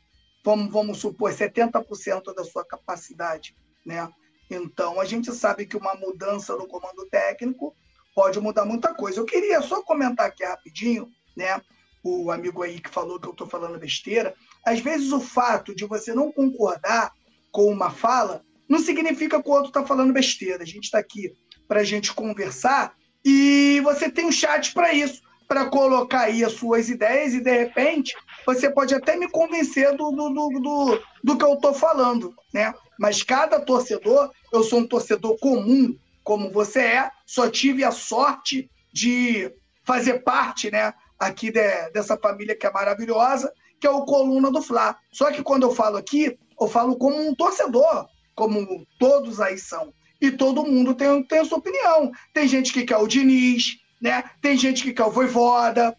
vamos, 0.43 0.73
vamos 0.73 0.97
supor, 0.97 1.31
70% 1.31 2.35
da 2.35 2.43
sua 2.43 2.65
capacidade, 2.65 3.55
né? 3.85 4.09
Então, 4.51 4.99
a 4.99 5.05
gente 5.05 5.31
sabe 5.35 5.67
que 5.67 5.77
uma 5.77 5.95
mudança 5.95 6.57
no 6.57 6.67
comando 6.67 7.07
técnico 7.11 7.77
pode 8.15 8.41
mudar 8.41 8.65
muita 8.65 8.95
coisa. 8.95 9.21
Eu 9.21 9.27
queria 9.27 9.61
só 9.61 9.83
comentar 9.83 10.29
aqui 10.29 10.43
rapidinho, 10.43 11.07
né? 11.37 11.61
o 12.03 12.31
amigo 12.31 12.63
aí 12.63 12.81
que 12.81 12.89
falou 12.89 13.21
que 13.21 13.29
eu 13.29 13.33
estou 13.33 13.47
falando 13.47 13.79
besteira, 13.79 14.35
às 14.65 14.81
vezes 14.81 15.13
o 15.13 15.21
fato 15.21 15.75
de 15.75 15.85
você 15.85 16.15
não 16.15 16.33
concordar 16.33 17.13
com 17.53 17.71
uma 17.71 17.91
fala 17.91 18.43
não 18.67 18.79
significa 18.79 19.43
que 19.43 19.49
o 19.51 19.53
outro 19.53 19.69
está 19.69 19.85
falando 19.85 20.15
besteira. 20.15 20.63
A 20.63 20.67
gente 20.67 20.85
está 20.85 20.99
aqui 20.99 21.31
para 21.69 21.81
a 21.81 21.85
gente 21.85 22.15
conversar 22.15 22.95
e 23.23 23.83
você 23.85 24.11
tem 24.11 24.25
um 24.25 24.33
chat 24.33 24.73
para 24.73 24.95
isso, 24.95 25.21
para 25.51 25.67
colocar 25.67 26.21
aí 26.21 26.45
as 26.45 26.53
suas 26.53 26.89
ideias 26.89 27.35
e 27.35 27.41
de 27.41 27.51
repente 27.51 28.15
você 28.47 28.71
pode 28.71 28.95
até 28.95 29.17
me 29.17 29.29
convencer 29.29 29.97
do, 29.97 30.13
do, 30.13 30.29
do, 30.31 31.03
do, 31.25 31.37
que 31.37 31.45
eu 31.45 31.55
estou 31.55 31.75
falando, 31.75 32.33
né? 32.55 32.73
Mas 32.97 33.25
cada 33.25 33.59
torcedor, 33.59 34.31
eu 34.53 34.63
sou 34.63 34.79
um 34.79 34.87
torcedor 34.87 35.37
comum, 35.41 35.99
como 36.23 36.53
você 36.53 36.83
é, 36.83 37.11
só 37.27 37.51
tive 37.51 37.83
a 37.83 37.91
sorte 37.91 38.71
de 38.93 39.53
fazer 39.83 40.21
parte, 40.21 40.71
né, 40.71 40.95
aqui 41.19 41.51
de, 41.51 41.91
dessa 41.91 42.17
família 42.17 42.55
que 42.55 42.65
é 42.69 42.71
maravilhosa, 42.71 43.53
que 43.81 43.89
é 43.89 43.91
o 43.91 44.05
Coluna 44.05 44.53
do 44.53 44.63
Fla. 44.63 44.97
Só 45.11 45.33
que 45.33 45.43
quando 45.43 45.65
eu 45.65 45.75
falo 45.75 45.97
aqui, 45.97 46.39
eu 46.61 46.69
falo 46.69 46.95
como 46.95 47.21
um 47.21 47.35
torcedor, 47.35 48.07
como 48.37 48.87
todos 49.01 49.41
aí 49.41 49.59
são. 49.59 49.93
E 50.21 50.31
todo 50.31 50.65
mundo 50.65 50.95
tem, 50.95 51.25
tem 51.25 51.41
a 51.41 51.45
sua 51.45 51.59
opinião. 51.59 52.13
Tem 52.33 52.47
gente 52.47 52.73
que 52.73 52.85
quer 52.85 52.99
o 52.99 53.09
Diniz, 53.09 53.80
né? 54.01 54.25
Tem 54.41 54.57
gente 54.57 54.83
que 54.83 54.93
quer 54.93 55.05
o 55.05 55.11
Voivoda, 55.11 55.97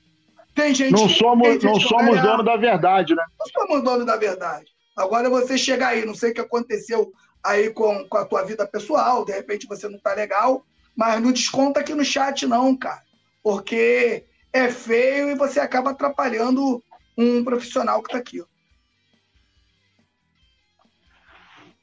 tem 0.56 0.74
gente 0.74 0.92
não 0.92 1.08
que, 1.08 1.14
somos, 1.14 1.48
gente 1.48 1.66
não 1.66 1.80
somos 1.80 2.22
dono 2.22 2.44
da 2.44 2.58
verdade, 2.58 3.16
né? 3.16 3.24
Não 3.40 3.48
somos 3.48 3.84
dono 3.84 4.06
da 4.06 4.18
verdade. 4.18 4.66
Agora 4.98 5.30
você 5.30 5.58
chega 5.58 5.88
aí, 5.88 6.06
não 6.06 6.16
sei 6.16 6.32
o 6.32 6.34
que 6.34 6.42
aconteceu 6.42 7.12
aí 7.44 7.70
com, 7.70 8.08
com 8.08 8.18
a 8.18 8.26
tua 8.26 8.44
vida 8.44 8.68
pessoal, 8.68 9.26
de 9.26 9.32
repente 9.32 9.68
você 9.68 9.88
não 9.88 9.98
tá 9.98 10.14
legal, 10.14 10.66
mas 10.96 11.22
não 11.22 11.32
desconta 11.32 11.80
aqui 11.80 11.94
no 11.94 12.04
chat 12.04 12.46
não, 12.46 12.76
cara. 12.76 13.02
Porque 13.42 14.26
é 14.54 14.70
feio 14.70 15.30
e 15.30 15.36
você 15.36 15.60
acaba 15.60 15.92
atrapalhando 15.92 16.84
um 17.18 17.44
profissional 17.44 18.02
que 18.02 18.10
está 18.10 18.18
aqui. 18.18 18.44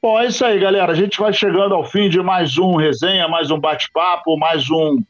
Bom, 0.01 0.17
é 0.17 0.27
isso 0.27 0.45
aí, 0.45 0.57
galera. 0.57 0.93
A 0.93 0.95
gente 0.95 1.19
vai 1.19 1.33
chegando 1.33 1.75
ao 1.75 1.83
fim 1.83 2.07
de 2.09 2.21
mais 2.21 2.57
um 2.57 2.75
resenha, 2.75 3.27
mais 3.27 3.51
um 3.51 3.59
bate-papo, 3.59 4.37
mais 4.37 4.69
um 4.69 5.03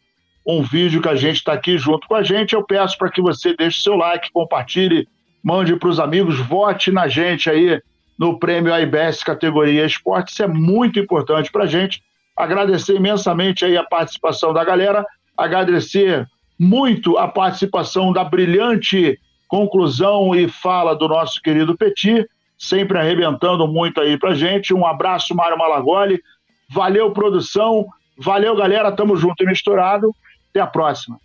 um 0.46 0.62
vídeo 0.62 1.02
que 1.02 1.10
a 1.10 1.16
gente 1.16 1.38
está 1.38 1.54
aqui 1.54 1.78
junto 1.78 2.08
com 2.08 2.16
a 2.16 2.24
gente. 2.24 2.54
Eu 2.54 2.64
peço 2.64 2.98
para 2.98 3.12
que 3.12 3.22
você 3.22 3.56
deixe 3.56 3.82
seu 3.82 3.96
like, 3.96 4.32
compartilhe, 4.32 5.08
mande 5.44 5.76
para 5.76 5.90
os 5.90 6.00
amigos, 6.00 6.40
vote 6.40 6.92
na 6.92 7.08
gente 7.08 7.50
aí 7.50 7.82
no 8.18 8.38
prêmio 8.38 8.76
IBS 8.76 9.24
categoria 9.24 9.86
esporte. 9.86 10.32
Isso 10.32 10.44
é 10.44 10.48
muito 10.48 11.00
importante 11.00 11.52
para 11.52 11.64
a 11.64 11.68
gente. 11.68 12.02
Agradecer 12.38 12.96
imensamente 12.96 13.66
aí 13.66 13.78
a 13.78 13.84
participação 13.84 14.54
da 14.54 14.64
galera, 14.64 15.06
agradecer 15.38 16.28
muito 16.60 17.18
a 17.18 17.28
participação 17.28 18.12
da 18.12 18.24
brilhante 18.24 19.18
conclusão 19.48 20.36
e 20.36 20.48
fala 20.48 20.96
do 20.96 21.08
nosso 21.08 21.42
querido 21.42 21.76
Petit, 21.78 22.28
sempre 22.58 22.98
arrebentando 22.98 23.68
muito 23.68 24.02
aí 24.02 24.18
pra 24.18 24.36
gente. 24.36 24.74
Um 24.74 24.86
abraço, 24.86 25.34
Mário 25.34 25.58
Malagoli. 25.58 26.22
Valeu, 26.70 27.12
produção. 27.12 27.86
Valeu, 28.18 28.56
galera. 28.56 28.92
Tamo 28.92 29.16
junto 29.16 29.44
e 29.44 29.48
misturado. 29.48 30.14
Até 30.50 30.60
a 30.60 30.68
próxima. 30.68 31.20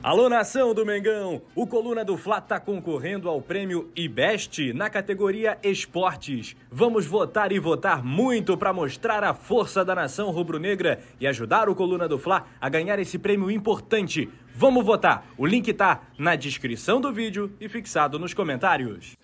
Alô, 0.00 0.28
nação 0.28 0.72
do 0.72 0.86
Mengão! 0.86 1.42
O 1.56 1.66
Coluna 1.66 2.04
do 2.04 2.16
Fla 2.16 2.38
está 2.38 2.60
concorrendo 2.60 3.28
ao 3.28 3.42
prêmio 3.42 3.90
IBEST 3.96 4.72
na 4.72 4.88
categoria 4.88 5.58
Esportes. 5.62 6.54
Vamos 6.70 7.04
votar 7.04 7.50
e 7.50 7.58
votar 7.58 8.04
muito 8.04 8.56
para 8.56 8.72
mostrar 8.72 9.24
a 9.24 9.34
força 9.34 9.84
da 9.84 9.94
nação 9.94 10.30
rubro-negra 10.30 11.00
e 11.20 11.26
ajudar 11.26 11.68
o 11.68 11.74
Coluna 11.74 12.06
do 12.06 12.18
Fla 12.18 12.46
a 12.60 12.68
ganhar 12.68 12.98
esse 13.00 13.18
prêmio 13.18 13.50
importante. 13.50 14.28
Vamos 14.54 14.84
votar! 14.84 15.26
O 15.36 15.44
link 15.44 15.72
tá 15.72 16.02
na 16.16 16.36
descrição 16.36 17.00
do 17.00 17.12
vídeo 17.12 17.52
e 17.60 17.68
fixado 17.68 18.18
nos 18.20 18.32
comentários. 18.32 19.16